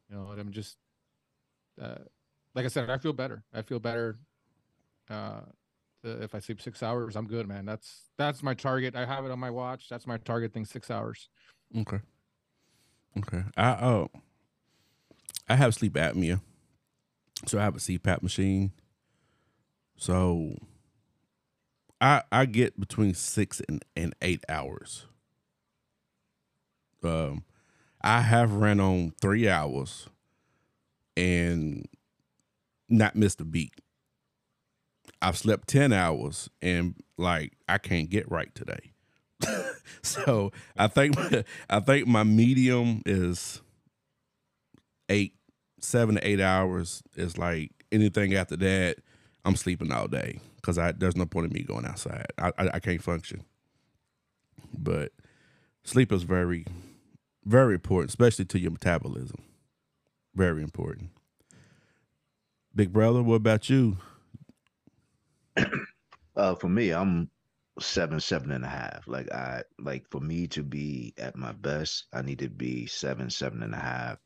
[0.08, 0.76] You know, and I'm just
[1.80, 1.98] uh,
[2.54, 3.42] like I said, I feel better.
[3.52, 4.18] I feel better.
[5.10, 5.40] Uh,
[6.02, 7.64] if I sleep six hours, I'm good, man.
[7.64, 8.96] That's that's my target.
[8.96, 9.88] I have it on my watch.
[9.88, 10.64] That's my target thing.
[10.64, 11.28] Six hours.
[11.76, 12.00] Okay.
[13.18, 13.42] Okay.
[13.56, 14.10] I oh,
[15.48, 16.40] I have sleep apnea,
[17.46, 18.72] so I have a CPAP machine.
[19.96, 20.56] So
[22.00, 25.06] I I get between six and, and eight hours.
[27.02, 27.44] Um,
[28.02, 30.08] I have ran on three hours
[31.16, 31.86] and
[32.88, 33.74] not missed a beat.
[35.20, 38.92] I've slept 10 hours and like I can't get right today.
[40.02, 41.16] so I think
[41.70, 43.60] I think my medium is
[45.08, 45.34] eight,
[45.80, 47.02] seven to eight hours.
[47.16, 48.98] Is like anything after that,
[49.44, 52.26] I'm sleeping all day because I there's no point in me going outside.
[52.38, 53.44] I, I I can't function.
[54.76, 55.12] But
[55.84, 56.66] sleep is very,
[57.44, 59.42] very important, especially to your metabolism.
[60.34, 61.10] Very important.
[62.74, 63.96] Big brother, what about you?
[66.36, 67.30] Uh, for me, I'm
[67.80, 69.08] seven, seven and a half.
[69.08, 73.30] Like I like for me to be at my best, I need to be seven,
[73.30, 74.18] seven and a half.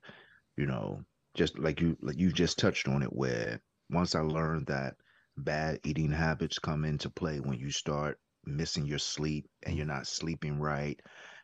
[0.56, 1.04] You know,
[1.34, 3.60] just like you like you just touched on it, where
[3.90, 4.96] once I learned that
[5.38, 10.06] bad eating habits come into play when you start missing your sleep and you're not
[10.06, 11.00] sleeping right,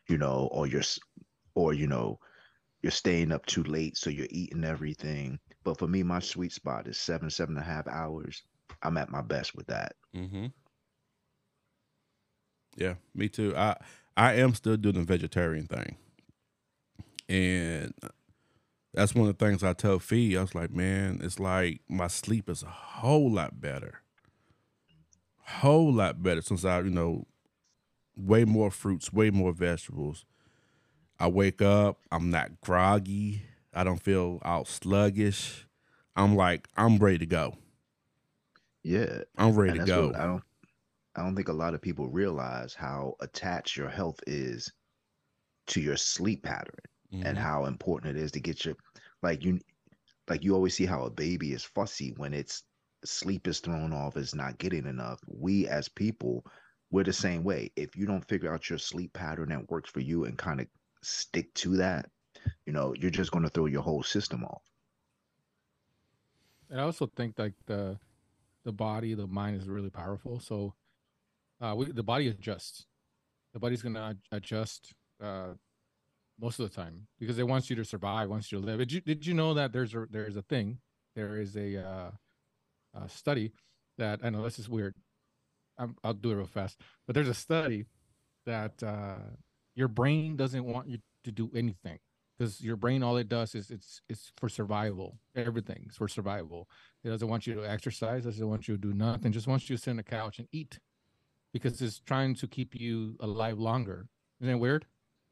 [0.07, 0.83] you know, or you're
[1.55, 2.19] or you know,
[2.81, 5.39] you're staying up too late, so you're eating everything.
[5.63, 8.43] But for me, my sweet spot is seven, seven and a half hours.
[8.81, 9.95] I'm at my best with that.
[10.15, 10.47] Mm-hmm.
[12.77, 13.55] Yeah, me too.
[13.55, 13.75] I
[14.15, 15.97] I am still doing the vegetarian thing,
[17.27, 17.93] and
[18.93, 20.37] that's one of the things I tell Fee.
[20.37, 24.01] I was like, man, it's like my sleep is a whole lot better,
[25.45, 27.27] whole lot better since I, you know,
[28.15, 30.25] way more fruits, way more vegetables.
[31.19, 33.43] I wake up, I'm not groggy.
[33.73, 35.67] I don't feel all sluggish.
[36.15, 37.57] I'm like, I'm ready to go.
[38.83, 40.07] Yeah, I'm ready to go.
[40.07, 40.43] what I don't.
[41.15, 44.71] I don't think a lot of people realize how attached your health is
[45.67, 46.79] to your sleep pattern
[47.13, 47.25] Mhm.
[47.25, 48.75] and how important it is to get your
[49.21, 49.59] like you
[50.29, 52.63] like you always see how a baby is fussy when its
[53.05, 56.45] sleep is thrown off is not getting enough we as people
[56.91, 60.01] we're the same way if you don't figure out your sleep pattern that works for
[60.01, 60.67] you and kind of
[61.03, 62.09] stick to that
[62.65, 64.63] you know you're just going to throw your whole system off
[66.69, 67.99] And I also think like the
[68.69, 70.39] the body, the mind is really powerful.
[70.39, 70.75] So
[71.59, 72.85] uh we, the body adjusts.
[73.53, 74.93] The body's gonna adjust
[75.23, 75.53] uh
[76.39, 78.77] most of the time because it wants you to survive, wants you to live.
[78.77, 80.67] Did you did you know that there's a there's a thing,
[81.15, 82.11] there is a uh
[82.93, 83.51] a study
[83.97, 84.93] that I know this is weird.
[85.79, 87.87] I'm, I'll do it real fast, but there's a study
[88.45, 89.15] that uh
[89.75, 91.99] your brain doesn't want you to do anything
[92.39, 95.17] because your brain all it does is it's it's for survival.
[95.35, 96.69] Everything's for survival.
[97.03, 99.69] It doesn't want you to exercise it doesn't want you to do nothing just wants
[99.69, 100.79] you to sit on the couch and eat
[101.53, 104.07] because it's trying to keep you alive longer.
[104.41, 104.85] Isn't it weird?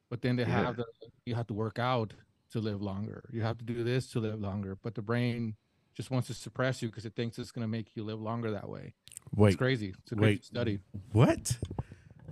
[0.10, 0.66] But then they Yeah.
[0.66, 0.86] have the
[1.26, 2.14] you have to work out
[2.52, 3.30] to live longer.
[3.32, 4.78] You have to do this to live longer.
[4.82, 5.56] But the brain
[5.94, 8.52] just wants to suppress you because it thinks it's going to make you live longer
[8.52, 8.94] that way.
[9.36, 9.94] Wait, it's crazy.
[10.04, 10.46] It's a wait.
[10.46, 10.80] study.
[11.12, 11.58] What?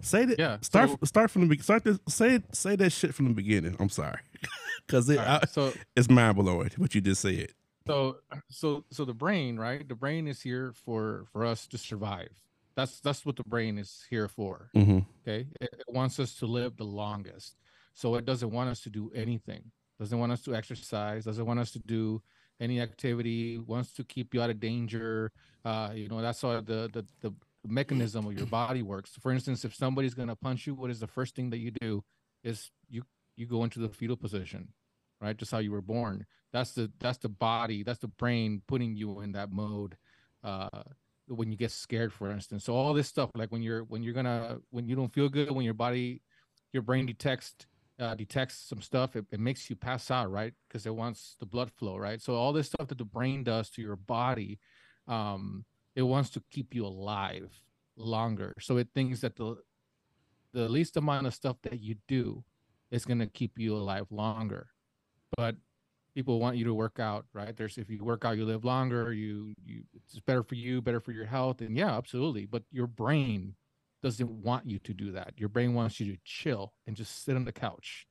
[0.01, 0.39] Say that.
[0.39, 0.89] Yeah, Start.
[0.91, 1.57] so- start from the.
[1.57, 1.99] Start this.
[2.07, 3.75] Say say that shit from the beginning.
[3.79, 4.19] I'm sorry,
[4.87, 7.33] because it, right, so it's mind blowing what you just said.
[7.33, 7.53] It.
[7.87, 8.17] So
[8.49, 12.29] so so the brain right the brain is here for for us to survive
[12.75, 14.99] that's that's what the brain is here for Mm-hmm.
[15.21, 17.57] okay it, it wants us to live the longest
[17.93, 19.61] so it doesn't want us to do anything
[19.99, 22.23] doesn't want us to exercise doesn't want us to do
[22.59, 25.31] any activity wants to keep you out of danger
[25.63, 27.31] uh you know that's how the the, the
[27.67, 29.11] mechanism of your body works.
[29.19, 31.71] For instance if somebody's going to punch you what is the first thing that you
[31.71, 32.03] do
[32.43, 33.03] is you
[33.35, 34.69] you go into the fetal position
[35.21, 35.37] right?
[35.37, 36.25] Just how you were born.
[36.53, 39.97] That's the that's the body that's the brain putting you in that mode
[40.43, 40.83] uh
[41.27, 42.63] when you get scared for instance.
[42.63, 45.51] So all this stuff like when you're when you're gonna when you don't feel good
[45.51, 46.21] when your body
[46.73, 47.55] your brain detects
[47.97, 50.53] uh, detects some stuff it, it makes you pass out right?
[50.67, 52.21] Because it wants the blood flow right?
[52.21, 54.59] So all this stuff that the brain does to your body
[55.07, 55.65] um
[55.95, 57.61] it wants to keep you alive
[57.95, 58.53] longer.
[58.59, 59.57] So it thinks that the
[60.53, 62.43] the least amount of stuff that you do
[62.91, 64.67] is going to keep you alive longer.
[65.35, 65.57] But
[66.13, 67.55] people want you to work out right?
[67.55, 70.99] There's if you work out you live longer you you it's better for you better
[70.99, 72.45] for your health and yeah absolutely.
[72.45, 73.55] But your brain
[74.03, 75.33] doesn't want you to do that.
[75.37, 78.07] Your brain wants you to chill and just sit on the couch.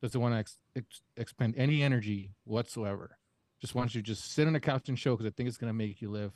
[0.00, 3.18] Doesn't want to ex- ex- expend any energy whatsoever.
[3.60, 5.58] Just wants you to just sit on the couch and chill because i think it's
[5.58, 6.32] going to make you live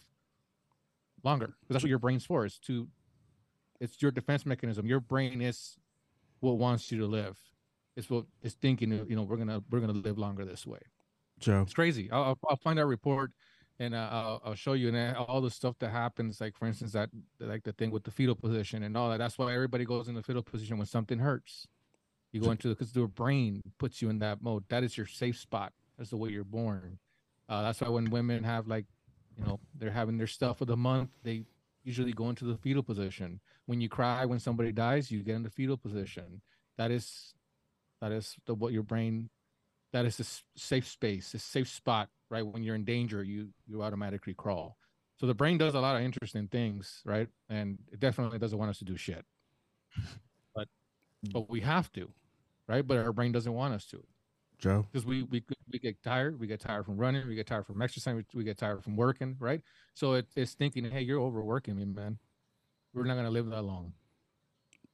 [1.25, 2.89] longer 'Cause that's what your brain's for it's to
[3.81, 4.87] it's your defense mechanism.
[4.87, 5.77] Your brain is
[6.41, 7.37] what wants you to live.
[7.97, 10.81] It's what it's thinking you know we're gonna we're gonna live longer this way.
[11.41, 11.63] Joe.
[11.63, 12.11] it's crazy.
[12.11, 13.33] I'll, I'll- I'll find that report
[13.81, 16.93] and uh, I'll, I'll show you and all the stuff that happens like for instance
[16.93, 20.09] that like the thing with the fetal position and all that that's why everybody goes
[20.09, 21.67] in the fetal position when something hurts.
[22.31, 24.65] You go into because your brain puts you in that mode.
[24.69, 25.73] That is your safe spot.
[25.99, 26.99] That's the way you're born.
[27.49, 28.87] Uh, that's why when women have like
[29.39, 31.11] you know they're having their stuff of the month.
[31.23, 31.45] They
[31.85, 33.41] usually go into the fetal position.
[33.67, 36.43] When you cry when somebody dies you get in the fetal position.
[36.79, 37.35] That is
[38.01, 39.31] that is the what your brain
[39.93, 42.47] that is a safe space a safe spot right?
[42.47, 44.77] When you're in danger you you automatically crawl.
[45.17, 47.29] So the brain does a lot of interesting things right?
[47.49, 49.25] And it definitely doesn't want us to do shit.
[50.55, 50.69] But
[51.33, 52.11] but we have to
[52.69, 52.87] right?
[52.87, 54.05] But our brain doesn't want us to
[54.63, 54.87] Joe.
[54.93, 57.83] because we, we we get tired we get tired from running we get tired from
[57.83, 59.61] exercising we, we get tired from working right
[59.93, 62.17] so it, it's thinking hey you're overworking me man
[62.95, 63.93] we're not going to live that long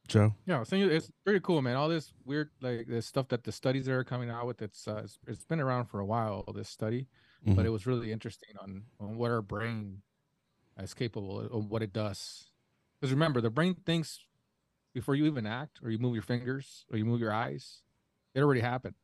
[0.07, 0.33] Joe.
[0.47, 1.75] yeah, so it's pretty cool, man.
[1.75, 4.87] All this weird, like this stuff that the studies that are coming out with, it's
[4.87, 6.43] uh, it's, it's been around for a while.
[6.55, 7.05] This study,
[7.45, 7.65] but Mhm.
[7.65, 10.01] it was really interesting on on what our brain
[10.81, 12.49] is capable of, of what it does.
[12.99, 14.25] Because remember, the brain thinks
[14.95, 17.83] before you even act, or you move your fingers, or you move your eyes.
[18.33, 18.95] It already happened.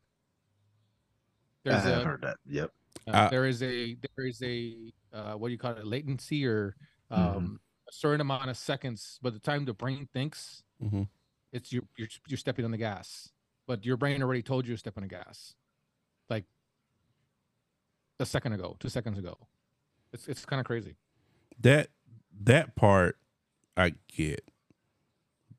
[1.66, 2.38] I There's have a heard that.
[2.46, 2.72] Yep.
[3.08, 6.46] uh, Uh, there is a there is a uh, what do you call it latency
[6.46, 6.76] or
[7.12, 7.56] um, Mhm.
[7.90, 9.20] a certain amount of seconds.
[9.22, 11.08] By the time the brain thinks, Mhm.
[11.52, 13.32] it's you you're you're stepping on the gas,
[13.68, 15.56] but your brain already told you to step on the gas,
[16.30, 16.46] like
[18.20, 19.38] a second ago, two seconds ago.
[20.14, 20.96] It's it's kind of crazy.
[21.60, 21.90] That
[22.44, 23.18] that part
[23.78, 24.50] I get,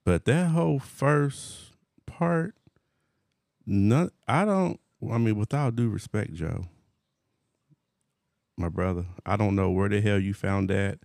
[0.05, 1.73] but that whole first
[2.07, 2.57] part,
[3.67, 4.11] none.
[4.27, 4.81] I don't.
[5.11, 6.67] I mean, with all due respect, Joe,
[8.57, 10.99] my brother, I don't know where the hell you found that.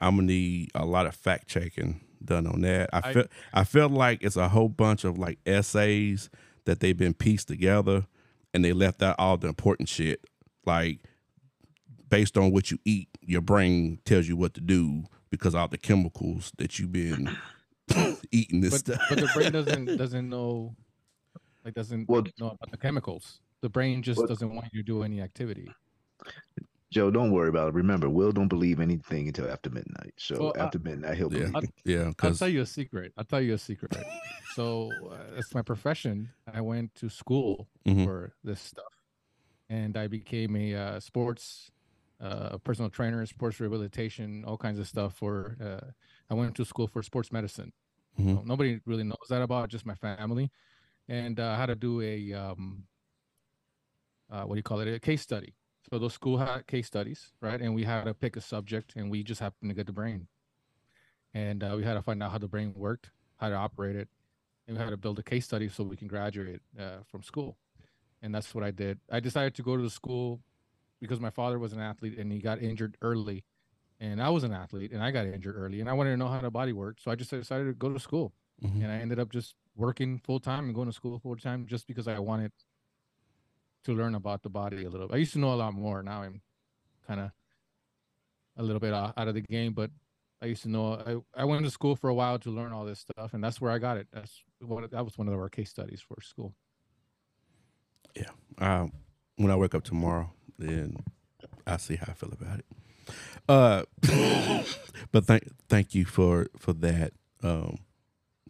[0.00, 2.90] I'm gonna need a lot of fact checking done on that.
[2.92, 6.28] I, I- feel I feel like it's a whole bunch of like essays
[6.66, 8.06] that they've been pieced together,
[8.52, 10.24] and they left out all the important shit,
[10.66, 11.00] like
[12.08, 15.78] based on what you eat, your brain tells you what to do because all the
[15.78, 17.36] chemicals that you've been
[18.30, 19.06] eating this But stuff.
[19.08, 20.76] but the brain doesn't doesn't know,
[21.66, 23.40] like doesn't Well- know about the chemicals.
[23.60, 25.68] The brain just Well- doesn't want you to do any activity.
[26.90, 27.74] Joe, don't worry about it.
[27.74, 30.14] Remember, Will don't believe anything until after midnight.
[30.16, 31.70] So Well, I- after midnight, he'll yeah, believe.
[31.84, 33.12] yeah, I'll tell you a secret.
[33.16, 33.90] I'll tell you a secret.
[34.54, 36.30] so uh, it's my profession.
[36.46, 38.04] I went to school Mhm.
[38.04, 38.94] for this stuff,
[39.68, 41.70] and I became a uh, sports
[42.18, 45.14] uh, personal trainer, sports rehabilitation, all kinds of stuff.
[45.18, 45.90] For uh,
[46.30, 47.74] I went to school for sports medicine.
[48.18, 48.36] Mhm.
[48.36, 50.50] So nobody really knows that about, just my family,
[51.08, 52.84] and uh, had to do a um,
[54.30, 54.88] uh, what do you call it?
[54.88, 55.54] A case study.
[55.90, 57.60] So those school had case studies, right?
[57.60, 60.26] And we had to pick a subject, and we just happened to get the brain
[61.36, 64.08] and uh, we had to find out how the brain worked, how to operate it,
[64.66, 67.58] and we had to build a case study so we can graduate uh, from school.
[68.22, 69.00] And that's what I did.
[69.12, 70.40] I decided to go to the school
[70.98, 73.44] because my father was an athlete and he got injured early,
[74.00, 76.28] and I was an athlete and I got injured early, and I wanted to know
[76.28, 77.02] how the body worked.
[77.02, 78.82] So I just decided to go to school, Mhm.
[78.82, 81.86] and I ended up just working full time and going to school full time just
[81.86, 82.52] because I wanted
[83.84, 85.08] to learn about the body a little.
[85.08, 85.14] Bit.
[85.14, 86.02] I used to know a lot more.
[86.02, 86.40] Now I'm
[87.06, 87.30] kind of
[88.56, 89.90] a little bit out out of the game, but
[90.42, 91.24] I used to know.
[91.36, 93.60] I, I went to school for a while to learn all this stuff, and that's
[93.60, 94.08] where I got it.
[94.12, 96.54] That's what that was one of our case studies for school.
[98.14, 98.30] Yeah.
[98.58, 98.92] Um,
[99.36, 100.96] when I wake up tomorrow, then
[101.66, 102.66] I see how I feel about it.
[103.48, 103.84] Uh,
[105.12, 107.12] but thank thank you for for that,
[107.42, 107.78] um,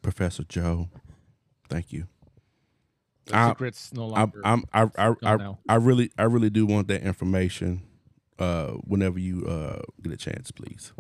[0.07, 0.89] Professor Joe.
[1.69, 2.07] Thank you.
[3.25, 4.41] The I- secrets no I'm, longer.
[4.45, 5.73] I'm I I, gone I.
[5.73, 7.83] I really I really do want that information.
[8.39, 10.93] Uh, whenever you uh get a chance, please.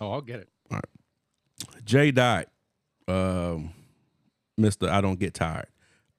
[0.00, 0.48] oh, I'll get it.
[0.72, 1.84] All right.
[1.84, 2.48] J Dot,
[3.06, 3.70] um,
[4.58, 5.68] Mister, I don't get tired.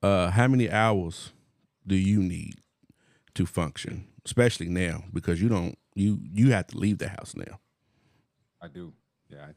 [0.01, 1.34] Uh, how many hours
[1.85, 2.61] do you need
[3.34, 7.59] to function, especially now because you don't you you have to leave the house now.
[8.61, 8.93] I do.
[9.29, 9.47] Yeah.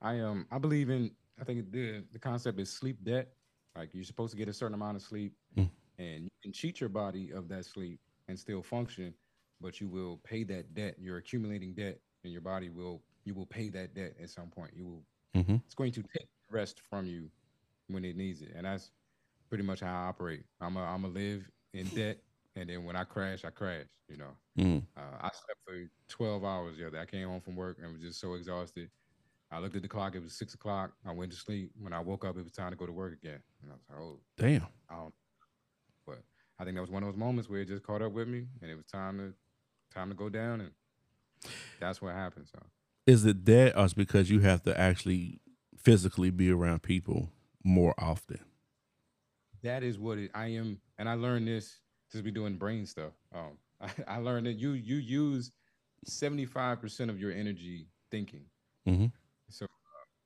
[0.00, 1.10] I, I um I believe in
[1.40, 3.28] I think the the concept is sleep debt.
[3.76, 5.70] Like you're supposed to get a certain amount of sleep Mm.
[5.98, 9.14] and you can cheat your body of that sleep and still function,
[9.60, 10.96] but you will pay that debt.
[10.98, 14.72] You're accumulating debt and your body will you will pay that debt at some point.
[14.74, 15.02] You will
[15.34, 15.56] Mm-hmm.
[15.66, 17.28] it's going to take rest from you
[17.88, 18.52] when it needs it.
[18.56, 18.90] And that's
[19.50, 20.44] pretty much how I operate.
[20.62, 22.18] I'm a I'm a live in debt
[22.56, 24.34] and then when I crash, I crash, you know.
[24.58, 24.82] Mm.
[24.96, 26.98] Uh, I slept for 12 hours the other.
[26.98, 28.88] I came home from work and was just so exhausted.
[29.50, 30.14] I looked at the clock.
[30.14, 30.92] It was six o'clock.
[31.06, 31.70] I went to sleep.
[31.80, 33.38] When I woke up, it was time to go to work again.
[33.62, 34.66] And I was like, oh, Damn.
[34.90, 35.14] I don't.
[36.06, 36.22] But
[36.58, 38.46] I think that was one of those moments where it just caught up with me,
[38.60, 39.34] and it was time to
[39.96, 40.70] time to go down, and
[41.80, 42.46] that's what happened.
[42.52, 42.58] So
[43.06, 45.40] Is it that or it's because you have to actually
[45.76, 47.30] physically be around people
[47.64, 48.40] more often?
[49.62, 53.12] that is what it, I am, and I learned this since we doing brain stuff.
[53.34, 55.50] Um, I, I learned that you you use
[56.08, 58.44] 75% of your energy thinking.
[58.86, 59.12] Mhm.
[59.48, 59.68] So, uh,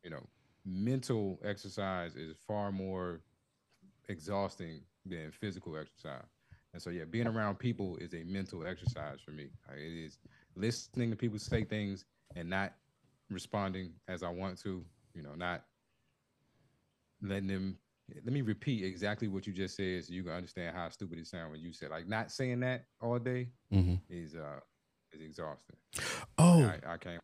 [0.05, 0.23] you know,
[0.65, 3.21] mental exercise is far more
[4.09, 6.25] exhausting than physical exercise.
[6.73, 9.49] And so, yeah, being around people is a mental exercise for me.
[9.77, 10.19] It is
[10.57, 12.05] listening to people say things
[12.37, 12.75] and not
[13.31, 14.85] responding as I want to,
[15.15, 15.65] you know, not
[17.23, 17.79] letting them.
[18.25, 21.27] Let me repeat exactly what you just said so you can understand how stupid it
[21.29, 24.01] sounds when you said like not saying that all day Mhm.
[24.09, 24.59] is uh
[25.13, 25.77] is exhausting.
[26.39, 27.23] Oh, I, I can't.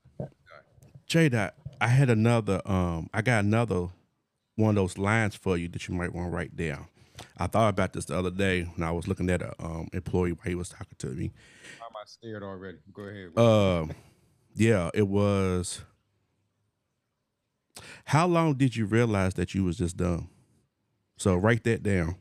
[1.06, 3.88] J Dot, I had another um I got another
[4.56, 6.88] one of those lines for you that you might want to write down.
[7.38, 10.32] I thought about this the other day when I was looking at a um employee
[10.32, 11.32] while he was talking to me.
[11.80, 12.78] I'm not scared already.
[12.92, 13.38] Go ahead.
[13.38, 13.92] Um
[14.54, 15.82] yeah, it was
[18.06, 20.28] how long did you realize that you was just dumb?
[21.18, 22.16] So write that down.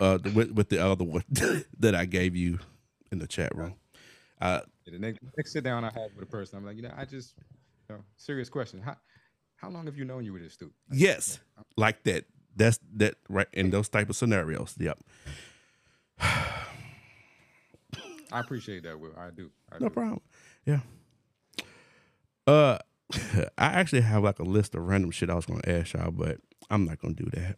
[0.00, 0.26] all right.
[0.26, 1.24] Uh with, with the other one
[1.78, 2.60] that I gave you
[3.12, 3.74] in the chat room.
[4.40, 6.82] Uh Yeah, the next, next sit down I have with a person, I'm like, you
[6.82, 7.34] know, I just,
[7.88, 8.80] know, serious question.
[8.80, 8.96] How
[9.56, 10.74] how long have you known you were this stupid?
[10.92, 11.38] Yes,
[11.76, 12.24] like that.
[12.56, 14.74] That's that right in those type of scenarios.
[14.78, 14.98] Yep.
[18.30, 19.12] I appreciate that, Will.
[19.16, 19.50] I do.
[19.72, 19.94] I No do.
[19.94, 20.20] problem.
[20.66, 20.80] Yeah.
[22.46, 22.78] Uh,
[23.58, 26.38] I actually have like a list of random shit I was gonna ask y'all, but
[26.70, 27.56] I'm not gonna do that.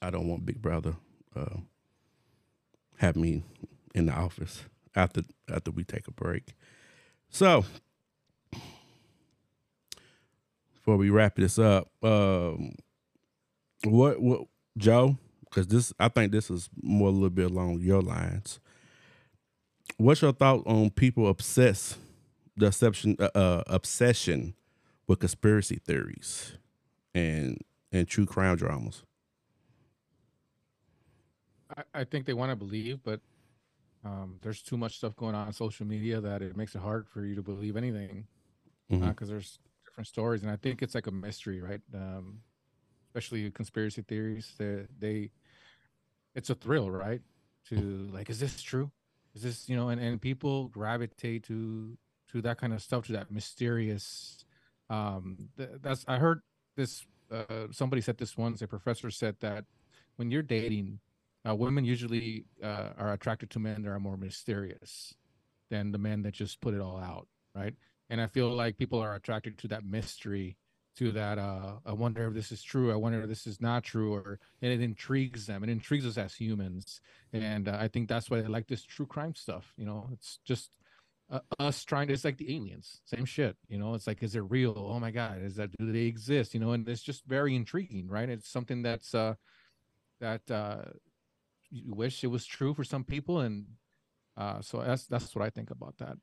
[0.00, 0.96] I don't want Big Brother
[1.36, 1.56] uh
[2.98, 3.42] have me
[3.94, 4.62] in the office
[4.94, 5.22] after
[5.52, 6.54] after we take a break.
[7.28, 7.64] So
[10.84, 12.74] before we wrap this up, um,
[13.84, 14.42] what what
[14.76, 15.16] Joe?
[15.44, 18.60] Because this, I think this is more a little bit along your lines.
[19.96, 21.96] What's your thought on people obsess
[22.56, 24.54] the obsession uh, uh, obsession
[25.06, 26.58] with conspiracy theories
[27.14, 27.58] and
[27.90, 29.04] and true crime dramas?
[31.74, 33.20] I, I think they want to believe, but
[34.04, 37.08] um, there's too much stuff going on on social media that it makes it hard
[37.08, 38.26] for you to believe anything
[38.90, 39.58] because there's
[39.94, 41.80] different stories, and I think it's like a mystery, right?
[41.94, 42.40] Um,
[43.08, 44.52] especially conspiracy theories.
[44.58, 45.30] They, they,
[46.34, 47.20] it's a thrill, right?
[47.68, 47.76] To
[48.12, 48.90] like, is this true?
[49.34, 49.88] Is this you know?
[49.88, 51.96] And and people gravitate to
[52.32, 54.44] to that kind of stuff, to that mysterious.
[54.90, 56.40] Um, th- that's I heard
[56.76, 57.06] this.
[57.30, 58.60] Uh, somebody said this once.
[58.62, 59.64] A professor said that
[60.16, 60.98] when you're dating,
[61.48, 65.14] uh, women usually uh, are attracted to men that are more mysterious
[65.70, 67.74] than the men that just put it all out, right?
[68.10, 70.56] And I feel like people are attracted to that mystery,
[70.96, 71.38] to that.
[71.38, 72.92] Uh, I wonder if this is true.
[72.92, 75.64] I wonder if this is not true, or and it intrigues them.
[75.64, 77.00] It intrigues us as humans,
[77.32, 79.72] and uh, I think that's why they like this true crime stuff.
[79.76, 80.70] You know, it's just
[81.30, 82.12] uh, us trying to.
[82.12, 83.56] It's like the aliens, same shit.
[83.68, 84.74] You know, it's like, is it real?
[84.76, 86.54] Oh my god, is that do they exist?
[86.54, 88.28] You know, and it's just very intriguing, right?
[88.28, 89.34] It's something that's uh,
[90.20, 90.82] that uh,
[91.70, 93.66] you wish it was true for some people, and
[94.36, 96.16] uh, so that's that's what I think about that.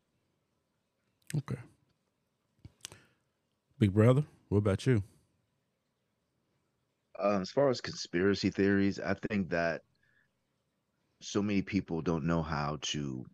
[1.35, 1.57] Okay.
[3.77, 5.03] Big brother, what about you?
[7.19, 9.83] Um, as far as conspiracy theories, I think that
[11.21, 13.25] so many people don't know how to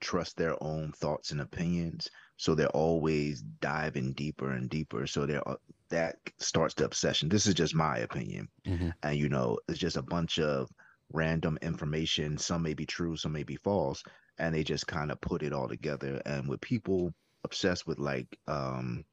[0.00, 5.06] trust their own thoughts and opinions, so they're always diving deeper and deeper.
[5.06, 5.56] So they're uh,
[5.90, 7.28] that starts the obsession.
[7.28, 8.92] This is just my opinion, Mhm.
[9.02, 10.70] and you know, it's just a bunch of
[11.12, 12.38] random information.
[12.38, 14.02] Some may be true, some may be false,
[14.40, 16.20] and they just kind of put it all together.
[16.26, 17.12] And with people
[17.44, 19.04] obsessed with like, um,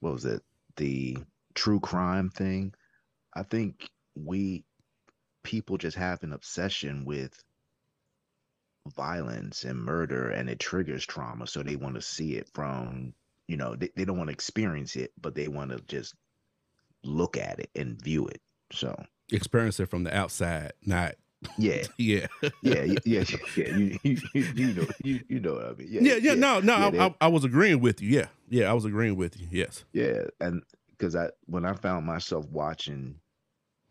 [0.00, 0.42] what was it,
[0.76, 1.16] the
[1.54, 2.74] true crime thing?
[3.34, 4.64] I think we
[5.42, 7.32] people just have an obsession with
[8.94, 13.12] violence and murder and it triggers trauma so they want to see it from
[13.46, 16.14] you know they, they don't want to experience it but they want to just
[17.04, 18.40] look at it and view it
[18.72, 18.94] so
[19.30, 21.16] Experience it from the outside, not
[21.56, 22.26] yeah yeah.
[22.62, 23.24] yeah y- yeah
[23.56, 26.76] yeah you, you, you know you, you know what i mean yeah, yeah, no, no,
[26.76, 28.08] yeah, I, they- I, I was agreeing with you.
[28.08, 29.46] Yeah, yeah, I was agreeing with you.
[29.50, 29.84] Yes.
[29.92, 33.16] Yeah, and because I when I found myself watching,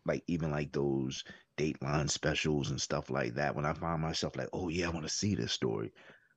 [0.04, 1.24] like even like those
[1.56, 5.06] Dateline specials and stuff like that, when I found myself like, oh yeah, I want
[5.06, 5.92] to see this story,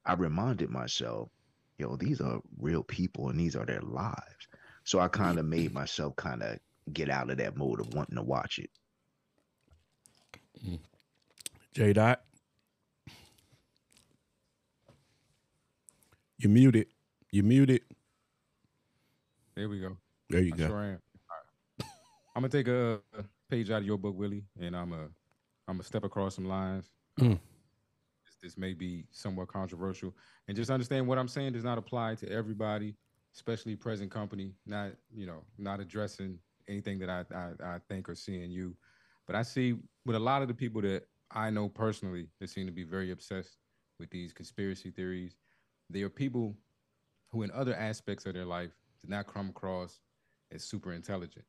[0.05, 1.29] I reminded myself,
[1.77, 4.47] yo, these are real people and these are their lives.
[4.83, 5.23] So I mm-hmm.
[5.23, 6.59] kind of made myself kind of
[6.91, 8.69] get out of that mode of wanting to watch it.
[10.65, 10.79] Mm.
[11.73, 12.21] J Dot.
[16.37, 16.87] You muted.
[17.31, 17.81] You muted.
[19.55, 19.95] There we go.
[20.29, 20.67] There you I go.
[20.67, 20.89] sure am.
[20.89, 21.87] Right.
[22.35, 25.03] I'm gonna take a, a page out of your book, Willie, and I'm a
[25.67, 26.89] I'm gonna step across some lines.
[27.19, 27.39] Mm.
[28.25, 30.13] This, this may be somewhat controversial,
[30.47, 32.95] and just understand what I'm saying does not apply to everybody,
[33.35, 34.53] especially present company.
[34.65, 38.75] Not you know not addressing anything that I I, I think or see in you,
[39.27, 39.75] but I see
[40.05, 43.11] with a lot of the people that I know personally that seem to be very
[43.11, 43.57] obsessed
[43.99, 45.35] with these conspiracy theories.
[45.89, 46.55] they are people
[47.29, 49.99] who, in other aspects of their life, did not come across
[50.51, 51.45] as super intelligent.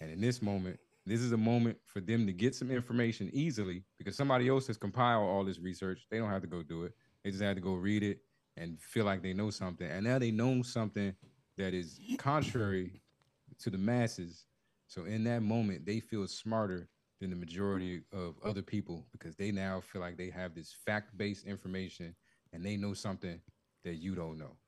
[0.00, 3.84] And in this moment, this is a moment for them to get some information easily
[3.98, 6.06] because somebody else has compiled all this research.
[6.10, 6.92] They don't have to go do it.
[7.22, 8.20] They just have to go read it
[8.56, 9.86] and feel like they know something.
[9.86, 11.14] And now they know something
[11.56, 13.00] that is contrary
[13.60, 14.46] to the masses.
[14.86, 16.88] So in that moment, they feel smarter
[17.20, 21.46] than the majority of other people because they now feel like they have this fact-based
[21.46, 22.14] information
[22.52, 23.40] and they know something
[23.84, 24.58] that you don't know.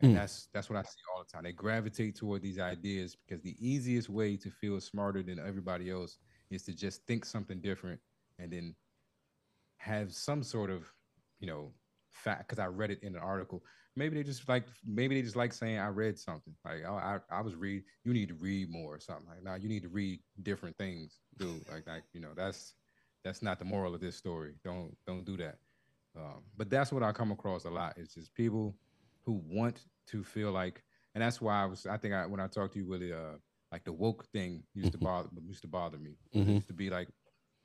[0.00, 0.14] And Mm.
[0.14, 1.42] that's that's what I see all the time.
[1.44, 6.18] They gravitate toward these ideas because the easiest way to feel smarter than everybody else
[6.50, 8.00] is to just think something different
[8.38, 8.76] and then
[9.78, 10.92] have some sort of,
[11.40, 11.74] you know,
[12.10, 12.48] fact.
[12.48, 13.64] Because I read it in an article.
[13.98, 16.54] Maybe they just like maybe they just like saying I read something.
[16.64, 17.82] Like I I, I was read.
[18.04, 19.26] You need to read more or something.
[19.28, 21.68] Like now you need to read different things, dude.
[21.70, 22.74] Like like you know that's
[23.24, 24.54] that's not the moral of this story.
[24.64, 25.56] Don't don't do that.
[26.16, 27.94] Um, but that's what I come across a lot.
[27.96, 28.74] It's just people
[29.24, 30.82] who want to feel like,
[31.14, 31.86] and that's why I was.
[31.86, 33.36] I think I when I talked to you, Willie, uh,
[33.72, 36.16] like the woke thing used to bother used to bother me.
[36.32, 36.54] It Mhm.
[36.54, 37.08] used to be like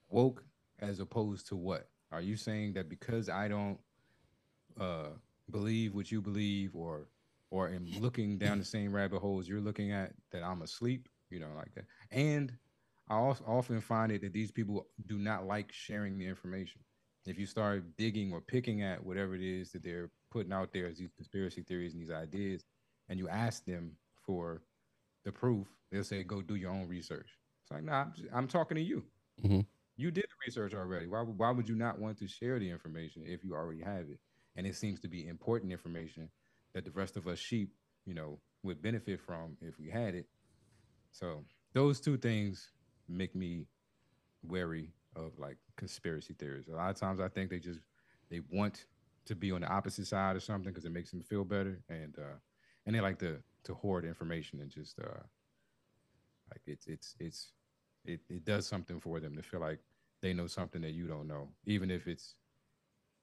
[0.10, 0.44] woke
[0.80, 1.90] as opposed to what?
[2.12, 3.80] Are you saying that because I don't
[4.80, 5.10] uh,
[5.54, 7.12] believe what you believe, or
[7.52, 11.10] or am looking down the same rabbit holes you're looking at, that I'm asleep?
[11.32, 11.88] You know, like that.
[12.12, 12.60] And
[13.10, 16.84] I also often find it that these people do not like sharing the information.
[17.26, 20.88] If you start digging or picking at whatever it is that they're putting out there
[20.88, 22.66] as these conspiracy theories and these ideas,
[23.10, 24.64] and you ask them for
[25.26, 28.50] the proof, they'll say, "Go do your own research." It's like, nah, I'm, just- I'm
[28.50, 29.12] talking to you.
[29.44, 29.66] Mhm.
[29.98, 31.08] You did the research already.
[31.08, 34.10] Why, would- why would you not want to share the information if you already have
[34.10, 34.20] it?
[34.56, 36.30] And it seems to be important information
[36.74, 37.70] that the rest of us sheep,
[38.06, 40.28] you know, would benefit from if we had it.
[41.12, 41.44] So
[41.74, 42.70] those two things
[43.08, 43.68] make me
[44.44, 46.68] wary of like conspiracy theories.
[46.68, 47.80] A lot of times I think they just
[48.30, 48.86] they want
[49.26, 52.16] to be on the opposite side or something because it makes them feel better, and
[52.18, 52.38] uh,
[52.86, 55.24] and they like to to hoard information and just uh,
[56.52, 57.52] like it's it's it's
[58.06, 59.80] it it does something for them to feel like
[60.22, 62.36] they know something that you don't know, even if it's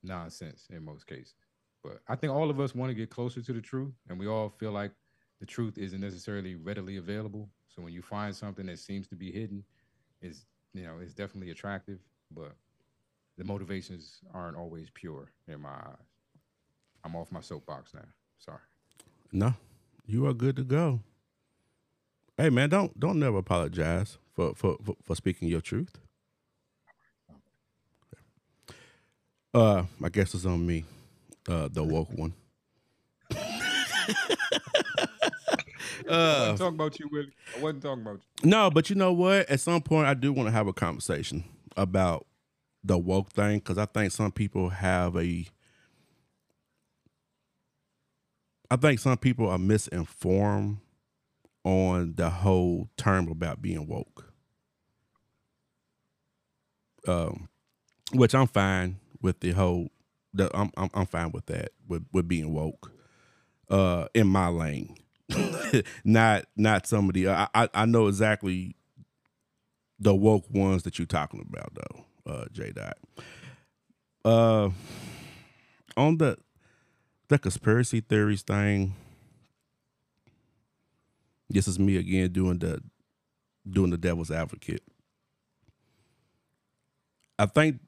[0.02, 1.35] nonsense in most cases.
[1.82, 4.27] But I think all of us want to get closer to the truth, and we
[4.27, 4.93] all feel like
[5.40, 7.48] the truth isn't necessarily readily available.
[7.68, 9.64] So when you find something that seems to be hidden,
[10.20, 10.44] is
[10.74, 11.98] you know it's definitely attractive,
[12.31, 12.55] but
[13.39, 16.10] the motivations aren't always pure in my eyes.
[17.05, 18.01] I'm off my soapbox now.
[18.39, 18.59] Sorry.
[19.32, 19.55] No,
[20.06, 21.01] you are good to go.
[22.36, 25.98] Hey man, don't don't never apologize for for for, for speaking your truth.
[29.52, 30.85] Uh, I guess it's on me,
[31.48, 32.35] uh, the woke one.
[36.09, 37.32] I wasn't talking about you, Willie.
[37.56, 38.51] I wasn't talking about you.
[38.51, 39.48] No, but you know what?
[39.51, 41.44] At some point, I do want to have a conversation
[41.77, 42.27] about
[42.85, 45.47] the woke thing because I think some people have a.
[48.70, 50.78] I think some people are misinformed
[51.64, 54.32] on the whole term about being woke.
[57.09, 57.48] Um,
[58.12, 59.88] which I'm fine with the whole.
[60.32, 62.92] The, I'm, I'm I'm fine with that with with being woke.
[63.68, 64.97] Uh, in my lane,
[66.05, 67.28] not not somebody.
[67.28, 68.76] I, I I know exactly
[69.98, 72.98] the woke ones that you're talking about though, uh, J Dot.
[74.24, 74.70] Uh,
[75.97, 76.36] on the
[77.28, 78.94] the conspiracy theories thing.
[81.48, 82.80] This is me again doing the
[83.68, 84.82] doing the devil's advocate.
[87.38, 87.80] I think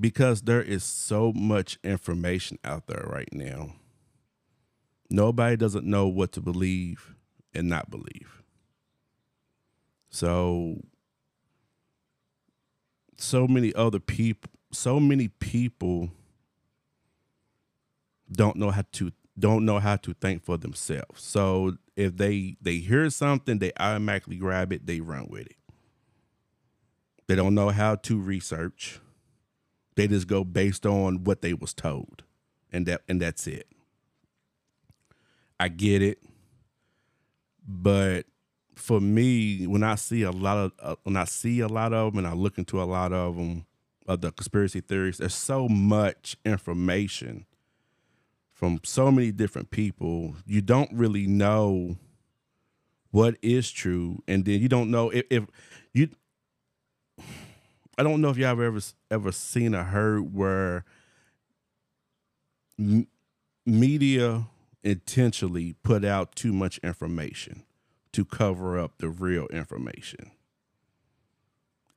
[0.00, 3.74] because there is so much information out there right now,
[5.10, 7.14] nobody doesn't know what to believe
[7.54, 8.42] and not believe.
[10.08, 10.82] So
[13.16, 16.10] so many other people so many people
[18.30, 21.22] don't know how to don't know how to think for themselves.
[21.22, 25.56] So if they they hear something, they automatically grab it, they run with it.
[27.26, 29.00] They don't know how to research.
[30.00, 32.22] They just go based on what they was told.
[32.72, 33.66] And that and that's it.
[35.58, 36.22] I get it.
[37.68, 38.24] But
[38.76, 42.14] for me, when I see a lot of uh, when I see a lot of
[42.14, 43.66] them and I look into a lot of them
[44.08, 47.44] of the conspiracy theories, there's so much information
[48.54, 50.34] from so many different people.
[50.46, 51.98] You don't really know
[53.10, 55.44] what is true, and then you don't know if, if
[55.92, 56.08] you.
[58.00, 60.86] I don't know if y'all have ever ever seen or heard where
[62.78, 63.06] m-
[63.66, 64.46] media
[64.82, 67.62] intentionally put out too much information
[68.12, 70.30] to cover up the real information.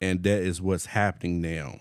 [0.01, 1.79] And that is what's happening now.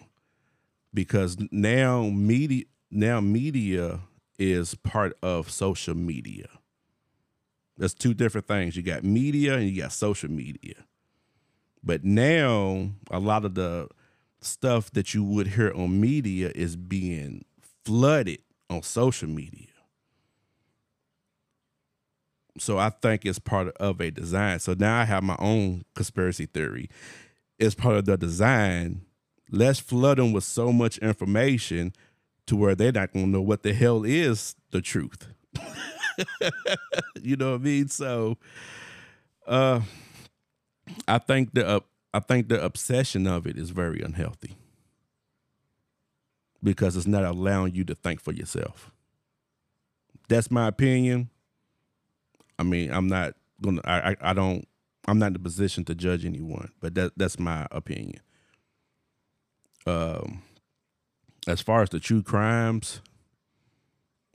[0.95, 4.03] Because now media now media
[4.39, 6.47] is part of social media.
[7.77, 8.77] There's two different things.
[8.77, 10.77] You got media and you got social media.
[11.83, 13.89] But now a lot of the
[14.43, 17.45] stuff that you would hear on media is being
[17.85, 18.41] flooded
[18.71, 19.69] on social media.
[22.59, 24.59] So I think it's part of a design.
[24.59, 26.89] So now I have my own conspiracy theory.
[27.59, 29.03] It's part of the design.
[29.51, 31.95] Let's flood them with so much information
[32.47, 35.29] to where they're not gonna know what the hell is the truth.
[37.23, 37.89] you know what I mean?
[37.89, 38.39] So
[39.47, 39.81] uh
[41.09, 41.81] I think the uh,
[42.15, 44.57] I think the obsession of it is very unhealthy
[46.63, 48.93] because it's not allowing you to think for yourself.
[50.29, 51.31] That's my opinion.
[52.59, 53.81] I mean, I'm not gonna.
[53.85, 54.67] I, I, I don't.
[55.07, 58.21] I'm not in the position to judge anyone, but that that's my opinion.
[59.87, 60.43] Um,
[61.49, 63.01] as far as the true crimes,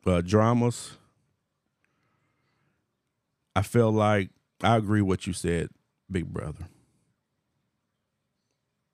[0.05, 0.97] uh, dramas,
[3.55, 4.29] I feel like
[4.61, 5.69] I agree what you said,
[6.11, 6.65] Big Brother.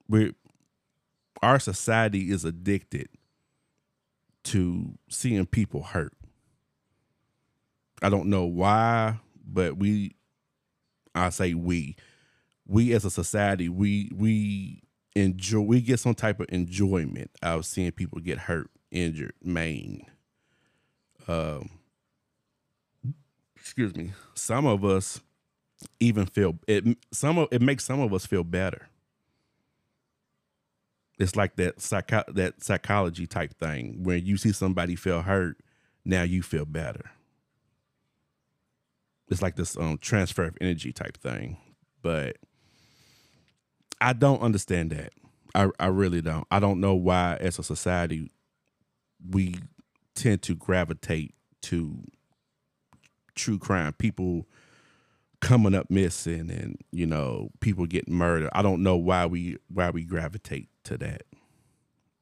[0.07, 0.33] We,
[1.41, 3.09] our society is addicted
[4.45, 6.13] to seeing people hurt.
[8.01, 10.15] I don't know why, but we
[11.15, 11.95] I say we
[12.65, 14.81] we as a society we we
[15.15, 20.05] enjoy we get some type of enjoyment out of seeing people get hurt, injured, maimed.
[21.27, 21.69] Um
[23.55, 24.11] excuse me.
[24.35, 25.21] Some of us
[25.99, 28.89] even feel it some of it makes some of us feel better.
[31.19, 35.57] It's like that psycho that psychology type thing where you see somebody feel hurt,
[36.05, 37.11] now you feel better
[39.29, 41.57] it's like this um transfer of energy type thing.
[42.01, 42.37] But
[43.99, 45.13] I don't understand that.
[45.55, 46.45] I I really don't.
[46.51, 48.31] I don't know why as a society
[49.29, 49.55] we
[50.15, 51.33] tend to gravitate
[51.63, 52.03] to
[53.35, 53.93] true crime.
[53.93, 54.47] People
[55.43, 58.49] coming up missing and you know people getting murdered.
[58.53, 61.23] I don't know why we why we gravitate to that.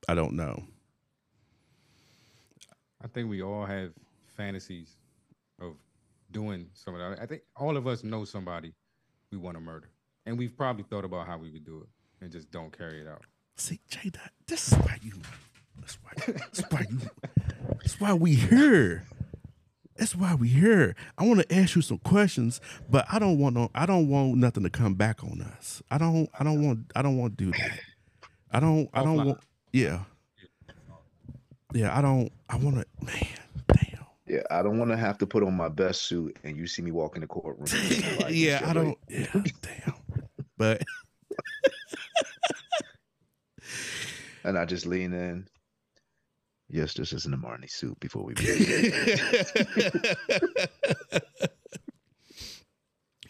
[0.10, 0.64] I don't know.
[3.04, 3.92] I think we all have
[4.36, 4.98] fantasies
[5.60, 5.76] of
[6.32, 7.22] doing some of that.
[7.22, 8.74] I think all of us know somebody
[9.32, 9.90] we want to murder,
[10.26, 13.08] and we've probably thought about how we would do it and just don't carry it
[13.08, 13.24] out.
[13.56, 15.14] See, J Dot, this is why you.
[15.80, 16.12] That's why.
[16.34, 17.00] That's why you.
[17.80, 19.06] That's why we here.
[19.98, 20.96] That's why we here.
[21.18, 22.60] I want to ask you some questions,
[22.90, 23.70] but I don't want no.
[23.76, 25.82] I don't want nothing to come back on us.
[25.92, 26.30] I don't.
[26.40, 26.92] I don't want.
[26.96, 27.80] I don't want to do that.
[28.52, 28.90] I don't.
[28.94, 29.40] I don't want.
[29.72, 30.04] Yeah.
[31.74, 31.98] Yeah.
[31.98, 32.32] I don't.
[32.50, 32.86] I want to.
[33.06, 33.28] Man.
[33.68, 34.06] Damn.
[34.28, 36.82] Yeah, I don't want to have to put on my best suit and you see
[36.82, 37.66] me walk in the courtroom.
[38.22, 38.98] Like, yeah, I don't.
[39.10, 39.28] Yeah,
[39.62, 39.94] damn.
[40.58, 40.84] But
[44.44, 45.48] And I just lean in.
[46.72, 48.94] Yes, this is an Armani suit before we begin.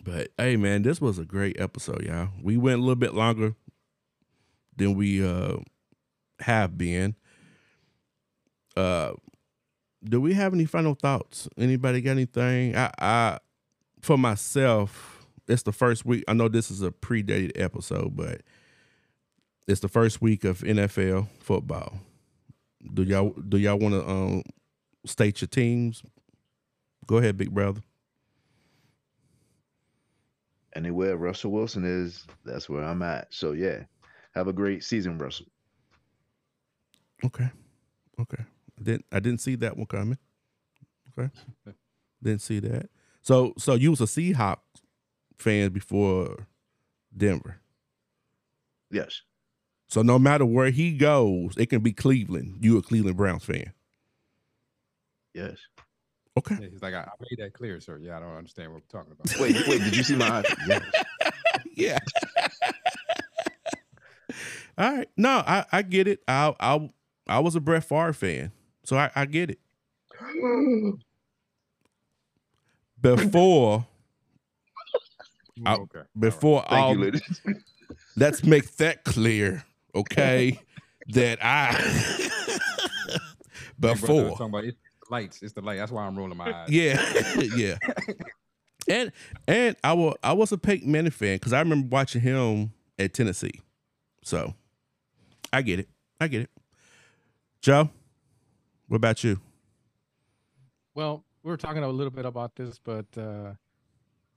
[0.03, 2.29] but hey, man, this was a great episode, y'all.
[2.41, 3.55] We went a little bit longer
[4.77, 5.57] than we uh
[6.39, 7.15] have been.
[8.77, 9.13] Uh,
[10.03, 11.49] do we have any final thoughts?
[11.57, 12.75] Anybody got anything?
[12.75, 13.39] I, I,
[14.01, 16.23] for myself, it's the first week.
[16.27, 18.41] I know this is a predated episode, but
[19.67, 21.99] it's the first week of NFL football.
[22.93, 24.43] Do y'all do y'all want to um
[25.05, 26.03] state your teams?
[27.07, 27.81] Go ahead, big brother.
[30.75, 33.33] Anywhere Russell Wilson is, that's where I'm at.
[33.33, 33.83] So yeah,
[34.33, 35.47] have a great season, Russell.
[37.23, 37.49] Okay.
[38.19, 38.43] Okay.
[38.79, 40.17] I didn't I didn't see that one coming.
[41.17, 41.29] Okay.
[42.23, 42.89] didn't see that.
[43.21, 44.57] So so you was a Seahawks
[45.37, 46.47] fan before
[47.15, 47.57] Denver.
[48.89, 49.21] Yes.
[49.91, 52.59] So no matter where he goes, it can be Cleveland.
[52.61, 53.73] You a Cleveland Browns fan.
[55.33, 55.57] Yes.
[56.37, 56.57] Okay.
[56.61, 57.97] Yeah, he's like, I, I made that clear, sir.
[58.01, 59.37] Yeah, I don't understand what we're talking about.
[59.37, 60.45] Wait, wait, did you see my eyes?
[61.75, 61.99] Yes.
[62.39, 62.47] yeah.
[64.77, 65.09] All right.
[65.17, 66.23] No, I, I get it.
[66.27, 66.89] I I
[67.27, 68.51] I was a Brett Favre fan.
[68.85, 69.59] So I, I get it.
[73.01, 73.85] Before
[75.65, 75.79] I- okay.
[75.81, 76.05] all right.
[76.19, 77.11] before Thank all you,
[78.15, 79.63] let's make that clear,
[79.95, 80.59] okay?
[81.09, 81.71] that I
[83.79, 84.77] Big brother before talking about it's
[85.09, 85.41] lights.
[85.41, 85.77] It's the light.
[85.77, 86.69] That's why I'm rolling my eyes.
[86.69, 87.01] yeah,
[87.55, 87.77] yeah.
[88.89, 89.11] And
[89.47, 93.13] and I was I was a Peyton Manning fan because I remember watching him at
[93.13, 93.61] Tennessee.
[94.23, 94.55] So
[95.53, 95.87] I get it.
[96.19, 96.49] I get it.
[97.61, 97.91] Joe,
[98.87, 99.39] what about you?
[100.95, 103.51] Well, we were talking a little bit about this, but uh,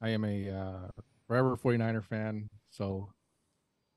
[0.02, 2.50] I am a uh, forever 49er fan.
[2.68, 3.08] So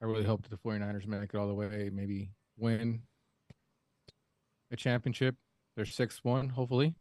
[0.02, 3.02] I really hope the 49ers make it all the way, maybe win
[4.72, 5.36] a championship.
[5.76, 6.96] They're 6 1, hopefully.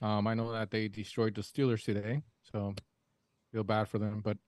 [0.00, 2.74] Um, I know that they destroyed the Steelers today, so
[3.52, 4.20] feel bad for them.
[4.24, 4.38] But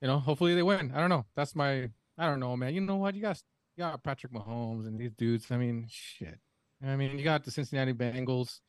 [0.00, 0.92] you know, hopefully they win.
[0.94, 1.26] I don't know.
[1.36, 1.90] That's my.
[2.16, 2.74] I don't know, man.
[2.74, 3.14] You know what?
[3.14, 3.40] You got
[3.76, 5.46] you got Patrick Mahomes and these dudes.
[5.50, 6.38] I mean, shit.
[6.84, 8.60] I mean, you got the Cincinnati Bengals.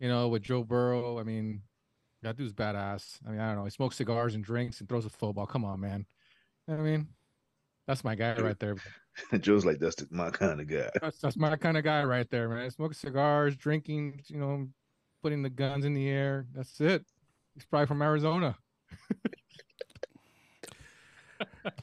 [0.00, 1.18] You know, with Joe Burrow.
[1.18, 1.62] I mean,
[2.22, 3.18] that dude's badass.
[3.26, 3.64] I mean, I don't know.
[3.64, 5.46] He smokes cigars and drinks and throws a football.
[5.46, 6.06] Come on, man.
[6.68, 7.08] I mean,
[7.88, 8.76] that's my guy right there.
[9.40, 10.90] Joe's like that's the, my kind of guy.
[11.00, 12.70] That's that's my kind of guy right there, man.
[12.70, 14.68] Smoking cigars, drinking, you know,
[15.22, 16.46] putting the guns in the air.
[16.54, 17.04] That's it.
[17.54, 18.56] He's probably from Arizona.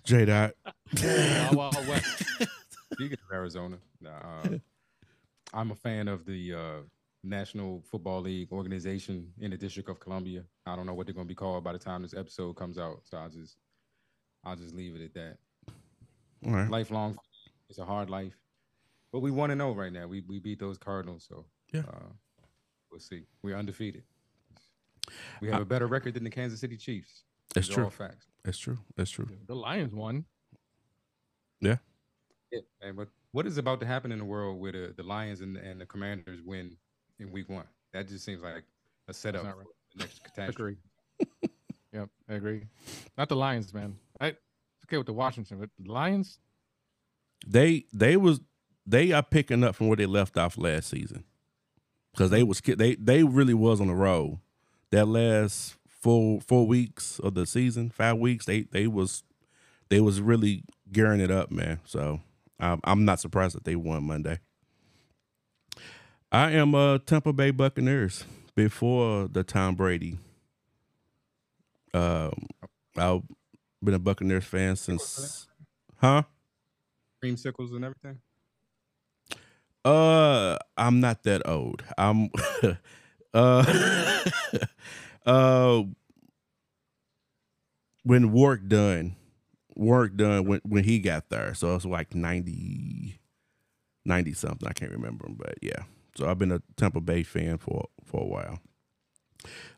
[0.04, 0.52] J Dot.
[1.04, 2.24] Wild, Wild West.
[2.94, 4.12] Speaking of Arizona, nah,
[4.44, 4.50] uh,
[5.54, 6.82] I'm a fan of the uh,
[7.24, 10.44] National Football League organization in the District of Columbia.
[10.68, 12.78] I don't know what they're going to be called by the time this episode comes
[12.78, 13.58] out, so I'll just
[14.44, 15.38] I'll just leave it at that.
[16.46, 16.70] All right.
[16.70, 17.18] Lifelong,
[17.70, 18.38] it's a hard life,
[19.12, 20.08] but we want to know right now.
[20.08, 21.82] We we beat those Cardinals, so Yeah.
[21.82, 22.10] uh,
[22.92, 23.24] we'll see.
[23.42, 24.04] We're undefeated.
[25.42, 27.24] We have a better record than the Kansas City Chiefs.
[27.54, 27.84] That's These true.
[27.86, 28.28] all facts.
[28.44, 28.78] That's true.
[28.96, 29.28] That's true.
[29.48, 30.26] The Lions won.
[31.62, 31.78] Yeah.
[32.52, 35.42] Yeah, and but what is about to happen in the world where the, the Lions
[35.42, 36.76] and, and the Commanders win
[37.20, 37.66] in Week One?
[37.94, 38.64] That just seems like
[39.08, 39.64] a setup not for
[39.96, 40.78] the next catastrophe.
[41.20, 41.50] Agree.
[41.94, 42.64] yep, I agree.
[43.18, 43.96] Not the Lions, man.
[44.22, 44.38] I it's
[44.86, 46.40] okay with the Washington, but the Lions.
[47.46, 48.42] They they was
[48.86, 51.24] they are picking up from where they left off last season
[52.14, 54.40] because they was they they really was on the road
[54.92, 59.24] that last four four weeks of the season five weeks they they was
[59.90, 62.22] they was really gearing it up man so
[62.60, 64.40] I'm I'm not surprised that they won Monday.
[66.32, 68.26] I am a Tampa Bay Buccaneers
[68.56, 70.18] before the Tom Brady.
[71.94, 72.48] Um,
[72.98, 73.22] I've
[73.86, 75.48] been a Buccaneers fan since,
[75.98, 76.24] huh?
[77.24, 78.20] Creamsicles and everything.
[79.84, 81.84] Uh, I'm not that old.
[81.98, 82.30] I'm
[83.34, 84.26] uh
[85.26, 85.84] uh
[88.04, 89.16] when Warrick Dunn,
[89.76, 91.54] Warrick Dunn when when he got there.
[91.54, 93.20] So it's like 90
[94.06, 94.68] 90 something.
[94.68, 95.84] I can't remember, but yeah.
[96.16, 98.60] So I've been a Tampa Bay fan for for a while.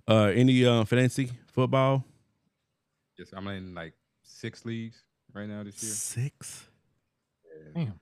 [0.07, 2.05] Uh any uh fantasy football?
[3.17, 3.93] Yes, I'm in like
[4.27, 5.91] six leagues right now this year.
[5.91, 6.65] Six.
[7.73, 7.99] Damn.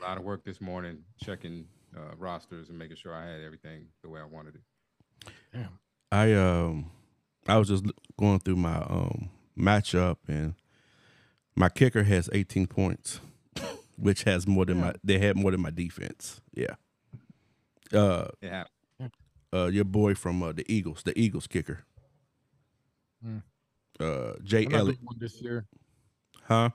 [0.00, 1.66] A lot of work this morning checking
[1.96, 5.32] uh, rosters and making sure I had everything the way I wanted it.
[5.52, 5.78] Damn.
[6.10, 6.90] I um
[7.48, 7.84] I was just
[8.18, 10.54] going through my um matchup and
[11.56, 13.20] my kicker has 18 points,
[13.96, 16.40] which has more than my they had more than my defense.
[16.52, 16.74] Yeah.
[17.92, 19.12] Uh It happened.
[19.54, 21.84] uh your boy from uh, the Eagles, the Eagles kicker.
[23.22, 23.38] Hmm.
[24.02, 25.66] Uh Jake I'm Elliott, one this year.
[26.44, 26.70] huh?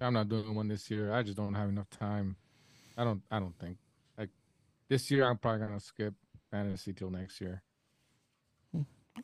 [0.00, 1.12] I'm not doing one this year.
[1.12, 2.36] I just don't have enough time.
[2.96, 3.22] I don't.
[3.30, 3.76] I don't think
[4.16, 4.30] like
[4.88, 5.28] this year.
[5.28, 6.14] I'm probably gonna skip
[6.50, 7.62] fantasy till next year.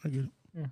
[0.05, 0.71] I get it.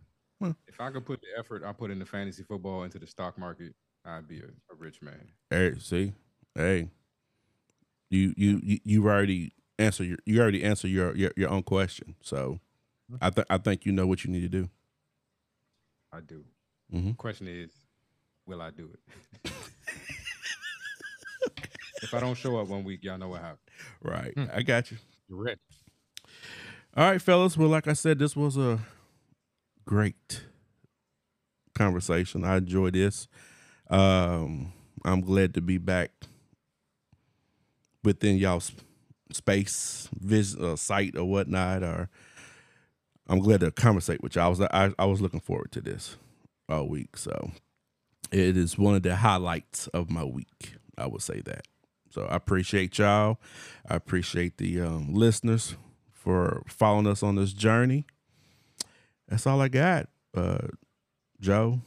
[0.66, 3.74] If I could put the effort I put into fantasy football into the stock market,
[4.04, 5.28] I'd be a, a rich man.
[5.50, 6.12] Hey, see?
[6.54, 6.88] Hey.
[8.10, 12.16] You you you, you already answer your you already answer your your, your own question.
[12.22, 12.60] So
[13.20, 14.68] I think I think you know what you need to do.
[16.12, 16.44] I do.
[16.92, 17.16] Mhm.
[17.16, 17.70] Question is,
[18.46, 19.52] will I do it?
[22.02, 23.58] if I don't show up one week, y'all know what happened.
[24.02, 24.32] Right.
[24.34, 24.44] Hmm.
[24.52, 24.98] I got you.
[25.28, 25.58] You're rich.
[26.96, 27.56] All right, fellas.
[27.56, 28.80] Well, like I said, this was a
[29.86, 30.44] great
[31.74, 32.44] conversation.
[32.44, 33.28] I enjoyed this.
[33.88, 34.72] Um,
[35.04, 36.10] I'm glad to be back
[38.04, 38.72] within y'all's
[39.32, 41.82] space, vis- uh, site, or whatnot.
[41.82, 42.10] Or
[43.28, 44.46] I'm glad to conversate with y'all.
[44.46, 46.16] I was I, I was looking forward to this
[46.68, 47.16] all week.
[47.16, 47.52] So
[48.30, 50.74] it is one of the highlights of my week.
[50.98, 51.66] I would say that.
[52.10, 53.38] So I appreciate y'all.
[53.88, 55.76] I appreciate the um, listeners
[56.10, 58.06] for following us on this journey.
[59.28, 60.08] That's all I got.
[60.34, 60.68] Uh,
[61.40, 61.80] Joe,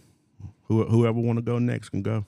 [0.63, 2.01] who, whoever want to go next can.
[2.01, 2.25] Go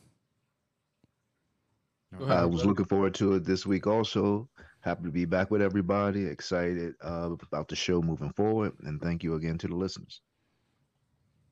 [2.25, 4.47] I was looking forward to it this week also.
[4.87, 6.25] Happy to be back with everybody.
[6.25, 8.71] Excited uh, about the show moving forward.
[8.83, 10.21] And thank you again to the listeners.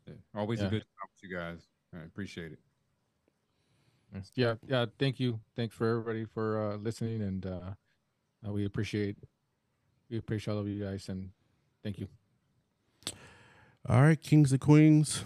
[0.08, 0.14] Yeah.
[0.34, 0.68] Always Yeah.
[0.68, 1.68] a good time with you guys.
[1.94, 2.60] I appreciate it.
[4.36, 4.86] Yeah, yeah.
[4.98, 5.42] Thank you.
[5.58, 7.60] Thanks for everybody for uh, listening, and uh,
[8.48, 9.18] uh, we appreciate
[10.10, 11.32] we appreciate all of you guys, and
[11.84, 12.08] thank you.
[13.90, 15.26] All right, kings and queens.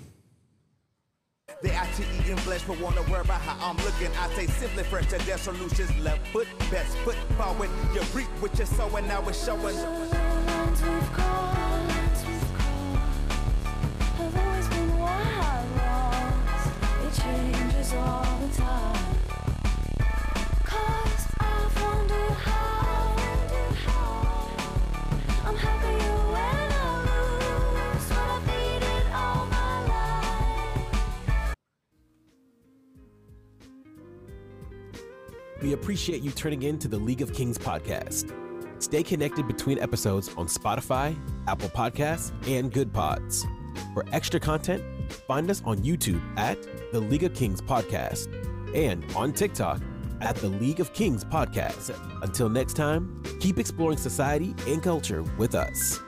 [1.61, 2.03] They out to
[2.38, 4.10] flesh, but wanna worry about how I'm looking.
[4.18, 5.91] I say simply fresh to their solutions.
[5.99, 7.69] Left foot, best foot forward.
[7.94, 9.76] You reap what you're sowing, now it's showing.
[17.91, 19.09] All the time.
[35.61, 38.34] We appreciate you turning in to the League of Kings podcast.
[38.81, 41.18] Stay connected between episodes on Spotify,
[41.48, 43.45] Apple Podcasts, and Good Pods.
[43.94, 44.84] For extra content,
[45.27, 46.57] find us on YouTube at
[46.91, 48.27] the League of Kings podcast
[48.73, 49.81] and on TikTok
[50.22, 51.94] at the League of Kings podcast.
[52.22, 55.99] Until next time, keep exploring society and culture with us.